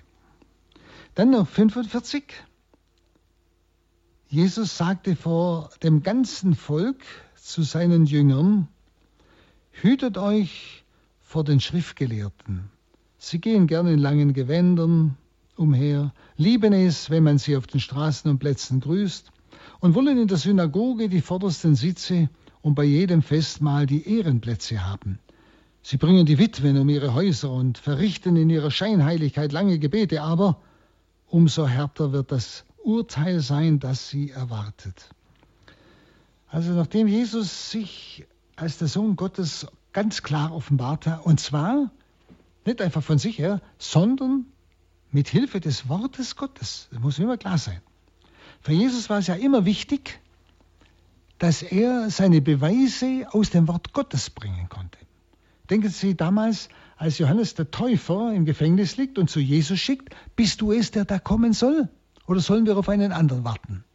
Dann 1.14 1.32
noch 1.32 1.46
45. 1.46 2.24
Jesus 4.30 4.78
sagte 4.78 5.18
vor 5.18 5.72
dem 5.84 6.04
ganzen 6.04 6.56
Volk 6.56 7.04
zu 7.36 7.64
seinen 7.64 8.06
Jüngern, 8.06 8.70
hütet 9.72 10.18
euch 10.18 10.86
vor 11.20 11.44
den 11.44 11.60
Schriftgelehrten. 11.60 12.70
Sie 13.18 13.40
gehen 13.40 13.68
gerne 13.68 13.92
in 13.92 14.00
langen 14.00 14.32
Gewändern 14.32 15.18
umher, 15.58 16.14
lieben 16.38 16.72
es, 16.72 17.10
wenn 17.10 17.24
man 17.24 17.40
sie 17.40 17.58
auf 17.58 17.68
den 17.68 17.82
Straßen 17.82 18.32
und 18.32 18.40
Plätzen 18.40 18.80
grüßt 18.80 19.34
und 19.82 19.96
wollen 19.96 20.18
in 20.18 20.30
der 20.30 20.38
Synagoge 20.38 21.10
die 21.10 21.22
vordersten 21.22 21.76
Sitze 21.76 22.30
und 22.62 22.76
bei 22.76 22.84
jedem 22.84 23.22
Festmahl 23.22 23.86
die 23.86 24.08
Ehrenplätze 24.08 24.86
haben. 24.86 25.20
Sie 25.82 25.98
bringen 25.98 26.26
die 26.26 26.38
Witwen 26.38 26.78
um 26.78 26.90
ihre 26.90 27.14
Häuser 27.14 27.52
und 27.52 27.78
verrichten 27.78 28.36
in 28.36 28.50
ihrer 28.50 28.72
Scheinheiligkeit 28.72 29.52
lange 29.52 29.80
Gebete, 29.80 30.22
aber 30.22 30.62
umso 31.28 31.68
härter 31.68 32.12
wird 32.12 32.32
das 32.32 32.66
Urteil 32.84 33.40
sein, 33.40 33.80
das 33.80 34.10
sie 34.10 34.32
erwartet. 34.32 35.10
Also 36.50 36.74
nachdem 36.74 37.08
Jesus 37.08 37.72
sich 37.72 38.26
als 38.56 38.78
der 38.78 38.88
Sohn 38.88 39.16
Gottes 39.16 39.68
ganz 39.94 40.22
klar 40.24 40.54
offenbart 40.54 41.08
hat, 41.08 41.26
und 41.26 41.40
zwar 41.40 41.92
nicht 42.66 42.82
einfach 42.82 43.04
von 43.04 43.18
sich 43.18 43.40
her, 43.40 43.62
sondern 43.78 44.46
mit 45.12 45.28
Hilfe 45.28 45.60
des 45.60 45.88
Wortes 45.90 46.36
Gottes. 46.36 46.88
Das 46.92 47.00
muss 47.00 47.20
immer 47.20 47.38
klar 47.38 47.58
sein. 47.58 47.82
Für 48.62 48.74
Jesus 48.74 49.10
war 49.10 49.20
es 49.20 49.28
ja 49.28 49.36
immer 49.36 49.66
wichtig, 49.66 50.20
dass 51.40 51.64
er 51.64 52.10
seine 52.10 52.42
Beweise 52.42 53.26
aus 53.32 53.50
dem 53.50 53.68
Wort 53.68 53.94
Gottes 53.94 54.30
bringen 54.30 54.68
konnte. 54.70 55.00
Denken 55.70 55.90
Sie 55.90 56.16
damals, 56.16 56.70
als 56.98 57.18
Johannes 57.18 57.56
der 57.56 57.72
Täufer 57.72 58.34
im 58.34 58.46
Gefängnis 58.46 58.98
liegt 58.98 59.18
und 59.18 59.30
zu 59.30 59.40
Jesus 59.40 59.80
schickt, 59.80 60.14
bist 60.36 60.62
du 60.62 60.74
es, 60.74 60.92
der 60.92 61.06
da 61.06 61.18
kommen 61.18 61.54
soll? 61.54 61.88
Oder 62.28 62.42
sollen 62.42 62.66
wir 62.66 62.78
auf 62.78 62.90
einen 62.90 63.14
anderen 63.14 63.46
warten? 63.46 63.86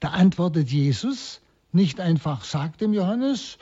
Da 0.00 0.10
antwortet 0.10 0.70
Jesus 0.70 1.40
nicht 1.72 1.98
einfach, 1.98 2.44
sagt 2.44 2.82
dem 2.82 2.92
Johannes, 2.92 3.56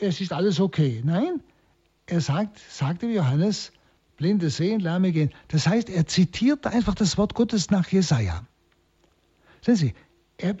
äh, 0.00 0.06
es 0.06 0.20
ist 0.20 0.32
alles 0.32 0.60
okay. 0.60 1.02
Nein, 1.04 1.42
er 2.06 2.20
sagt, 2.20 2.58
sagt 2.70 3.02
dem 3.02 3.10
Johannes, 3.10 3.72
Blinde 4.16 4.50
sehen, 4.50 4.80
Lahme 4.80 5.12
gehen. 5.12 5.30
Das 5.48 5.66
heißt, 5.66 5.90
er 5.90 6.06
zitiert 6.06 6.66
einfach 6.66 6.94
das 6.94 7.18
Wort 7.18 7.34
Gottes 7.34 7.70
nach 7.70 7.88
Jesaja. 7.88 8.44
Sehen 9.62 9.76
Sie, 9.76 9.94
er, 10.42 10.56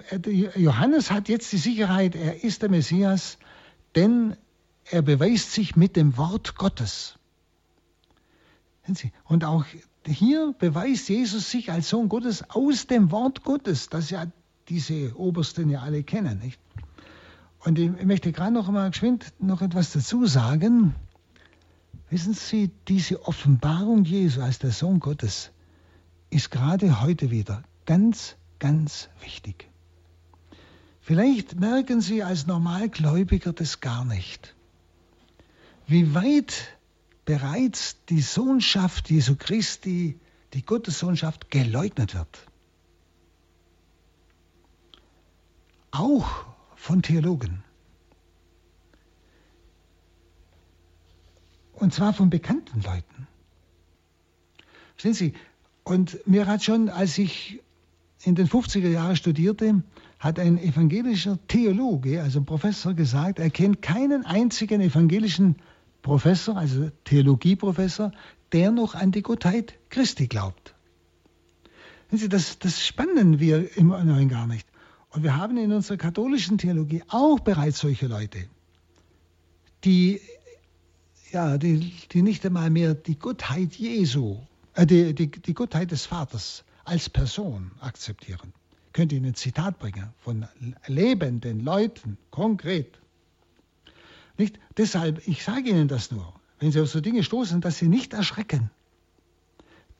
Johannes 0.56 1.10
hat 1.10 1.28
jetzt 1.28 1.52
die 1.52 1.58
Sicherheit, 1.58 2.14
er 2.14 2.42
ist 2.44 2.62
der 2.62 2.70
Messias, 2.70 3.38
denn 3.94 4.36
er 4.84 5.02
beweist 5.02 5.52
sich 5.52 5.76
mit 5.76 5.96
dem 5.96 6.16
Wort 6.16 6.56
Gottes. 6.56 7.18
Und 9.24 9.44
auch 9.44 9.64
hier 10.06 10.54
beweist 10.58 11.08
Jesus 11.08 11.50
sich 11.50 11.70
als 11.70 11.88
Sohn 11.88 12.08
Gottes 12.08 12.50
aus 12.50 12.86
dem 12.86 13.10
Wort 13.10 13.44
Gottes, 13.44 13.88
das 13.88 14.10
ja 14.10 14.26
diese 14.68 15.16
Obersten 15.16 15.70
ja 15.70 15.80
alle 15.80 16.02
kennen. 16.02 16.38
Nicht? 16.38 16.60
Und 17.60 17.78
ich 17.78 17.90
möchte 18.04 18.32
gerade 18.32 18.52
noch 18.52 18.70
mal 18.70 18.90
geschwind 18.90 19.32
noch 19.38 19.62
etwas 19.62 19.92
dazu 19.92 20.26
sagen. 20.26 20.94
Wissen 22.08 22.34
Sie, 22.34 22.70
diese 22.88 23.24
Offenbarung 23.26 24.04
Jesu 24.04 24.40
als 24.40 24.58
der 24.58 24.72
Sohn 24.72 24.98
Gottes 24.98 25.50
ist 26.30 26.50
gerade 26.50 27.02
heute 27.02 27.30
wieder 27.30 27.62
ganz, 27.86 28.36
ganz 28.60 29.08
wichtig. 29.20 29.68
Vielleicht 31.00 31.58
merken 31.58 32.00
Sie 32.00 32.22
als 32.22 32.46
Normalgläubiger 32.46 33.52
das 33.52 33.80
gar 33.80 34.04
nicht, 34.04 34.54
wie 35.88 36.14
weit 36.14 36.76
bereits 37.24 37.96
die 38.08 38.20
Sohnschaft 38.20 39.10
Jesu 39.10 39.34
Christi, 39.36 40.20
die 40.52 40.62
Gottessohnschaft 40.62 41.50
geleugnet 41.50 42.14
wird. 42.14 42.46
Auch 45.90 46.46
von 46.76 47.02
Theologen. 47.02 47.64
Und 51.72 51.94
zwar 51.94 52.12
von 52.12 52.30
bekannten 52.30 52.82
Leuten. 52.82 53.26
Verstehen 54.96 55.14
Sie? 55.14 55.34
Und 55.82 56.26
mir 56.26 56.46
hat 56.46 56.62
schon, 56.62 56.88
als 56.88 57.16
ich 57.16 57.62
in 58.22 58.34
den 58.34 58.48
50er 58.48 58.88
Jahren 58.88 59.16
studierte, 59.16 59.82
hat 60.18 60.38
ein 60.38 60.58
evangelischer 60.58 61.38
Theologe, 61.48 62.22
also 62.22 62.42
Professor, 62.42 62.92
gesagt, 62.92 63.38
er 63.38 63.50
kennt 63.50 63.80
keinen 63.80 64.26
einzigen 64.26 64.80
evangelischen 64.80 65.56
Professor, 66.02 66.56
also 66.56 66.90
Theologieprofessor, 67.04 68.12
der 68.52 68.70
noch 68.70 68.94
an 68.94 69.12
die 69.12 69.22
Gottheit 69.22 69.74
Christi 69.88 70.26
glaubt. 70.26 70.74
Sie, 72.10 72.28
das, 72.28 72.58
das 72.58 72.84
spannen 72.84 73.38
wir 73.38 73.76
im 73.76 73.88
Neuen 73.88 74.28
gar 74.28 74.46
nicht. 74.46 74.66
Und 75.10 75.22
wir 75.22 75.36
haben 75.36 75.56
in 75.56 75.72
unserer 75.72 75.96
katholischen 75.96 76.58
Theologie 76.58 77.02
auch 77.08 77.40
bereits 77.40 77.78
solche 77.78 78.06
Leute, 78.06 78.38
die, 79.84 80.20
ja, 81.32 81.56
die, 81.56 81.92
die 82.12 82.22
nicht 82.22 82.44
einmal 82.44 82.70
mehr 82.70 82.94
die 82.94 83.18
Gottheit 83.18 83.74
Jesu, 83.74 84.38
äh, 84.74 84.86
die, 84.86 85.14
die, 85.14 85.30
die 85.30 85.54
Gottheit 85.54 85.90
des 85.90 86.06
Vaters 86.06 86.64
als 86.84 87.08
Person 87.08 87.72
akzeptieren. 87.80 88.52
Ich 88.86 88.92
könnte 88.92 89.14
Ihnen 89.14 89.26
ein 89.26 89.34
Zitat 89.34 89.78
bringen 89.78 90.12
von 90.18 90.46
lebenden 90.86 91.60
Leuten, 91.60 92.18
konkret. 92.30 92.98
Nicht? 94.36 94.58
Deshalb, 94.76 95.26
ich 95.28 95.44
sage 95.44 95.70
Ihnen 95.70 95.88
das 95.88 96.10
nur, 96.10 96.34
wenn 96.58 96.72
Sie 96.72 96.80
auf 96.80 96.90
so 96.90 97.00
Dinge 97.00 97.22
stoßen, 97.22 97.60
dass 97.60 97.78
Sie 97.78 97.88
nicht 97.88 98.12
erschrecken. 98.14 98.70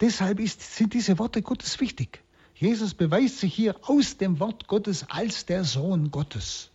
Deshalb 0.01 0.41
ist, 0.41 0.77
sind 0.77 0.95
diese 0.95 1.19
Worte 1.19 1.43
Gottes 1.43 1.79
wichtig. 1.79 2.23
Jesus 2.55 2.95
beweist 2.95 3.39
sich 3.39 3.55
hier 3.55 3.77
aus 3.83 4.17
dem 4.17 4.41
Wort 4.41 4.67
Gottes 4.67 5.07
als 5.09 5.47
der 5.47 5.65
Sohn 5.65 6.11
Gottes. 6.11 6.71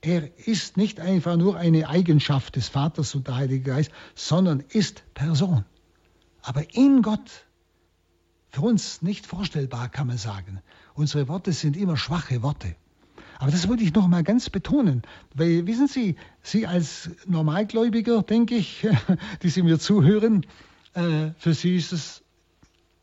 Er 0.00 0.30
ist 0.46 0.76
nicht 0.76 1.00
einfach 1.00 1.36
nur 1.36 1.56
eine 1.56 1.88
Eigenschaft 1.88 2.56
des 2.56 2.68
Vaters 2.68 3.14
und 3.14 3.26
der 3.26 3.36
Heilige 3.36 3.70
Geist, 3.70 3.90
sondern 4.14 4.60
ist 4.68 5.02
Person. 5.14 5.64
Aber 6.42 6.64
in 6.74 7.02
Gott 7.02 7.46
uns 8.58 9.02
nicht 9.02 9.26
vorstellbar, 9.26 9.88
kann 9.88 10.06
man 10.06 10.18
sagen. 10.18 10.60
Unsere 10.94 11.28
Worte 11.28 11.52
sind 11.52 11.76
immer 11.76 11.96
schwache 11.96 12.42
Worte. 12.42 12.74
Aber 13.38 13.52
das 13.52 13.68
wollte 13.68 13.84
ich 13.84 13.94
noch 13.94 14.08
mal 14.08 14.24
ganz 14.24 14.50
betonen, 14.50 15.02
weil 15.34 15.66
wissen 15.66 15.86
Sie, 15.86 16.16
Sie 16.42 16.66
als 16.66 17.10
Normalgläubiger, 17.26 18.22
denke 18.22 18.56
ich, 18.56 18.86
die 19.42 19.48
Sie 19.48 19.62
mir 19.62 19.78
zuhören, 19.78 20.44
äh, 20.94 21.30
für 21.38 21.54
Sie 21.54 21.76
ist 21.76 21.92
es, 21.92 22.24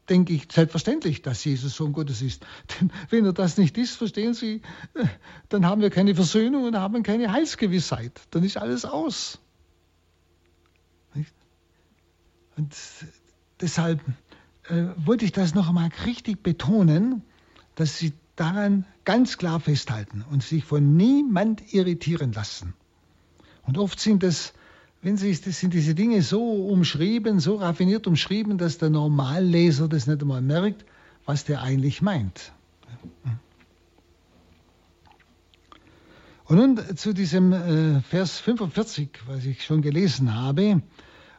denke 0.10 0.34
ich, 0.34 0.52
selbstverständlich, 0.52 1.22
dass 1.22 1.44
Jesus 1.46 1.76
Sohn 1.76 1.94
Gottes 1.94 2.22
ist. 2.22 2.46
Denn 2.82 2.92
wenn 3.10 3.26
er 3.26 3.34
das 3.34 3.58
nicht 3.58 3.78
ist, 3.78 3.96
verstehen 3.96 4.34
Sie, 4.34 4.62
dann 5.50 5.66
haben 5.66 5.82
wir 5.82 5.90
keine 5.90 6.16
Versöhnung 6.16 6.66
und 6.66 6.76
haben 6.76 7.02
keine 7.04 7.32
Heilsgewissheit. 7.32 8.20
Dann 8.32 8.44
ist 8.44 8.58
alles 8.58 8.84
aus. 8.84 9.40
Und 12.58 12.74
deshalb 13.62 14.02
äh, 14.70 14.86
wollte 14.98 15.26
ich 15.26 15.32
das 15.32 15.54
noch 15.54 15.70
einmal 15.70 15.90
richtig 16.06 16.42
betonen, 16.44 17.22
dass 17.76 17.98
Sie 17.98 18.14
daran 18.36 18.86
ganz 19.04 19.38
klar 19.38 19.60
festhalten 19.60 20.26
und 20.32 20.44
sich 20.44 20.64
von 20.64 20.98
niemand 20.98 21.74
irritieren 21.74 22.34
lassen. 22.34 22.74
Und 23.64 23.78
oft 23.78 24.00
sind 24.00 24.24
das, 24.24 24.54
wenn 25.02 25.18
Sie, 25.18 25.32
das 25.40 25.60
sind 25.60 25.74
diese 25.74 25.96
Dinge 25.96 26.22
so 26.22 26.68
umschrieben, 26.68 27.40
so 27.40 27.56
raffiniert 27.56 28.08
umschrieben, 28.08 28.58
dass 28.58 28.78
der 28.78 28.90
Normalleser 28.90 29.88
das 29.88 30.08
nicht 30.08 30.22
einmal 30.22 30.42
merkt, 30.42 30.86
was 31.26 31.46
der 31.46 31.62
eigentlich 31.62 32.02
meint. 32.02 32.52
Und 36.46 36.58
nun 36.58 36.98
zu 36.98 37.14
diesem 37.14 37.54
äh, 37.54 38.02
Vers 38.02 38.40
45, 38.40 39.10
was 39.26 39.46
ich 39.46 39.64
schon 39.64 39.82
gelesen 39.82 40.36
habe, 40.36 40.82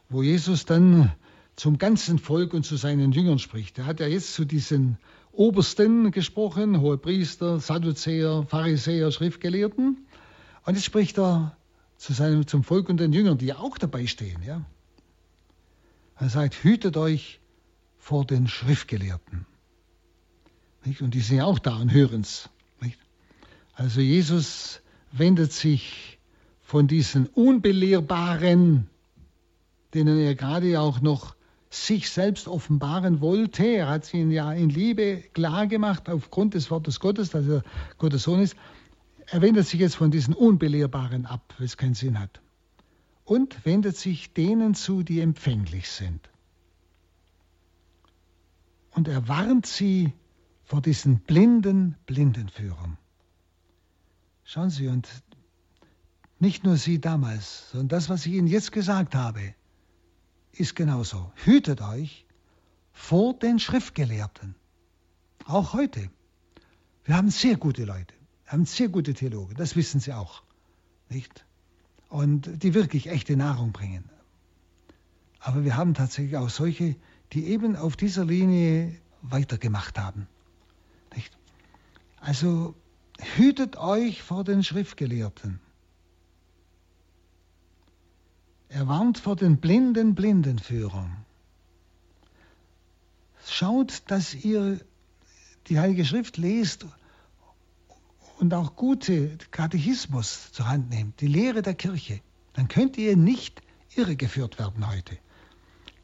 wo 0.09 0.21
Jesus 0.21 0.65
dann 0.65 1.13
zum 1.57 1.77
ganzen 1.77 2.19
Volk 2.19 2.53
und 2.53 2.63
zu 2.63 2.77
seinen 2.77 3.11
Jüngern 3.11 3.39
spricht. 3.39 3.77
Er 3.79 3.85
hat 3.85 3.99
ja 3.99 4.07
jetzt 4.07 4.33
zu 4.33 4.45
diesen 4.45 4.97
Obersten 5.31 6.11
gesprochen, 6.11 6.79
hohe 6.79 6.97
Priester, 6.97 7.59
Sadduzäer, 7.59 8.45
Pharisäer, 8.47 9.11
Schriftgelehrten. 9.11 10.07
Und 10.65 10.75
jetzt 10.75 10.85
spricht 10.85 11.19
er 11.19 11.57
zu 11.97 12.13
seinem, 12.13 12.47
zum 12.47 12.63
Volk 12.63 12.87
und 12.89 12.97
den 12.99 13.11
Jüngern, 13.11 13.37
die 13.37 13.53
auch 13.53 13.77
dabei 13.77 14.07
stehen. 14.07 14.41
Ja? 14.43 14.63
Er 16.19 16.29
sagt, 16.29 16.63
hütet 16.63 16.95
euch 16.95 17.39
vor 17.97 18.23
den 18.23 18.47
Schriftgelehrten. 18.47 19.45
Nicht? 20.85 21.01
Und 21.01 21.13
die 21.13 21.21
sind 21.21 21.37
ja 21.37 21.45
auch 21.45 21.59
da 21.59 21.75
und 21.75 21.91
hören 21.91 22.21
es. 22.21 22.49
Also 23.73 24.01
Jesus 24.01 24.81
wendet 25.11 25.53
sich 25.53 26.17
von 26.63 26.87
diesen 26.87 27.27
Unbelehrbaren, 27.27 28.89
denen 29.93 30.17
er 30.17 30.33
gerade 30.33 30.81
auch 30.81 30.99
noch 30.99 31.36
sich 31.69 32.09
selbst 32.09 32.47
offenbaren 32.47 33.21
wollte. 33.21 33.65
Er 33.65 33.89
hat 33.89 34.05
sie 34.05 34.21
ja 34.23 34.53
in 34.53 34.69
Liebe 34.69 35.23
klar 35.33 35.67
gemacht 35.67 36.09
aufgrund 36.09 36.53
des 36.53 36.71
Wortes 36.71 36.99
Gottes, 36.99 37.29
dass 37.29 37.47
er 37.47 37.63
Gottes 37.97 38.23
Sohn 38.23 38.41
ist. 38.41 38.55
Er 39.27 39.41
wendet 39.41 39.67
sich 39.67 39.79
jetzt 39.79 39.95
von 39.95 40.11
diesen 40.11 40.33
Unbelehrbaren 40.33 41.25
ab, 41.25 41.53
weil 41.57 41.65
es 41.65 41.75
keinen 41.75 41.95
Sinn 41.95 42.19
hat. 42.19 42.41
Und 43.25 43.65
wendet 43.65 43.97
sich 43.97 44.33
denen 44.33 44.73
zu, 44.73 45.03
die 45.03 45.19
empfänglich 45.19 45.89
sind. 45.89 46.29
Und 48.91 49.09
er 49.09 49.27
warnt 49.27 49.65
sie 49.65 50.13
vor 50.63 50.81
diesen 50.81 51.19
blinden 51.19 51.95
Blindenführern. 52.05 52.97
Schauen 54.43 54.69
Sie, 54.69 54.87
und 54.87 55.09
nicht 56.39 56.63
nur 56.63 56.77
Sie 56.77 56.99
damals, 56.99 57.69
sondern 57.71 57.89
das, 57.89 58.09
was 58.09 58.25
ich 58.25 58.33
Ihnen 58.33 58.47
jetzt 58.47 58.71
gesagt 58.71 59.13
habe, 59.13 59.53
ist 60.59 60.75
genauso. 60.75 61.31
Hütet 61.35 61.81
euch 61.81 62.25
vor 62.91 63.33
den 63.33 63.59
Schriftgelehrten. 63.59 64.55
Auch 65.45 65.73
heute. 65.73 66.09
Wir 67.05 67.15
haben 67.15 67.29
sehr 67.29 67.55
gute 67.55 67.85
Leute, 67.85 68.13
wir 68.43 68.51
haben 68.51 68.65
sehr 68.65 68.89
gute 68.89 69.13
Theologen, 69.13 69.55
das 69.55 69.77
wissen 69.77 70.01
Sie 70.01 70.11
auch. 70.11 70.43
Nicht? 71.09 71.45
Und 72.09 72.63
die 72.63 72.73
wirklich 72.73 73.07
echte 73.07 73.37
Nahrung 73.37 73.71
bringen. 73.71 74.09
Aber 75.39 75.63
wir 75.63 75.77
haben 75.77 75.93
tatsächlich 75.93 76.35
auch 76.35 76.49
solche, 76.49 76.97
die 77.31 77.47
eben 77.47 77.77
auf 77.77 77.95
dieser 77.95 78.25
Linie 78.25 78.93
weitergemacht 79.21 79.97
haben. 79.97 80.27
Nicht? 81.15 81.37
Also 82.19 82.75
hütet 83.37 83.77
euch 83.77 84.21
vor 84.21 84.43
den 84.43 84.63
Schriftgelehrten. 84.63 85.61
Er 88.77 88.87
warnt 88.87 89.17
vor 89.17 89.35
den 89.35 89.57
blinden 89.57 90.13
Blindenführern. 90.13 91.25
schaut, 93.47 94.03
dass 94.05 94.35
ihr 94.35 94.79
die 95.65 95.79
Heilige 95.79 96.05
Schrift 96.05 96.37
lest 96.37 96.85
und 98.37 98.53
auch 98.53 98.75
gute 98.75 99.35
Katechismus 99.49 100.51
zur 100.51 100.67
Hand 100.69 100.91
nehmt, 100.91 101.21
die 101.21 101.27
Lehre 101.27 101.63
der 101.63 101.73
Kirche, 101.73 102.21
dann 102.53 102.67
könnt 102.67 102.99
ihr 102.99 103.17
nicht 103.17 103.63
irregeführt 103.95 104.59
werden 104.59 104.87
heute. 104.87 105.17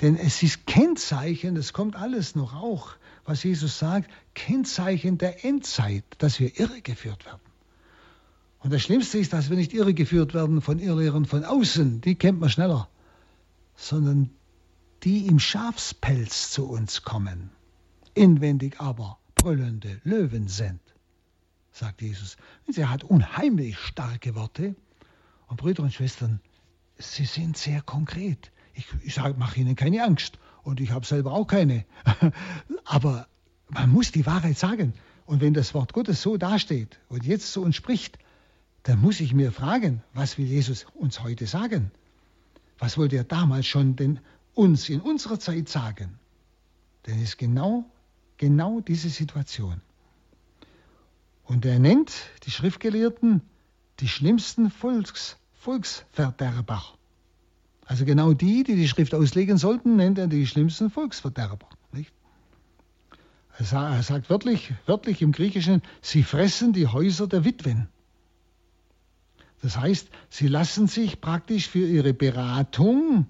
Denn 0.01 0.15
es 0.15 0.41
ist 0.41 0.65
Kennzeichen, 0.65 1.53
das 1.53 1.74
kommt 1.74 1.95
alles 1.95 2.34
noch 2.34 2.55
auch, 2.55 2.95
was 3.24 3.43
Jesus 3.43 3.78
sagt, 3.78 4.09
Kennzeichen 4.34 5.19
der 5.19 5.45
Endzeit, 5.45 6.05
dass 6.17 6.39
wir 6.39 6.59
irregeführt 6.59 7.24
werden. 7.28 7.53
Und 8.64 8.72
das 8.72 8.82
Schlimmste 8.82 9.18
ist, 9.18 9.34
dass 9.34 9.49
wir 9.49 9.57
nicht 9.57 9.74
irregeführt 9.74 10.34
werden 10.34 10.61
von 10.61 10.80
Irrlehrern 10.80 11.26
von 11.26 11.43
außen, 11.43 11.99
die 11.99 12.16
kennt 12.16 12.39
man 12.39 12.49
schneller, 12.49 12.88
sondern 13.76 14.30
die 15.03 15.28
im 15.28 15.38
Schafspelz 15.38 16.49
zu 16.51 16.70
uns 16.70 17.03
kommen, 17.03 17.49
inwendig 18.14 18.80
aber 18.80 19.20
brüllende 19.36 19.99
Löwen 20.05 20.47
sind, 20.47 20.80
sagt 21.72 22.01
Jesus. 22.01 22.38
Und 22.66 22.78
er 22.78 22.89
hat 22.89 23.03
unheimlich 23.03 23.78
starke 23.78 24.34
Worte. 24.34 24.76
Und 25.47 25.57
Brüder 25.57 25.84
und 25.84 25.93
Schwestern, 25.93 26.39
sie 26.97 27.26
sind 27.26 27.57
sehr 27.57 27.82
konkret. 27.82 28.53
Ich, 28.76 28.88
ich 29.03 29.18
mache 29.36 29.59
Ihnen 29.59 29.76
keine 29.76 30.05
Angst. 30.05 30.39
Und 30.64 30.80
ich 30.80 30.91
habe 30.91 31.05
selber 31.05 31.34
auch 31.34 31.47
keine. 31.47 31.84
Aber 32.86 33.28
man 33.68 33.89
muss 33.89 34.14
die 34.14 34.26
Wahrheit 34.26 34.57
sagen. 34.57 34.93
Und 35.26 35.41
wenn 35.41 35.53
das 35.53 35.74
Wort 35.74 35.91
Gottes 35.91 36.22
so 36.22 36.38
dasteht 36.38 37.01
und 37.09 37.26
jetzt 37.26 37.51
zu 37.51 37.61
uns 37.61 37.76
spricht, 37.76 38.18
dann 38.84 38.99
muss 38.99 39.19
ich 39.19 39.34
mir 39.34 39.51
fragen, 39.51 40.03
was 40.13 40.38
will 40.38 40.45
Jesus 40.45 40.86
uns 40.93 41.23
heute 41.23 41.47
sagen? 41.47 41.91
Was 42.79 42.97
wollte 42.97 43.15
er 43.15 43.23
damals 43.23 43.65
schon 43.65 43.95
denn 43.95 44.19
uns 44.53 44.89
in 44.89 44.99
unserer 44.99 45.39
Zeit 45.39 45.69
sagen? 45.69 46.19
Denn 47.05 47.15
es 47.15 47.29
ist 47.29 47.38
genau, 47.38 47.86
genau 48.38 48.81
diese 48.81 49.09
Situation. 49.09 49.81
Und 51.45 51.65
er 51.65 51.79
nennt 51.79 52.11
die 52.45 52.51
Schriftgelehrten 52.51 53.41
die 53.99 54.07
schlimmsten 54.07 54.69
Volks, 54.69 55.38
Volksverderber. 55.53 56.84
Also 57.86 58.05
genau 58.05 58.34
die, 58.34 58.63
die 58.63 58.75
die 58.75 58.88
Schrift 58.88 59.13
auslegen 59.13 59.57
sollten, 59.57 59.95
nennt 59.95 60.17
er 60.17 60.27
die 60.27 60.47
schlimmsten 60.47 60.89
Volksverderber. 60.89 61.67
Nicht? 61.91 62.11
Er 63.57 64.03
sagt 64.03 64.29
wörtlich, 64.29 64.73
wörtlich 64.88 65.21
im 65.21 65.31
Griechischen, 65.31 65.81
sie 66.01 66.23
fressen 66.23 66.73
die 66.73 66.88
Häuser 66.88 67.27
der 67.27 67.45
Witwen. 67.45 67.88
Das 69.64 69.78
heißt, 69.78 70.09
sie 70.30 70.49
lassen 70.49 70.88
sich 70.88 71.22
praktisch 71.22 71.70
für 71.70 71.88
ihre 71.88 72.14
Beratung 72.14 73.28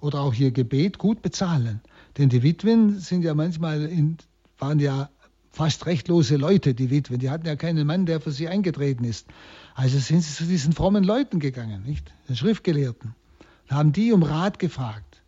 oder 0.00 0.22
auch 0.22 0.34
ihr 0.34 0.50
Gebet 0.50 0.98
gut 0.98 1.22
bezahlen. 1.22 1.80
Denn 2.18 2.28
die 2.28 2.42
Witwen 2.42 2.98
sind 2.98 3.22
ja 3.22 3.32
manchmal 3.32 3.84
in, 3.84 4.18
waren 4.58 4.80
ja 4.80 5.08
fast 5.52 5.86
rechtlose 5.86 6.34
Leute, 6.34 6.74
die 6.74 6.90
Witwen. 6.90 7.20
Die 7.20 7.30
hatten 7.30 7.46
ja 7.46 7.54
keinen 7.54 7.86
Mann, 7.86 8.06
der 8.06 8.20
für 8.20 8.32
sie 8.32 8.48
eingetreten 8.48 9.04
ist. 9.04 9.28
Also 9.76 9.98
sind 9.98 10.22
sie 10.22 10.34
zu 10.34 10.44
diesen 10.46 10.72
frommen 10.72 11.04
Leuten 11.04 11.38
gegangen, 11.38 11.84
nicht? 11.84 12.12
Den 12.28 12.34
Schriftgelehrten. 12.34 13.14
Und 13.70 13.76
haben 13.76 13.92
die 13.92 14.12
um 14.12 14.24
Rat 14.24 14.58
gefragt. 14.58 15.22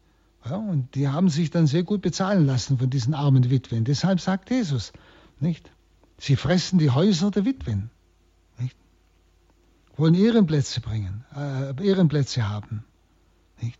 Ja, 0.44 0.56
und 0.56 0.96
die 0.96 1.06
haben 1.06 1.28
sich 1.28 1.50
dann 1.50 1.68
sehr 1.68 1.84
gut 1.84 2.02
bezahlen 2.02 2.44
lassen 2.44 2.76
von 2.76 2.90
diesen 2.90 3.14
armen 3.14 3.50
Witwen. 3.50 3.84
Deshalb 3.84 4.20
sagt 4.20 4.50
Jesus, 4.50 4.92
nicht? 5.38 5.70
Sie 6.18 6.34
fressen 6.34 6.80
die 6.80 6.90
Häuser 6.90 7.30
der 7.30 7.44
Witwen 7.44 7.90
wollen 9.96 10.14
Ehrenplätze 10.14 10.80
bringen, 10.80 11.24
äh, 11.34 11.86
Ehrenplätze 11.86 12.48
haben. 12.48 12.84
Nicht? 13.60 13.78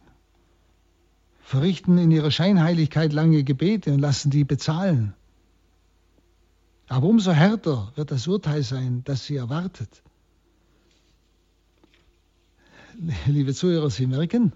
Verrichten 1.41 1.99
in 1.99 2.11
ihrer 2.11 2.31
Scheinheiligkeit 2.31 3.13
lange 3.13 3.43
Gebete 3.45 3.93
und 3.93 3.99
lassen 3.99 4.31
die 4.31 4.45
bezahlen. 4.45 5.15
Aber 6.89 7.07
umso 7.07 7.33
härter 7.33 7.93
wird 7.95 8.11
das 8.11 8.27
Urteil 8.27 8.63
sein, 8.65 9.03
das 9.05 9.25
sie 9.25 9.37
erwartet. 9.37 10.03
Liebe 13.27 13.55
Zuhörer, 13.55 13.91
Sie 13.91 14.07
merken, 14.07 14.53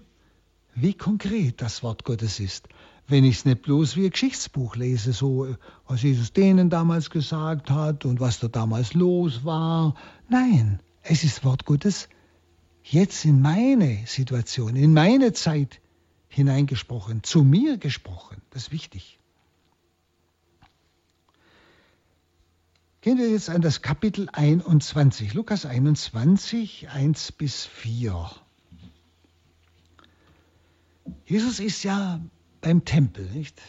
wie 0.75 0.93
konkret 0.93 1.61
das 1.61 1.81
Wort 1.81 2.03
Gottes 2.03 2.39
ist. 2.39 2.67
Wenn 3.07 3.23
ich 3.23 3.37
es 3.37 3.45
nicht 3.45 3.61
bloß 3.61 3.95
wie 3.95 4.05
ein 4.05 4.11
Geschichtsbuch 4.11 4.75
lese, 4.75 5.13
so 5.13 5.55
was 5.87 6.01
Jesus 6.01 6.33
denen 6.33 6.69
damals 6.69 7.09
gesagt 7.09 7.69
hat 7.69 8.03
und 8.03 8.19
was 8.19 8.39
da 8.39 8.47
damals 8.47 8.93
los 8.93 9.45
war. 9.45 9.95
Nein, 10.27 10.79
es 11.07 11.23
ist 11.23 11.43
Wort 11.43 11.65
Gottes 11.65 12.09
jetzt 12.83 13.25
in 13.25 13.41
meine 13.41 14.05
Situation, 14.05 14.75
in 14.75 14.93
meine 14.93 15.33
Zeit 15.33 15.79
hineingesprochen, 16.27 17.23
zu 17.23 17.43
mir 17.43 17.77
gesprochen. 17.77 18.41
Das 18.49 18.63
ist 18.63 18.71
wichtig. 18.71 19.19
Gehen 23.01 23.19
wir 23.19 23.29
jetzt 23.29 23.49
an 23.49 23.61
das 23.61 23.83
Kapitel 23.83 24.29
21, 24.33 25.35
Lukas 25.35 25.65
21, 25.65 26.89
1 26.89 27.31
bis 27.33 27.65
4. 27.65 28.31
Jesus 31.27 31.59
ist 31.59 31.83
ja 31.83 32.19
beim 32.61 32.83
Tempel, 32.83 33.29
nicht? 33.29 33.61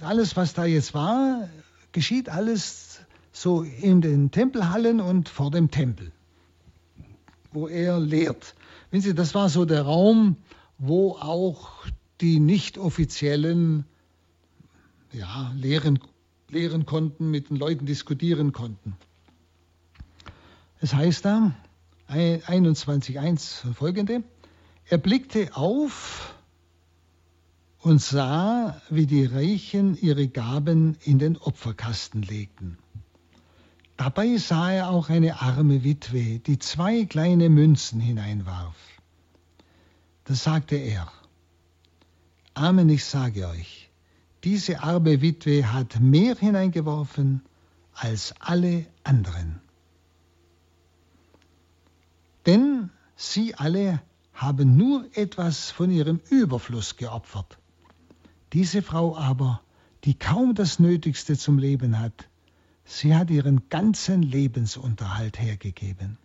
Alles, 0.00 0.36
was 0.36 0.54
da 0.54 0.64
jetzt 0.64 0.94
war, 0.94 1.48
geschieht 1.90 2.28
alles 2.28 3.00
so 3.32 3.62
in 3.62 4.00
den 4.00 4.30
Tempelhallen 4.30 5.00
und 5.00 5.28
vor 5.28 5.50
dem 5.50 5.72
Tempel 5.72 6.12
wo 7.54 7.68
er 7.68 8.00
lehrt. 8.00 8.54
Wenn 8.90 9.00
Sie, 9.00 9.14
das 9.14 9.34
war 9.34 9.48
so 9.48 9.64
der 9.64 9.82
Raum, 9.82 10.36
wo 10.78 11.12
auch 11.12 11.70
die 12.20 12.40
nicht 12.40 12.78
offiziellen 12.78 13.84
ja, 15.12 15.52
lehren, 15.56 16.00
lehren 16.48 16.86
konnten, 16.86 17.30
mit 17.30 17.50
den 17.50 17.56
Leuten 17.56 17.86
diskutieren 17.86 18.52
konnten. 18.52 18.96
Es 20.80 20.94
heißt 20.94 21.24
da, 21.24 21.54
21.1 22.08 23.66
und 23.66 23.74
folgende, 23.74 24.22
er 24.86 24.98
blickte 24.98 25.56
auf 25.56 26.34
und 27.78 28.00
sah, 28.00 28.80
wie 28.90 29.06
die 29.06 29.24
Reichen 29.24 29.96
ihre 29.96 30.28
Gaben 30.28 30.96
in 31.04 31.18
den 31.18 31.36
Opferkasten 31.36 32.22
legten. 32.22 32.78
Dabei 33.96 34.36
sah 34.38 34.72
er 34.72 34.90
auch 34.90 35.08
eine 35.08 35.40
arme 35.40 35.84
Witwe, 35.84 36.40
die 36.40 36.58
zwei 36.58 37.04
kleine 37.04 37.48
Münzen 37.48 38.00
hineinwarf. 38.00 38.76
Da 40.24 40.34
sagte 40.34 40.76
er, 40.76 41.10
Amen, 42.54 42.88
ich 42.88 43.04
sage 43.04 43.48
euch, 43.48 43.90
diese 44.42 44.82
arme 44.82 45.20
Witwe 45.20 45.72
hat 45.72 46.00
mehr 46.00 46.36
hineingeworfen 46.36 47.42
als 47.94 48.34
alle 48.40 48.86
anderen. 49.04 49.60
Denn 52.46 52.90
sie 53.16 53.54
alle 53.54 54.00
haben 54.32 54.76
nur 54.76 55.06
etwas 55.14 55.70
von 55.70 55.90
ihrem 55.90 56.20
Überfluss 56.30 56.96
geopfert. 56.96 57.58
Diese 58.52 58.82
Frau 58.82 59.16
aber, 59.16 59.62
die 60.04 60.14
kaum 60.14 60.54
das 60.54 60.78
Nötigste 60.78 61.38
zum 61.38 61.58
Leben 61.58 61.98
hat, 61.98 62.28
Sie 62.84 63.14
hat 63.14 63.30
ihren 63.30 63.68
ganzen 63.68 64.22
Lebensunterhalt 64.22 65.40
hergegeben. 65.40 66.18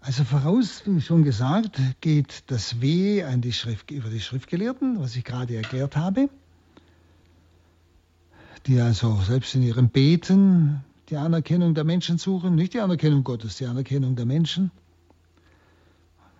Also 0.00 0.24
voraus, 0.24 0.82
wie 0.86 1.00
schon 1.00 1.24
gesagt, 1.24 1.80
geht 2.00 2.44
das 2.46 2.80
Weh 2.80 3.24
an 3.24 3.40
die 3.40 3.52
Schrift, 3.52 3.90
über 3.90 4.08
die 4.08 4.20
Schriftgelehrten, 4.20 5.00
was 5.00 5.16
ich 5.16 5.24
gerade 5.24 5.56
erklärt 5.56 5.96
habe, 5.96 6.30
die 8.66 8.80
also 8.80 9.20
selbst 9.22 9.54
in 9.54 9.62
ihrem 9.62 9.88
Beten 9.88 10.84
die 11.10 11.16
Anerkennung 11.16 11.74
der 11.74 11.84
Menschen 11.84 12.18
suchen, 12.18 12.54
nicht 12.54 12.74
die 12.74 12.80
Anerkennung 12.80 13.24
Gottes, 13.24 13.56
die 13.56 13.66
Anerkennung 13.66 14.14
der 14.14 14.26
Menschen. 14.26 14.70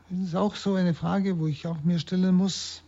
Das 0.08 0.28
ist 0.28 0.34
auch 0.34 0.54
so 0.54 0.74
eine 0.74 0.94
Frage, 0.94 1.38
wo 1.38 1.46
ich 1.46 1.66
auch 1.66 1.82
mir 1.82 1.98
stellen 1.98 2.34
muss, 2.34 2.82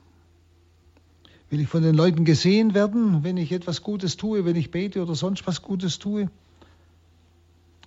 Will 1.51 1.61
ich 1.61 1.69
von 1.69 1.83
den 1.83 1.97
Leuten 1.97 2.25
gesehen 2.25 2.75
werden, 2.75 3.25
wenn 3.25 3.37
ich 3.37 3.51
etwas 3.51 3.83
Gutes 3.83 4.17
tue, 4.17 4.45
wenn 4.45 4.57
ich 4.57 4.71
bete 4.71 5.03
oder 5.03 5.17
sonst 5.17 5.47
was 5.47 5.63
Gutes 5.63 5.99
tue? 5.99 6.31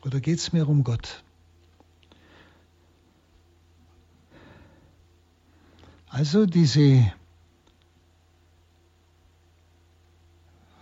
Oder 0.05 0.19
geht 0.19 0.39
es 0.39 0.51
mir 0.51 0.67
um 0.67 0.83
Gott? 0.83 1.23
Also 6.09 6.45
diese 6.45 7.11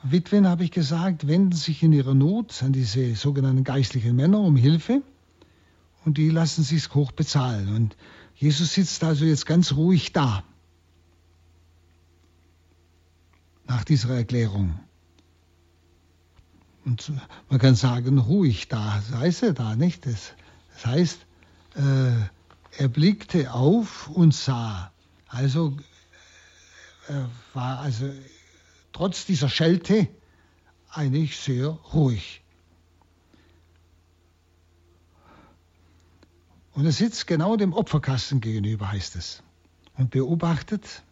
Witwen, 0.03 0.47
habe 0.47 0.63
ich 0.63 0.71
gesagt, 0.71 1.27
wenden 1.27 1.55
sich 1.55 1.83
in 1.83 1.93
ihrer 1.93 2.15
Not 2.15 2.63
an 2.63 2.73
diese 2.73 3.15
sogenannten 3.15 3.63
geistlichen 3.63 4.15
Männer 4.15 4.39
um 4.39 4.55
Hilfe 4.55 5.03
und 6.03 6.17
die 6.17 6.29
lassen 6.29 6.63
sich 6.63 6.93
hoch 6.95 7.11
bezahlen. 7.11 7.73
Und 7.75 7.95
Jesus 8.35 8.73
sitzt 8.73 9.03
also 9.03 9.23
jetzt 9.25 9.45
ganz 9.45 9.73
ruhig 9.73 10.11
da. 10.11 10.43
Nach 13.71 13.85
dieser 13.85 14.13
Erklärung. 14.13 14.77
Und 16.83 17.13
man 17.49 17.57
kann 17.57 17.75
sagen, 17.75 18.17
ruhig 18.17 18.67
da, 18.67 19.01
das 19.09 19.17
heißt 19.17 19.43
er 19.43 19.53
da, 19.53 19.77
nicht? 19.77 20.05
Das, 20.05 20.33
das 20.73 20.85
heißt, 20.87 21.19
äh, 21.75 22.11
er 22.77 22.87
blickte 22.89 23.53
auf 23.53 24.09
und 24.09 24.33
sah. 24.33 24.91
Also 25.27 25.77
er 27.07 27.29
war 27.53 27.79
also 27.79 28.11
trotz 28.91 29.25
dieser 29.25 29.47
Schelte 29.47 30.09
eigentlich 30.89 31.37
sehr 31.37 31.67
ruhig. 31.67 32.43
Und 36.73 36.85
er 36.85 36.91
sitzt 36.91 37.25
genau 37.25 37.55
dem 37.55 37.71
Opferkasten 37.71 38.41
gegenüber, 38.41 38.91
heißt 38.91 39.15
es, 39.15 39.43
und 39.95 40.09
beobachtet. 40.09 41.03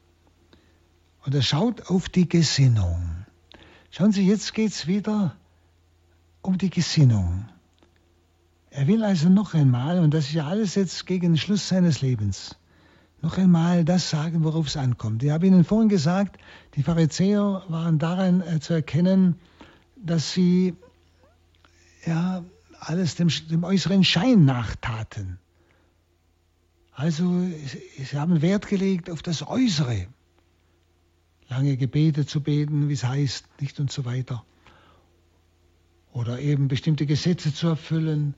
Und 1.29 1.35
er 1.35 1.43
schaut 1.43 1.91
auf 1.91 2.09
die 2.09 2.27
Gesinnung. 2.27 2.99
Schauen 3.91 4.11
Sie, 4.11 4.25
jetzt 4.25 4.55
geht 4.55 4.71
es 4.71 4.87
wieder 4.87 5.35
um 6.41 6.57
die 6.57 6.71
Gesinnung. 6.71 7.45
Er 8.71 8.87
will 8.87 9.03
also 9.03 9.29
noch 9.29 9.53
einmal, 9.53 9.99
und 9.99 10.11
das 10.15 10.25
ist 10.25 10.33
ja 10.33 10.47
alles 10.47 10.73
jetzt 10.73 11.05
gegen 11.05 11.33
den 11.33 11.37
Schluss 11.37 11.67
seines 11.67 12.01
Lebens, 12.01 12.55
noch 13.21 13.37
einmal 13.37 13.85
das 13.85 14.09
sagen, 14.09 14.43
worauf 14.43 14.65
es 14.65 14.75
ankommt. 14.75 15.21
Ich 15.21 15.29
habe 15.29 15.45
Ihnen 15.45 15.63
vorhin 15.65 15.87
gesagt, 15.87 16.39
die 16.73 16.81
Pharisäer 16.81 17.61
waren 17.67 17.99
daran 17.99 18.41
äh, 18.41 18.59
zu 18.59 18.73
erkennen, 18.73 19.35
dass 19.97 20.33
sie 20.33 20.73
ja 22.07 22.43
alles 22.79 23.13
dem, 23.17 23.29
dem 23.51 23.63
äußeren 23.63 24.03
Schein 24.03 24.45
nachtaten. 24.45 25.37
Also 26.91 27.43
sie 27.99 28.17
haben 28.17 28.41
Wert 28.41 28.67
gelegt 28.67 29.11
auf 29.11 29.21
das 29.21 29.45
Äußere. 29.47 30.07
Lange 31.49 31.77
Gebete 31.77 32.25
zu 32.25 32.41
beten, 32.41 32.89
wie 32.89 32.93
es 32.93 33.03
heißt, 33.03 33.45
nicht 33.59 33.79
und 33.79 33.91
so 33.91 34.05
weiter. 34.05 34.45
Oder 36.13 36.39
eben 36.39 36.67
bestimmte 36.67 37.05
Gesetze 37.05 37.53
zu 37.53 37.67
erfüllen. 37.67 38.35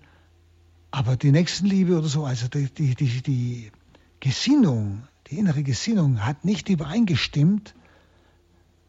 Aber 0.91 1.17
die 1.17 1.31
Nächstenliebe 1.31 1.97
oder 1.97 2.07
so, 2.07 2.25
also 2.25 2.47
die, 2.47 2.67
die, 2.67 2.95
die, 2.95 3.21
die 3.21 3.71
Gesinnung, 4.19 5.03
die 5.27 5.37
innere 5.37 5.63
Gesinnung 5.63 6.25
hat 6.25 6.45
nicht 6.45 6.69
übereingestimmt 6.69 7.75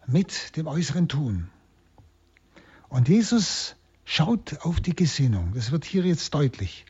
mit 0.06 0.56
dem 0.56 0.66
äußeren 0.66 1.08
Tun. 1.08 1.48
Und 2.88 3.08
Jesus 3.08 3.76
schaut 4.04 4.58
auf 4.60 4.80
die 4.80 4.94
Gesinnung. 4.94 5.52
Das 5.54 5.72
wird 5.72 5.84
hier 5.84 6.04
jetzt 6.04 6.34
deutlich. 6.34 6.84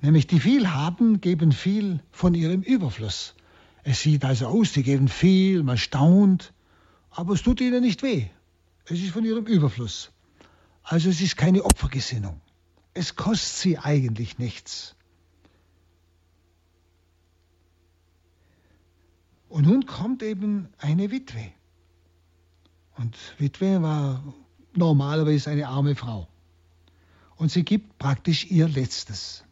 Nämlich 0.00 0.26
die 0.26 0.40
viel 0.40 0.68
haben, 0.68 1.20
geben 1.20 1.52
viel 1.52 2.00
von 2.10 2.34
ihrem 2.34 2.62
Überfluss. 2.62 3.34
Es 3.90 4.02
sieht 4.02 4.22
also 4.26 4.48
aus, 4.48 4.74
die 4.74 4.82
geben 4.82 5.08
viel, 5.08 5.62
man 5.62 5.78
staunt, 5.78 6.52
aber 7.08 7.32
es 7.32 7.42
tut 7.42 7.58
ihnen 7.62 7.80
nicht 7.80 8.02
weh. 8.02 8.26
Es 8.84 9.00
ist 9.00 9.12
von 9.12 9.24
ihrem 9.24 9.46
Überfluss. 9.46 10.12
Also 10.82 11.08
es 11.08 11.22
ist 11.22 11.38
keine 11.38 11.64
Opfergesinnung. 11.64 12.38
Es 12.92 13.16
kostet 13.16 13.56
sie 13.56 13.78
eigentlich 13.78 14.36
nichts. 14.36 14.94
Und 19.48 19.64
nun 19.64 19.86
kommt 19.86 20.22
eben 20.22 20.68
eine 20.76 21.10
Witwe. 21.10 21.50
Und 22.98 23.16
Witwe 23.38 23.80
war 23.80 24.22
normalerweise 24.74 25.48
eine 25.48 25.66
arme 25.66 25.96
Frau. 25.96 26.28
Und 27.36 27.50
sie 27.50 27.64
gibt 27.64 27.96
praktisch 27.96 28.50
ihr 28.50 28.68
Letztes. 28.68 29.44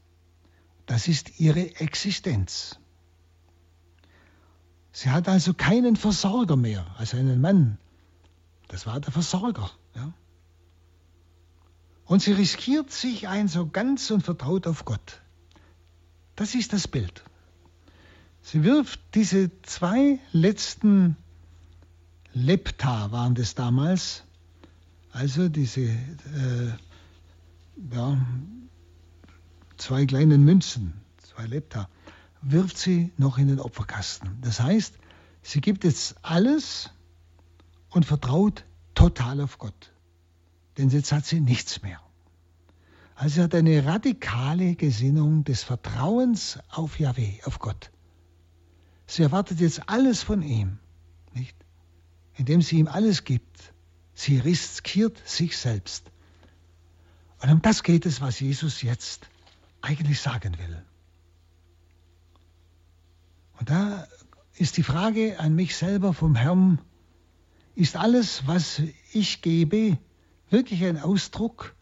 Das 0.84 1.08
ist 1.08 1.40
ihre 1.40 1.76
Existenz. 1.76 2.78
Sie 4.98 5.10
hat 5.10 5.28
also 5.28 5.52
keinen 5.52 5.94
Versorger 5.94 6.56
mehr, 6.56 6.86
also 6.96 7.18
einen 7.18 7.38
Mann. 7.38 7.76
Das 8.68 8.86
war 8.86 8.98
der 8.98 9.12
Versorger. 9.12 9.70
Ja. 9.94 10.14
Und 12.06 12.22
sie 12.22 12.32
riskiert 12.32 12.90
sich 12.90 13.28
ein 13.28 13.46
so 13.46 13.66
ganz 13.66 14.10
und 14.10 14.22
vertraut 14.22 14.66
auf 14.66 14.86
Gott. 14.86 15.20
Das 16.34 16.54
ist 16.54 16.72
das 16.72 16.88
Bild. 16.88 17.22
Sie 18.40 18.64
wirft 18.64 18.98
diese 19.14 19.50
zwei 19.60 20.18
letzten 20.32 21.18
Lepta 22.32 23.12
waren 23.12 23.34
das 23.34 23.54
damals, 23.54 24.24
also 25.12 25.50
diese 25.50 25.82
äh, 25.82 26.72
ja, 27.92 28.16
zwei 29.76 30.06
kleinen 30.06 30.42
Münzen, 30.42 30.94
zwei 31.18 31.44
Lepta, 31.44 31.90
wirft 32.50 32.78
sie 32.78 33.12
noch 33.16 33.38
in 33.38 33.48
den 33.48 33.60
Opferkasten. 33.60 34.38
Das 34.40 34.60
heißt, 34.60 34.94
sie 35.42 35.60
gibt 35.60 35.84
jetzt 35.84 36.16
alles 36.22 36.90
und 37.90 38.06
vertraut 38.06 38.64
total 38.94 39.40
auf 39.40 39.58
Gott. 39.58 39.92
Denn 40.78 40.90
jetzt 40.90 41.12
hat 41.12 41.26
sie 41.26 41.40
nichts 41.40 41.82
mehr. 41.82 42.00
Also 43.14 43.36
sie 43.36 43.42
hat 43.42 43.54
eine 43.54 43.84
radikale 43.84 44.76
Gesinnung 44.76 45.42
des 45.44 45.62
Vertrauens 45.62 46.58
auf 46.68 47.00
Yahweh, 47.00 47.42
auf 47.44 47.58
Gott. 47.58 47.90
Sie 49.06 49.22
erwartet 49.22 49.60
jetzt 49.60 49.88
alles 49.88 50.22
von 50.22 50.42
ihm, 50.42 50.78
nicht? 51.32 51.56
Indem 52.34 52.60
sie 52.60 52.78
ihm 52.78 52.88
alles 52.88 53.24
gibt. 53.24 53.72
Sie 54.12 54.38
riskiert 54.38 55.20
sich 55.26 55.56
selbst. 55.56 56.10
Und 57.42 57.50
um 57.50 57.62
das 57.62 57.82
geht 57.82 58.06
es, 58.06 58.20
was 58.20 58.40
Jesus 58.40 58.82
jetzt 58.82 59.28
eigentlich 59.80 60.20
sagen 60.20 60.56
will. 60.58 60.84
Und 63.58 63.70
da 63.70 64.06
ist 64.54 64.76
die 64.76 64.82
Frage 64.82 65.38
an 65.38 65.54
mich 65.54 65.76
selber 65.76 66.12
vom 66.12 66.34
Herrn, 66.34 66.80
ist 67.74 67.96
alles, 67.96 68.46
was 68.46 68.80
ich 69.12 69.42
gebe, 69.42 69.98
wirklich 70.50 70.84
ein 70.84 70.98
Ausdruck 70.98 71.74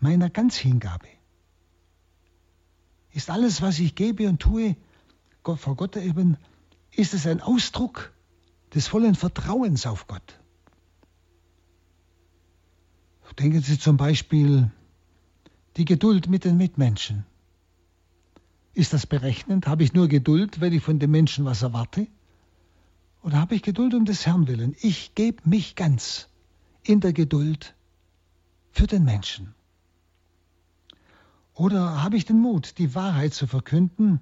meiner 0.00 0.30
Ganzhingabe? 0.30 1.08
Ist 3.12 3.30
alles, 3.30 3.62
was 3.62 3.78
ich 3.78 3.94
gebe 3.94 4.28
und 4.28 4.40
tue, 4.40 4.76
vor 5.42 5.76
Gott 5.76 5.96
eben, 5.96 6.36
ist 6.90 7.14
es 7.14 7.26
ein 7.26 7.40
Ausdruck 7.40 8.12
des 8.74 8.86
vollen 8.86 9.14
Vertrauens 9.14 9.86
auf 9.86 10.06
Gott? 10.06 10.38
Denken 13.38 13.62
Sie 13.62 13.78
zum 13.78 13.96
Beispiel 13.96 14.70
die 15.76 15.84
Geduld 15.84 16.28
mit 16.28 16.44
den 16.44 16.56
Mitmenschen. 16.56 17.24
Ist 18.78 18.92
das 18.92 19.08
berechnend? 19.08 19.66
Habe 19.66 19.82
ich 19.82 19.92
nur 19.92 20.06
Geduld, 20.06 20.60
wenn 20.60 20.72
ich 20.72 20.84
von 20.84 21.00
den 21.00 21.10
Menschen 21.10 21.44
was 21.44 21.62
erwarte? 21.62 22.06
Oder 23.24 23.40
habe 23.40 23.56
ich 23.56 23.62
Geduld 23.62 23.92
um 23.92 24.04
des 24.04 24.24
Herrn 24.24 24.46
willen? 24.46 24.76
Ich 24.80 25.16
gebe 25.16 25.48
mich 25.48 25.74
ganz 25.74 26.28
in 26.84 27.00
der 27.00 27.12
Geduld 27.12 27.74
für 28.70 28.86
den 28.86 29.02
Menschen. 29.02 29.52
Oder 31.54 32.04
habe 32.04 32.16
ich 32.16 32.24
den 32.24 32.38
Mut, 32.38 32.78
die 32.78 32.94
Wahrheit 32.94 33.34
zu 33.34 33.48
verkünden, 33.48 34.20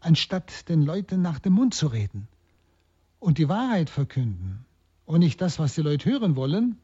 anstatt 0.00 0.68
den 0.68 0.82
Leuten 0.82 1.22
nach 1.22 1.38
dem 1.38 1.54
Mund 1.54 1.72
zu 1.72 1.86
reden? 1.86 2.28
Und 3.18 3.38
die 3.38 3.48
Wahrheit 3.48 3.88
verkünden 3.88 4.66
und 5.06 5.20
nicht 5.20 5.40
das, 5.40 5.58
was 5.58 5.74
die 5.74 5.80
Leute 5.80 6.10
hören 6.10 6.36
wollen, 6.36 6.76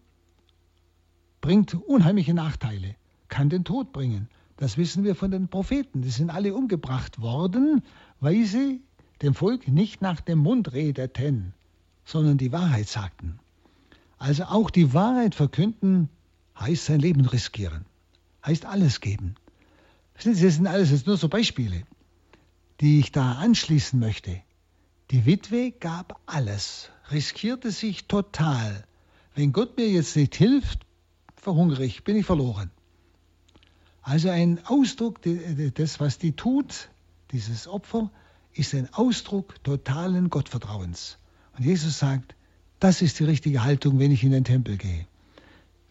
bringt 1.43 1.75
unheimliche 1.75 2.33
Nachteile, 2.33 2.97
kann 3.29 3.51
den 3.51 3.65
Tod 3.65 3.93
bringen. 3.93 4.31
Das 4.57 4.77
wissen 4.77 5.05
wir 5.05 5.15
von 5.15 5.31
den 5.31 5.49
Propheten. 5.49 6.03
Die 6.03 6.11
sind 6.11 6.31
alle 6.31 6.55
umgebracht 6.55 7.21
worden, 7.21 7.83
weil 8.21 8.45
sie 8.45 8.81
dem 9.23 9.35
Volk 9.35 9.69
nicht 9.69 10.03
nach 10.03 10.21
dem 10.21 10.39
Mund 10.39 10.73
redeten, 10.73 11.55
sondern 12.05 12.39
die 12.39 12.53
Wahrheit 12.53 12.89
sagten. 12.89 13.39
Also 14.19 14.45
auch 14.45 14.71
die 14.71 14.95
Wahrheit 14.95 15.35
verkünden 15.35 16.09
heißt 16.59 16.87
sein 16.87 17.01
Leben 17.01 17.25
riskieren, 17.25 17.85
heißt 18.47 18.65
alles 18.65 19.01
geben. 19.01 19.35
Das 20.15 20.25
sind 20.39 20.67
alles 20.67 20.91
jetzt 20.91 21.07
nur 21.07 21.17
so 21.17 21.29
Beispiele, 21.29 21.83
die 22.81 23.01
ich 23.01 23.11
da 23.11 23.33
anschließen 23.33 23.99
möchte. 23.99 24.41
Die 25.11 25.27
Witwe 25.27 25.73
gab 25.73 26.21
alles, 26.27 26.91
riskierte 27.11 27.71
sich 27.73 28.07
total. 28.07 28.85
Wenn 29.35 29.53
Gott 29.53 29.77
mir 29.77 29.89
jetzt 29.89 30.17
nicht 30.17 30.37
hilft, 30.37 30.87
verhungere 31.35 31.85
ich, 31.85 32.05
bin 32.05 32.17
ich 32.17 32.25
verloren. 32.25 32.71
Also 34.05 34.29
ein 34.29 34.61
Ausdruck, 34.67 35.21
das, 35.23 35.99
was 35.99 36.19
die 36.19 36.33
tut, 36.33 36.91
dieses 37.33 37.67
Opfer, 37.67 38.11
ist 38.53 38.75
ein 38.75 38.93
Ausdruck 38.93 39.63
totalen 39.65 40.29
Gottvertrauens. 40.29 41.19
Und 41.57 41.65
Jesus 41.65 41.99
sagt, 41.99 42.35
das 42.81 43.01
ist 43.01 43.19
die 43.19 43.25
richtige 43.25 43.65
Haltung, 43.65 43.99
wenn 43.99 44.13
ich 44.13 44.23
in 44.23 44.33
den 44.33 44.45
Tempel 44.45 44.77
gehe. 44.77 45.07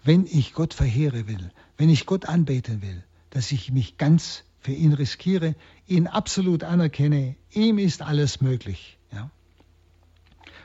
Wenn 0.03 0.27
ich 0.27 0.53
Gott 0.53 0.75
verheere 0.75 1.27
will, 1.27 1.51
wenn 1.77 1.89
ich 1.89 2.05
Gott 2.05 2.25
anbeten 2.25 2.83
will, 2.83 3.03
dass 3.31 3.51
ich 3.51 3.71
mich 3.71 3.97
ganz 3.97 4.43
für 4.59 4.73
ihn 4.73 4.93
riskiere, 4.93 5.55
ihn 5.87 6.05
absolut 6.05 6.63
anerkenne, 6.63 7.35
ihm 7.49 7.79
ist 7.79 8.03
alles 8.03 8.41
möglich. 8.41 8.99
Ja? 9.11 9.31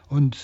Und 0.08 0.36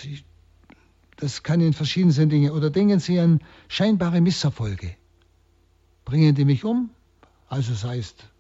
das 1.17 1.43
kann 1.43 1.61
in 1.61 1.75
verschiedensten 1.75 2.31
Dingen. 2.31 2.53
Oder 2.53 2.71
denken 2.71 2.99
Sie 2.99 3.21
an 3.21 3.41
scheinbare 3.69 4.23
Misserfolge. 4.23 4.97
Bringen 6.05 6.35
die 6.35 6.45
mich 6.45 6.65
um? 6.65 6.91
Also 7.49 7.73
das 7.73 7.85
heißt, 7.85 8.31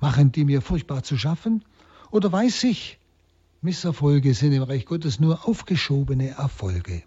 machen 0.00 0.32
die 0.32 0.44
mir 0.44 0.62
furchtbar 0.62 1.02
zu 1.02 1.16
schaffen? 1.16 1.64
Oder 2.10 2.32
weiß 2.32 2.64
ich, 2.64 2.98
Misserfolge 3.60 4.34
sind 4.34 4.52
im 4.52 4.62
Reich 4.62 4.86
Gottes 4.86 5.20
nur 5.20 5.48
aufgeschobene 5.48 6.28
Erfolge. 6.30 7.02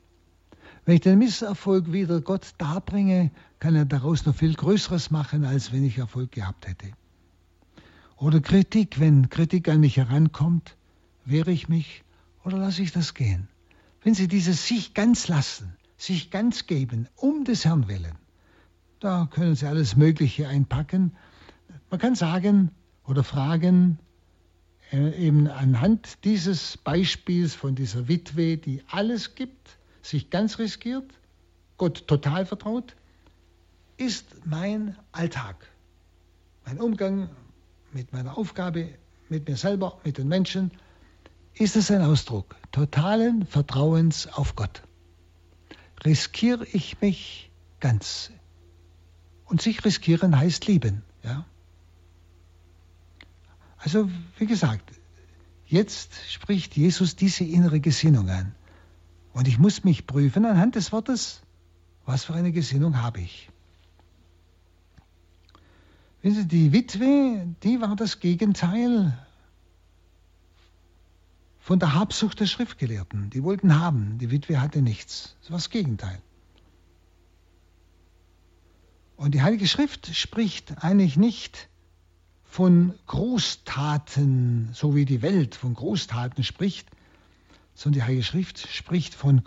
Wenn 0.86 0.95
ich 0.95 1.02
den 1.02 1.20
Misserfolg 1.20 1.91
wieder 1.91 2.22
Gott 2.22 2.54
darbringe, 2.58 3.32
kann 3.60 3.76
er 3.76 3.86
daraus 3.86 4.26
noch 4.26 4.36
viel 4.36 4.54
Größeres 4.54 5.12
machen, 5.12 5.45
als 5.45 5.72
wenn 5.72 5.84
ich 5.84 5.97
Erfolg 5.97 6.32
gehabt 6.32 6.68
hätte. 6.68 6.88
Oder 8.18 8.39
Kritik, 8.39 8.99
wenn 8.99 9.30
Kritik 9.30 9.70
an 9.70 9.80
mich 9.80 9.97
herankommt, 9.97 10.76
wehre 11.26 11.52
ich 11.52 11.70
mich 11.70 12.04
oder 12.43 12.58
lasse 12.58 12.82
ich 12.82 12.91
das 12.91 13.14
gehen? 13.14 13.47
wenn 14.04 14.14
Sie 14.14 14.28
dieses 14.28 14.68
sich 14.68 14.93
ganz 14.93 15.28
lassen, 15.28 15.76
sich 15.97 16.32
ganz 16.32 16.66
geben, 16.66 17.08
um 17.16 17.43
des 17.45 17.66
Herrn 17.66 17.88
willen, 17.88 18.18
da 19.02 19.28
können 19.30 19.56
Sie 19.56 19.66
alles 19.66 19.97
Mögliche 19.97 20.47
einpacken. 20.47 21.18
Man 21.89 21.99
kann 21.99 22.16
sagen 22.16 22.72
oder 23.04 23.24
fragen, 23.24 23.99
äh, 24.91 25.28
eben 25.28 25.47
anhand 25.47 26.24
dieses 26.24 26.78
Beispiels 26.78 27.56
von 27.56 27.76
dieser 27.76 28.08
Witwe, 28.08 28.58
die 28.58 28.84
alles 28.88 29.36
gibt, 29.36 29.78
sich 30.02 30.30
ganz 30.30 30.60
riskiert, 30.60 31.12
Gott 31.78 32.08
total 32.08 32.45
vertraut, 32.45 32.95
ist 33.97 34.45
mein 34.45 34.95
Alltag, 35.12 35.68
mein 36.66 36.80
Umgang 36.80 37.30
mit 37.91 38.14
meiner 38.14 38.38
Aufgabe, 38.38 38.89
mit 39.30 39.47
mir 39.47 39.58
selber, 39.58 39.99
mit 40.04 40.20
den 40.20 40.28
Menschen, 40.28 40.72
ist 41.56 41.76
es 41.76 41.89
ein 41.91 42.02
Ausdruck 42.02 42.56
totalen 42.72 43.45
Vertrauens 43.45 44.28
auf 44.28 44.56
Gott. 44.56 44.84
Riskiere 46.06 46.66
ich 46.66 47.02
mich 47.02 47.52
ganz. 47.80 48.32
Und 49.52 49.62
sich 49.62 49.84
riskieren 49.84 50.39
heißt 50.39 50.66
lieben. 50.68 51.04
Ja? 51.24 51.43
Also, 53.76 54.10
wie 54.38 54.45
gesagt, 54.45 54.93
jetzt 55.66 56.14
spricht 56.32 56.78
Jesus 56.78 57.18
diese 57.18 57.43
innere 57.43 57.82
Gesinnung 57.82 58.30
an. 58.30 58.56
Und 59.34 59.49
ich 59.49 59.60
muss 59.60 59.84
mich 59.84 60.08
prüfen 60.08 60.45
anhand 60.45 60.76
des 60.76 60.93
Wortes, 60.93 61.41
was 62.06 62.24
für 62.24 62.34
eine 62.34 62.54
Gesinnung 62.54 63.02
habe 63.02 63.20
ich. 63.20 63.49
Wissen 66.22 66.43
Sie, 66.43 66.47
die 66.47 66.72
Witwe, 66.72 67.45
die 67.62 67.82
war 67.82 67.97
das 67.97 68.22
Gegenteil 68.22 69.18
von 71.60 71.78
der 71.78 71.93
Habsucht 71.93 72.39
der 72.39 72.45
Schriftgelehrten. 72.45 73.30
Die 73.32 73.43
wollten 73.43 73.78
haben, 73.78 74.18
die 74.18 74.32
Witwe 74.32 74.62
hatte 74.62 74.82
nichts. 74.82 75.36
Das 75.41 75.52
war 75.52 75.58
das 75.58 75.70
Gegenteil. 75.70 76.22
Und 79.22 79.36
die 79.36 79.43
Heilige 79.43 79.67
Schrift 79.67 80.07
spricht 80.15 80.84
eigentlich 80.84 81.15
nicht 81.15 81.69
von 82.43 82.97
Großtaten, 83.05 84.72
so 84.74 84.95
wie 84.95 85.05
die 85.05 85.22
Welt 85.22 85.53
von 85.53 85.76
Großtaten 85.76 86.43
spricht, 86.43 86.89
sondern 87.76 87.99
die 87.99 88.03
Heilige 88.03 88.24
Schrift 88.24 88.67
spricht 88.67 89.13
von, 89.13 89.43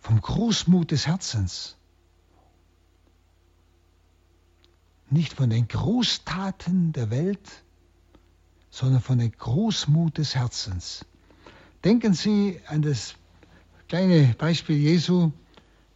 vom 0.00 0.18
Großmut 0.18 0.92
des 0.92 1.06
Herzens. 1.06 1.76
Nicht 5.10 5.34
von 5.34 5.50
den 5.50 5.68
Großtaten 5.68 6.94
der 6.94 7.10
Welt, 7.10 7.50
sondern 8.70 9.02
von 9.02 9.18
dem 9.18 9.30
Großmut 9.30 10.16
des 10.16 10.34
Herzens. 10.34 11.04
Denken 11.84 12.14
Sie 12.14 12.62
an 12.66 12.80
das 12.80 13.14
kleine 13.88 14.34
Beispiel 14.38 14.78
Jesu, 14.78 15.32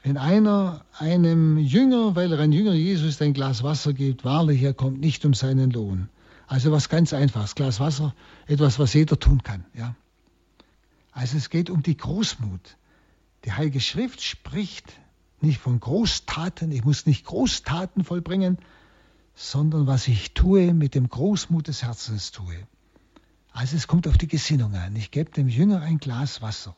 wenn 0.06 0.18
einer 0.18 0.84
einem 1.00 1.58
Jünger, 1.58 2.14
weil 2.14 2.32
er 2.32 2.38
ein 2.38 2.52
Jünger 2.52 2.74
Jesus 2.74 3.20
ein 3.20 3.32
Glas 3.32 3.64
Wasser 3.64 3.92
gibt, 3.92 4.24
wahrlich, 4.24 4.62
er 4.62 4.72
kommt 4.72 5.00
nicht 5.00 5.24
um 5.24 5.34
seinen 5.34 5.72
Lohn. 5.72 6.08
Also 6.46 6.70
was 6.70 6.88
ganz 6.88 7.12
Einfaches, 7.12 7.56
Glas 7.56 7.80
Wasser, 7.80 8.14
etwas, 8.46 8.78
was 8.78 8.94
jeder 8.94 9.18
tun 9.18 9.42
kann. 9.42 9.64
Ja. 9.74 9.96
Also 11.10 11.36
es 11.36 11.50
geht 11.50 11.70
um 11.70 11.82
die 11.82 11.96
Großmut. 11.96 12.76
Die 13.44 13.52
Heilige 13.52 13.80
Schrift 13.80 14.22
spricht 14.22 14.92
nicht 15.40 15.58
von 15.58 15.80
Großtaten, 15.80 16.70
ich 16.70 16.84
muss 16.84 17.06
nicht 17.06 17.26
Großtaten 17.26 18.04
vollbringen, 18.04 18.58
sondern 19.34 19.88
was 19.88 20.06
ich 20.06 20.34
tue, 20.34 20.72
mit 20.72 20.94
dem 20.94 21.08
Großmut 21.08 21.66
des 21.66 21.82
Herzens 21.82 22.30
tue. 22.30 22.68
Also 23.50 23.74
es 23.74 23.88
kommt 23.88 24.06
auf 24.06 24.18
die 24.18 24.28
Gesinnung 24.28 24.72
an. 24.76 24.94
Ich 24.94 25.10
gebe 25.10 25.32
dem 25.32 25.48
Jünger 25.48 25.80
ein 25.80 25.98
Glas 25.98 26.42
Wasser. 26.42 26.76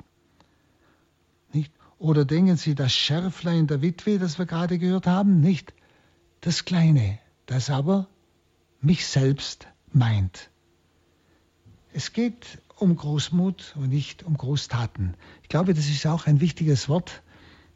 Oder 1.98 2.24
denken 2.24 2.56
Sie, 2.56 2.74
das 2.74 2.92
Schärflein 2.92 3.66
der 3.66 3.82
Witwe, 3.82 4.18
das 4.18 4.38
wir 4.38 4.46
gerade 4.46 4.78
gehört 4.78 5.06
haben, 5.06 5.40
nicht 5.40 5.74
das 6.40 6.64
Kleine, 6.64 7.18
das 7.46 7.70
aber 7.70 8.08
mich 8.80 9.06
selbst 9.06 9.66
meint. 9.92 10.50
Es 11.92 12.12
geht 12.12 12.58
um 12.76 12.94
Großmut 12.94 13.74
und 13.76 13.88
nicht 13.88 14.22
um 14.22 14.36
Großtaten. 14.36 15.14
Ich 15.42 15.48
glaube, 15.48 15.74
das 15.74 15.88
ist 15.88 16.06
auch 16.06 16.26
ein 16.26 16.40
wichtiges 16.40 16.88
Wort, 16.88 17.22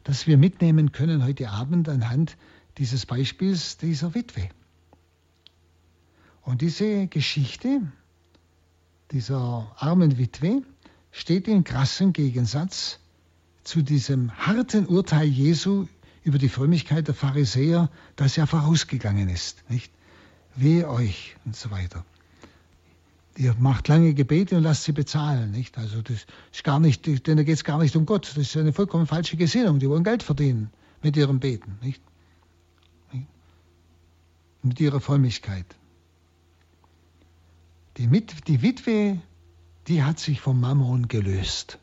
das 0.05 0.27
wir 0.27 0.37
mitnehmen 0.37 0.93
können 0.93 1.25
heute 1.25 1.49
Abend 1.49 1.89
anhand 1.89 2.37
dieses 2.77 3.05
Beispiels 3.05 3.77
dieser 3.77 4.15
Witwe. 4.15 4.49
Und 6.43 6.61
diese 6.61 7.07
Geschichte 7.07 7.81
dieser 9.11 9.75
armen 9.77 10.17
Witwe 10.17 10.63
steht 11.11 11.47
in 11.47 11.63
krassem 11.63 12.13
Gegensatz 12.13 12.99
zu 13.63 13.81
diesem 13.81 14.31
harten 14.37 14.85
Urteil 14.85 15.27
Jesu 15.27 15.87
über 16.23 16.37
die 16.37 16.49
Frömmigkeit 16.49 17.07
der 17.07 17.15
Pharisäer, 17.15 17.89
das 18.15 18.35
ja 18.35 18.45
vorausgegangen 18.45 19.29
ist. 19.29 19.69
Nicht? 19.69 19.91
Wehe 20.55 20.89
euch 20.89 21.35
und 21.45 21.55
so 21.55 21.71
weiter. 21.71 22.05
Ihr 23.35 23.55
macht 23.55 23.87
lange 23.87 24.13
Gebete 24.13 24.57
und 24.57 24.63
lasst 24.63 24.83
sie 24.83 24.91
bezahlen. 24.91 25.51
Nicht? 25.51 25.77
Also 25.77 26.01
das 26.01 26.25
ist 26.51 26.63
gar 26.63 26.79
nicht, 26.79 27.05
denn 27.27 27.37
da 27.37 27.43
geht 27.43 27.55
es 27.55 27.63
gar 27.63 27.79
nicht 27.79 27.95
um 27.95 28.05
Gott. 28.05 28.27
Das 28.27 28.37
ist 28.37 28.55
eine 28.55 28.73
vollkommen 28.73 29.07
falsche 29.07 29.37
Gesinnung. 29.37 29.79
Die 29.79 29.89
wollen 29.89 30.03
Geld 30.03 30.21
verdienen 30.21 30.69
mit 31.01 31.17
ihrem 31.17 31.39
Beten. 31.39 31.77
Nicht? 31.81 32.01
Mit 34.61 34.79
ihrer 34.79 35.01
Frömmigkeit. 35.01 35.65
Die, 37.97 38.07
Mit 38.07 38.47
die 38.47 38.61
Witwe, 38.61 39.19
die 39.87 40.03
hat 40.03 40.19
sich 40.19 40.39
vom 40.39 40.59
Mammon 40.59 41.07
gelöst. 41.07 41.79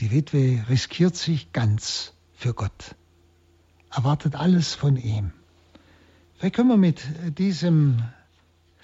Die 0.00 0.12
Witwe 0.12 0.64
riskiert 0.68 1.16
sich 1.16 1.52
ganz 1.52 2.12
für 2.32 2.54
Gott, 2.54 2.94
erwartet 3.90 4.36
alles 4.36 4.76
von 4.76 4.96
ihm. 4.96 5.32
Vielleicht 6.36 6.54
können 6.54 6.68
wir 6.68 6.76
mit 6.76 7.02
diesem 7.36 8.04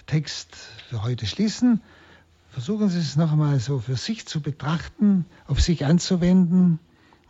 Text 0.07 0.53
für 0.89 1.03
heute 1.03 1.25
schließen. 1.25 1.81
Versuchen 2.49 2.89
Sie 2.89 2.99
es 2.99 3.15
noch 3.15 3.31
einmal 3.31 3.61
so 3.61 3.79
für 3.79 3.95
sich 3.95 4.27
zu 4.27 4.41
betrachten, 4.41 5.25
auf 5.47 5.61
sich 5.61 5.85
anzuwenden. 5.85 6.79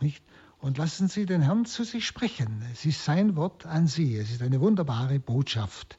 Nicht? 0.00 0.24
Und 0.58 0.78
lassen 0.78 1.06
Sie 1.06 1.24
den 1.24 1.42
Herrn 1.42 1.64
zu 1.64 1.84
sich 1.84 2.08
sprechen. 2.08 2.64
Es 2.72 2.84
ist 2.84 3.04
sein 3.04 3.36
Wort 3.36 3.66
an 3.66 3.86
Sie. 3.86 4.16
Es 4.16 4.32
ist 4.32 4.42
eine 4.42 4.60
wunderbare 4.60 5.20
Botschaft 5.20 5.96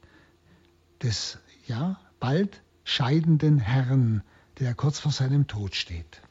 des 1.02 1.38
ja, 1.68 1.98
bald 2.20 2.62
scheidenden 2.84 3.60
Herrn, 3.60 4.24
der 4.60 4.74
kurz 4.74 5.00
vor 5.00 5.14
seinem 5.14 5.48
Tod 5.48 5.74
steht. 5.74 6.22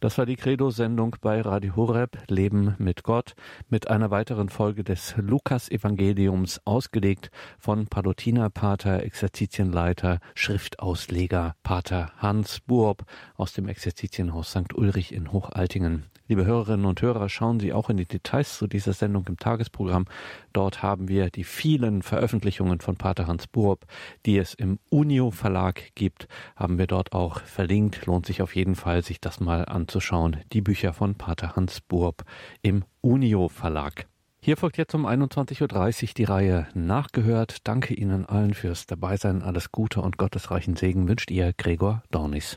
Das 0.00 0.16
war 0.16 0.26
die 0.26 0.36
Credo-Sendung 0.36 1.16
bei 1.20 1.40
Radio 1.40 1.74
Horeb 1.74 2.18
Leben 2.28 2.76
mit 2.78 3.02
Gott 3.02 3.34
mit 3.68 3.90
einer 3.90 4.12
weiteren 4.12 4.48
Folge 4.48 4.84
des 4.84 5.16
Lukas-Evangeliums 5.16 6.60
ausgelegt 6.64 7.32
von 7.58 7.88
Palutinerpater, 7.88 9.02
Exerzitienleiter, 9.02 10.20
Schriftausleger 10.36 11.56
Pater 11.64 12.12
Hans 12.18 12.60
Buob 12.60 13.06
aus 13.34 13.54
dem 13.54 13.66
Exerzitienhaus 13.66 14.50
St. 14.50 14.72
Ulrich 14.72 15.12
in 15.12 15.32
Hochaltingen. 15.32 16.04
Liebe 16.30 16.44
Hörerinnen 16.44 16.84
und 16.84 17.00
Hörer, 17.00 17.30
schauen 17.30 17.58
Sie 17.58 17.72
auch 17.72 17.88
in 17.88 17.96
die 17.96 18.04
Details 18.04 18.58
zu 18.58 18.66
dieser 18.66 18.92
Sendung 18.92 19.24
im 19.28 19.38
Tagesprogramm. 19.38 20.04
Dort 20.52 20.82
haben 20.82 21.08
wir 21.08 21.30
die 21.30 21.42
vielen 21.42 22.02
Veröffentlichungen 22.02 22.80
von 22.80 22.96
Pater 22.96 23.26
Hans 23.26 23.46
Buob, 23.46 23.86
die 24.26 24.36
es 24.36 24.52
im 24.52 24.78
Unio 24.90 25.30
Verlag 25.30 25.94
gibt, 25.94 26.28
haben 26.54 26.76
wir 26.76 26.86
dort 26.86 27.14
auch 27.14 27.40
verlinkt. 27.40 28.04
Lohnt 28.04 28.26
sich 28.26 28.42
auf 28.42 28.54
jeden 28.54 28.74
Fall, 28.74 29.02
sich 29.02 29.22
das 29.22 29.40
mal 29.40 29.64
anzuschauen. 29.64 30.36
Die 30.52 30.60
Bücher 30.60 30.92
von 30.92 31.14
Pater 31.14 31.56
Hans 31.56 31.80
Buob 31.80 32.24
im 32.60 32.84
Unio 33.00 33.48
Verlag. 33.48 34.06
Hier 34.40 34.56
folgt 34.56 34.78
jetzt 34.78 34.94
um 34.94 35.06
21.30 35.06 36.02
Uhr 36.02 36.08
die 36.14 36.24
Reihe 36.24 36.68
Nachgehört. 36.74 37.66
Danke 37.66 37.94
Ihnen 37.94 38.24
allen 38.26 38.54
fürs 38.54 38.86
Dabeisein. 38.86 39.42
Alles 39.42 39.72
Gute 39.72 40.00
und 40.00 40.16
gottesreichen 40.16 40.76
Segen 40.76 41.08
wünscht 41.08 41.30
Ihr 41.30 41.52
Gregor 41.56 42.02
Dornis. 42.10 42.56